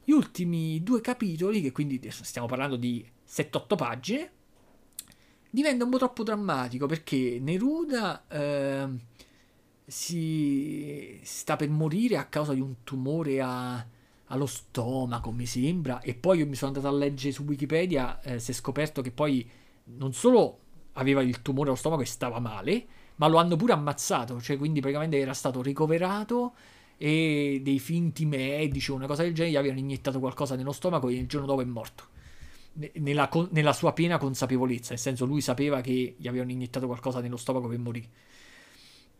Gli 0.05 0.13
ultimi 0.13 0.83
due 0.83 1.01
capitoli, 1.01 1.63
che 1.63 1.73
quindi 1.73 1.99
stiamo 2.11 2.47
parlando 2.47 2.77
di 2.77 3.05
7-8 3.27 3.77
pagine, 3.77 4.31
diventa 5.51 5.85
un 5.85 5.91
po' 5.91 5.99
troppo 5.99 6.23
drammatico 6.23 6.87
perché 6.87 7.39
Neruda 7.41 8.25
eh, 8.29 8.89
si 9.85 11.21
sta 11.23 11.57
per 11.57 11.69
morire 11.69 12.17
a 12.17 12.27
causa 12.27 12.55
di 12.55 12.61
un 12.61 12.77
tumore 12.85 13.41
a, 13.41 13.85
allo 14.27 14.47
stomaco, 14.47 15.33
mi 15.33 15.47
sembra, 15.47 16.01
e 16.01 16.15
poi 16.15 16.39
io 16.39 16.47
mi 16.47 16.55
sono 16.55 16.73
andato 16.73 16.95
a 16.95 16.97
leggere 16.97 17.33
su 17.33 17.43
Wikipedia, 17.43 18.21
eh, 18.23 18.39
si 18.39 18.53
è 18.53 18.55
scoperto 18.55 19.03
che 19.03 19.11
poi 19.11 19.49
non 19.97 20.13
solo 20.13 20.59
aveva 20.95 21.23
il 21.23 21.43
tumore 21.43 21.69
allo 21.69 21.79
stomaco 21.79 22.03
e 22.03 22.07
stava 22.07 22.39
male, 22.39 22.87
ma 23.17 23.27
lo 23.27 23.39
hanno 23.39 23.57
pure 23.57 23.73
ammazzato, 23.73 24.41
cioè 24.41 24.57
quindi 24.57 24.81
praticamente 24.81 25.19
era 25.19 25.35
stato 25.35 25.61
ricoverato 25.61 26.55
e 26.97 27.61
dei 27.63 27.79
finti 27.79 28.25
medici 28.27 28.91
o 28.91 28.95
una 28.95 29.07
cosa 29.07 29.23
del 29.23 29.35
genere 29.35 29.53
gli 29.53 29.57
avevano 29.57 29.81
iniettato 29.81 30.21
qualcosa 30.21 30.55
nello 30.55 30.73
stomaco 30.73 31.09
e 31.09 31.15
il 31.15 31.27
giorno 31.27 31.47
dopo 31.47 31.63
è 31.63 31.65
morto 31.65 32.09
nella, 32.73 33.29
nella, 33.51 33.73
sua 33.73 33.93
piena 33.93 34.19
consapevolezza, 34.19 34.91
nel 34.91 34.99
senso 34.99 35.25
lui 35.25 35.41
sapeva 35.41 35.81
che 35.81 36.15
gli 36.17 36.29
avevano 36.29 36.53
iniettato 36.53 36.87
qualcosa 36.87 37.21
nello 37.21 37.37
stomaco 37.37 37.69
per 37.69 37.79
morire. 37.79 38.09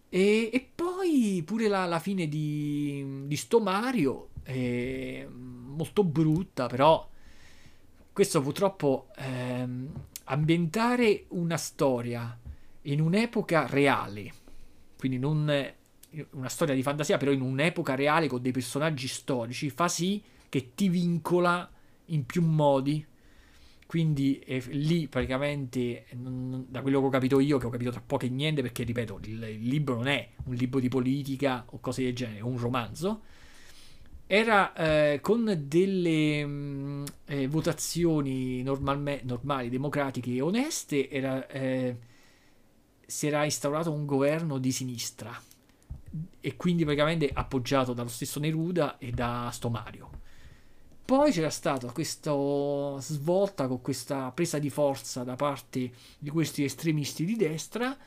E, 0.09 0.51
e 0.53 0.69
poi 0.75 1.43
pure 1.45 1.69
la, 1.69 1.87
la 1.87 1.99
fine 1.99 2.29
di, 2.29 3.25
di 3.27 3.37
sto 3.37 3.61
Mario 3.61 4.31
è 4.43 5.27
molto 5.29 6.05
brutta, 6.05 6.67
però 6.67 7.09
questo 8.13 8.41
purtroppo 8.41 9.09
ehm, 9.17 9.93
ambientare 10.25 11.27
una 11.29 11.57
storia 11.57 12.39
in 12.83 13.01
un'epoca 13.01 13.67
reale, 13.67 14.33
quindi 14.99 15.19
non 15.19 15.75
una 16.31 16.49
storia 16.49 16.75
di 16.75 16.83
fantasia, 16.83 17.17
però 17.19 17.31
in 17.31 17.41
un'epoca 17.41 17.95
reale 17.95 18.27
con 18.27 18.43
dei 18.43 18.53
personaggi 18.53 19.07
storici, 19.07 19.71
fa 19.71 19.89
sì 19.89 20.21
che 20.49 20.75
ti 20.75 20.89
vincola 20.89 21.71
in 22.07 22.27
più 22.27 22.43
modi 22.43 23.07
quindi 23.91 24.39
eh, 24.39 24.63
lì 24.69 25.09
praticamente, 25.09 26.07
non, 26.13 26.65
da 26.69 26.81
quello 26.81 27.01
che 27.01 27.07
ho 27.07 27.09
capito 27.09 27.41
io, 27.41 27.59
che 27.59 27.67
ho 27.67 27.71
capito 27.71 27.91
tra 27.91 28.01
poco 28.01 28.25
e 28.25 28.29
niente, 28.29 28.63
perché 28.63 28.85
ripeto, 28.85 29.19
il, 29.25 29.43
il, 29.43 29.67
libro 29.67 29.97
non 29.97 30.07
è 30.07 30.29
un 30.45 30.55
libro 30.55 30.79
di 30.79 30.89
politica 30.89 31.65
o 31.71 31.81
cose 31.81 32.05
del 32.05 32.15
genere, 32.15 32.39
è 32.39 32.43
un 32.43 32.57
romanzo. 32.57 33.23
Era 34.29 34.73
eh, 34.75 35.19
con 35.21 35.65
delle 35.67 36.47
mh, 36.47 36.51
mm, 36.51 37.05
eh, 37.25 37.49
votazioni 37.49 38.63
normalme, 38.63 39.23
normali, 39.25 39.69
democratiche 39.69 40.35
e 40.35 40.41
oneste, 40.41 41.11
era, 41.11 41.49
eh, 41.49 41.97
si 43.05 43.27
era 43.27 43.43
instaurato 43.43 43.91
un 43.91 44.07
governo 44.07 44.59
di 44.59 44.71
sinistra 44.71 45.37
e 46.39 46.55
quindi 46.55 46.85
praticamente 46.85 47.29
appoggiato 47.33 47.93
dallo 47.93 48.09
stesso 48.09 48.39
Neruda 48.39 48.99
e 48.99 49.11
da 49.11 49.51
Stomario 49.53 50.20
poi 51.11 51.33
c'era 51.33 51.51
stata 51.51 51.91
questa 51.91 52.31
svolta 53.01 53.67
con 53.67 53.81
questa 53.81 54.31
presa 54.31 54.61
di 54.61 54.71
forza 54.71 55.25
da 55.25 55.35
parte 55.35 55.91
di 56.17 56.31
questi 56.31 56.63
estremisti 56.63 57.25
di 57.25 57.35
destra 57.35 57.99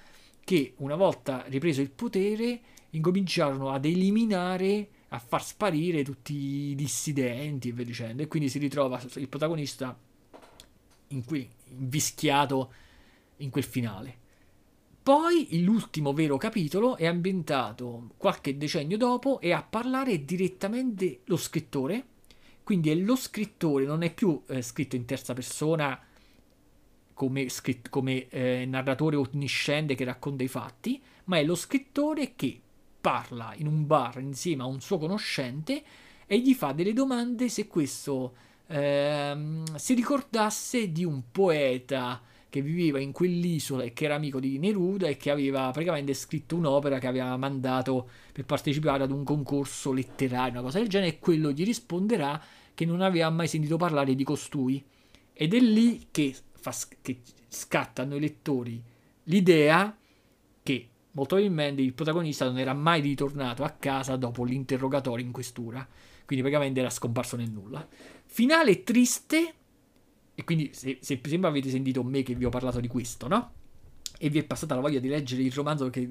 che 0.41 0.75
una 0.77 0.95
volta 0.95 1.43
ripreso 1.47 1.81
il 1.81 1.91
potere 1.91 2.61
incominciarono 2.91 3.71
ad 3.71 3.83
eliminare, 3.83 4.87
a 5.09 5.19
far 5.19 5.43
sparire 5.43 6.01
tutti 6.05 6.33
i 6.33 6.75
dissidenti 6.75 7.67
e 7.67 7.71
via 7.73 7.83
dicendo. 7.83 8.23
E 8.23 8.29
quindi 8.29 8.47
si 8.47 8.57
ritrova 8.57 9.01
il 9.15 9.27
protagonista 9.27 9.99
in 11.07 11.25
qui, 11.25 11.45
invischiato 11.71 12.71
in 13.39 13.49
quel 13.49 13.65
finale. 13.65 14.17
Poi 15.03 15.61
l'ultimo 15.61 16.13
vero 16.13 16.37
capitolo 16.37 16.95
è 16.95 17.05
ambientato 17.05 18.11
qualche 18.15 18.55
decennio 18.55 18.95
dopo 18.95 19.41
e 19.41 19.51
a 19.51 19.61
parlare 19.61 20.23
direttamente 20.23 21.19
lo 21.25 21.35
scrittore 21.35 22.11
quindi 22.63 22.89
è 22.89 22.95
lo 22.95 23.15
scrittore, 23.15 23.85
non 23.85 24.03
è 24.03 24.13
più 24.13 24.41
eh, 24.47 24.61
scritto 24.61 24.95
in 24.95 25.05
terza 25.05 25.33
persona 25.33 25.99
come, 27.13 27.49
scritt- 27.49 27.89
come 27.89 28.27
eh, 28.29 28.65
narratore 28.65 29.15
onnisciente 29.15 29.95
che 29.95 30.03
racconta 30.03 30.43
i 30.43 30.47
fatti, 30.47 31.01
ma 31.25 31.37
è 31.37 31.43
lo 31.43 31.55
scrittore 31.55 32.33
che 32.35 32.59
parla 32.99 33.53
in 33.57 33.67
un 33.67 33.85
bar 33.85 34.19
insieme 34.19 34.63
a 34.63 34.67
un 34.67 34.79
suo 34.79 34.97
conoscente 34.97 35.83
e 36.25 36.39
gli 36.39 36.53
fa 36.53 36.71
delle 36.71 36.93
domande 36.93 37.49
se 37.49 37.67
questo 37.67 38.33
ehm, 38.67 39.75
si 39.75 39.93
ricordasse 39.93 40.91
di 40.91 41.03
un 41.03 41.23
poeta 41.31 42.21
che 42.53 42.61
viveva 42.61 42.99
in 42.99 43.11
quell'isola 43.11 43.81
e 43.81 43.93
che 43.93 44.05
era 44.05 44.13
amico 44.13 44.39
di 44.39 44.59
Neruda 44.59 45.07
e 45.07 45.17
che 45.17 45.31
aveva 45.31 45.71
praticamente 45.71 46.13
scritto 46.13 46.55
un'opera 46.55 46.99
che 46.99 47.07
aveva 47.07 47.35
mandato 47.35 48.07
per 48.31 48.45
partecipare 48.45 49.01
ad 49.01 49.09
un 49.09 49.23
concorso 49.23 49.91
letterario, 49.91 50.51
una 50.51 50.61
cosa 50.61 50.77
del 50.77 50.87
genere, 50.87 51.13
e 51.13 51.19
quello 51.19 51.49
gli 51.49 51.65
risponderà 51.65 52.39
che 52.75 52.85
non 52.85 53.01
aveva 53.01 53.31
mai 53.31 53.47
sentito 53.47 53.75
parlare 53.77 54.13
di 54.13 54.23
costui. 54.23 54.83
Ed 55.33 55.55
è 55.55 55.59
lì 55.59 56.09
che, 56.11 56.35
fa, 56.51 56.71
che 57.01 57.21
scattano 57.47 58.17
i 58.17 58.19
lettori 58.19 58.79
l'idea 59.23 59.97
che 60.61 60.87
molto 61.09 61.35
probabilmente 61.35 61.81
il 61.81 61.93
protagonista 61.93 62.45
non 62.45 62.59
era 62.59 62.75
mai 62.75 63.01
ritornato 63.01 63.63
a 63.63 63.71
casa 63.71 64.15
dopo 64.15 64.43
l'interrogatorio 64.43 65.25
in 65.25 65.31
questura, 65.31 65.79
quindi 66.23 66.45
praticamente 66.45 66.81
era 66.81 66.91
scomparso 66.91 67.35
nel 67.35 67.49
nulla. 67.49 67.87
Finale 68.25 68.83
triste, 68.83 69.55
e 70.35 70.43
quindi 70.43 70.71
se, 70.73 70.97
se 71.01 71.19
esempio 71.23 71.47
avete 71.47 71.69
sentito 71.69 72.03
me 72.03 72.23
che 72.23 72.35
vi 72.35 72.45
ho 72.45 72.49
parlato 72.49 72.79
di 72.79 72.87
questo, 72.87 73.27
no? 73.27 73.51
E 74.17 74.29
vi 74.29 74.39
è 74.39 74.43
passata 74.43 74.75
la 74.75 74.81
voglia 74.81 74.99
di 74.99 75.07
leggere 75.07 75.43
il 75.43 75.51
romanzo 75.51 75.89
perché 75.89 76.09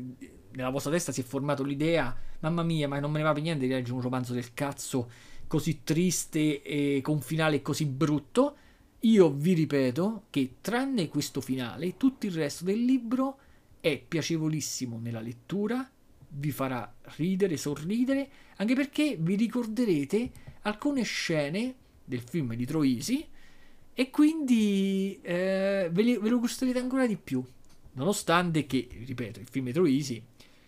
nella 0.52 0.70
vostra 0.70 0.92
testa 0.92 1.12
si 1.12 1.22
è 1.22 1.24
formato 1.24 1.62
l'idea, 1.62 2.14
mamma 2.40 2.62
mia, 2.62 2.86
ma 2.86 3.00
non 3.00 3.10
me 3.10 3.18
ne 3.18 3.24
va 3.24 3.32
per 3.32 3.42
niente 3.42 3.66
di 3.66 3.72
leggere 3.72 3.94
un 3.94 4.02
romanzo 4.02 4.32
del 4.32 4.54
cazzo 4.54 5.10
così 5.46 5.80
triste 5.82 6.62
e 6.62 7.00
con 7.02 7.20
finale 7.20 7.62
così 7.62 7.84
brutto. 7.86 8.56
io 9.00 9.30
vi 9.32 9.54
ripeto 9.54 10.24
che 10.30 10.56
tranne 10.60 11.08
questo 11.08 11.40
finale, 11.40 11.96
tutto 11.96 12.26
il 12.26 12.32
resto 12.32 12.64
del 12.64 12.84
libro 12.84 13.38
è 13.80 13.98
piacevolissimo 13.98 14.98
nella 15.00 15.20
lettura, 15.20 15.90
vi 16.34 16.52
farà 16.52 16.94
ridere, 17.16 17.56
sorridere, 17.56 18.30
anche 18.56 18.74
perché 18.74 19.16
vi 19.18 19.34
ricorderete 19.34 20.30
alcune 20.62 21.02
scene 21.02 21.74
del 22.04 22.20
film 22.20 22.54
di 22.54 22.64
Troisi 22.64 23.26
e 23.94 24.10
quindi 24.10 25.18
eh, 25.22 25.88
ve, 25.90 26.02
li, 26.02 26.16
ve, 26.16 26.28
lo 26.28 26.38
gusterete 26.38 26.78
ancora 26.78 27.06
di 27.06 27.16
più. 27.16 27.44
Nonostante 27.94 28.66
che, 28.66 28.88
ripeto, 29.04 29.40
il 29.40 29.46
film 29.46 29.66
di 29.66 29.72
Troisi, 29.72 30.22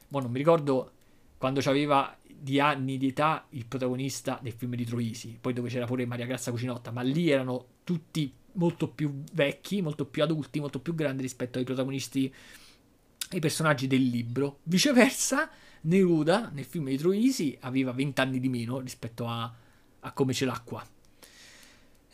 ma 0.09 0.21
non 0.21 0.31
mi 0.31 0.39
ricordo 0.39 0.93
quando 1.39 1.61
aveva 1.65 2.17
di 2.27 2.61
anni 2.61 2.99
di 2.99 3.09
età 3.09 3.47
il 3.51 3.65
protagonista 3.67 4.39
del 4.43 4.53
film 4.53 4.75
di 4.75 4.85
Troisi, 4.85 5.39
poi 5.41 5.55
dove 5.55 5.71
c'era 5.71 5.87
pure 5.87 6.05
Maria 6.05 6.27
Grazia 6.27 6.53
Cucinotta, 6.53 6.91
ma 6.91 7.01
lì 7.01 7.31
erano 7.31 7.67
tutti 7.85 8.31
molto 8.53 8.89
più 8.89 9.23
vecchi, 9.33 9.81
molto 9.81 10.05
più 10.05 10.23
adulti, 10.23 10.61
molto 10.61 10.81
più 10.81 10.95
grandi 10.95 11.23
rispetto 11.23 11.59
ai 11.59 11.65
protagonisti, 11.65 12.33
ai 13.31 13.41
personaggi 13.41 13.87
del 13.87 14.03
libro. 14.03 14.59
Viceversa, 14.65 15.51
Neruda 15.83 16.51
nel 16.53 16.65
film 16.65 16.87
di 16.87 16.99
Troisi 16.99 17.57
aveva 17.61 17.93
20 17.93 18.21
anni 18.21 18.41
di 18.41 18.49
meno 18.49 18.81
rispetto 18.81 19.27
a, 19.27 19.53
a 20.01 20.13
come 20.13 20.33
c'è 20.33 20.45
l'acqua. 20.45 20.87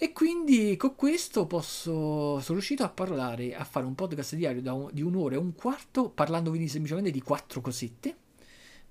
E 0.02 0.12
quindi 0.12 0.76
con 0.76 0.94
questo 0.96 1.46
posso, 1.46 2.40
sono 2.40 2.58
riuscito 2.58 2.84
a 2.84 2.88
parlare, 2.88 3.54
a 3.54 3.64
fare 3.64 3.84
un 3.84 3.94
podcast 3.94 4.34
diario 4.34 4.74
un, 4.74 4.88
di 4.92 5.02
un'ora 5.02 5.34
e 5.34 5.38
un 5.38 5.54
quarto, 5.54 6.08
parlandovi 6.08 6.66
semplicemente 6.68 7.10
di 7.10 7.20
quattro 7.20 7.60
cosette 7.60 8.16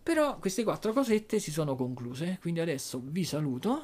però 0.09 0.39
queste 0.39 0.63
quattro 0.63 0.91
cosette 0.91 1.39
si 1.39 1.51
sono 1.51 1.75
concluse, 1.75 2.39
quindi 2.41 2.59
adesso 2.59 2.99
vi 3.03 3.23
saluto 3.23 3.83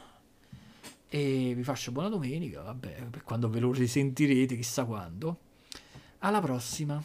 e 1.07 1.53
vi 1.56 1.64
faccio 1.64 1.91
buona 1.91 2.10
domenica, 2.10 2.64
vabbè, 2.64 3.10
per 3.11 3.22
quando 3.23 3.47
ve 3.47 3.60
lo 3.60 3.72
risentirete, 3.72 4.56
chissà 4.56 4.85
quando. 4.85 5.38
Alla 6.19 6.41
prossima. 6.41 7.03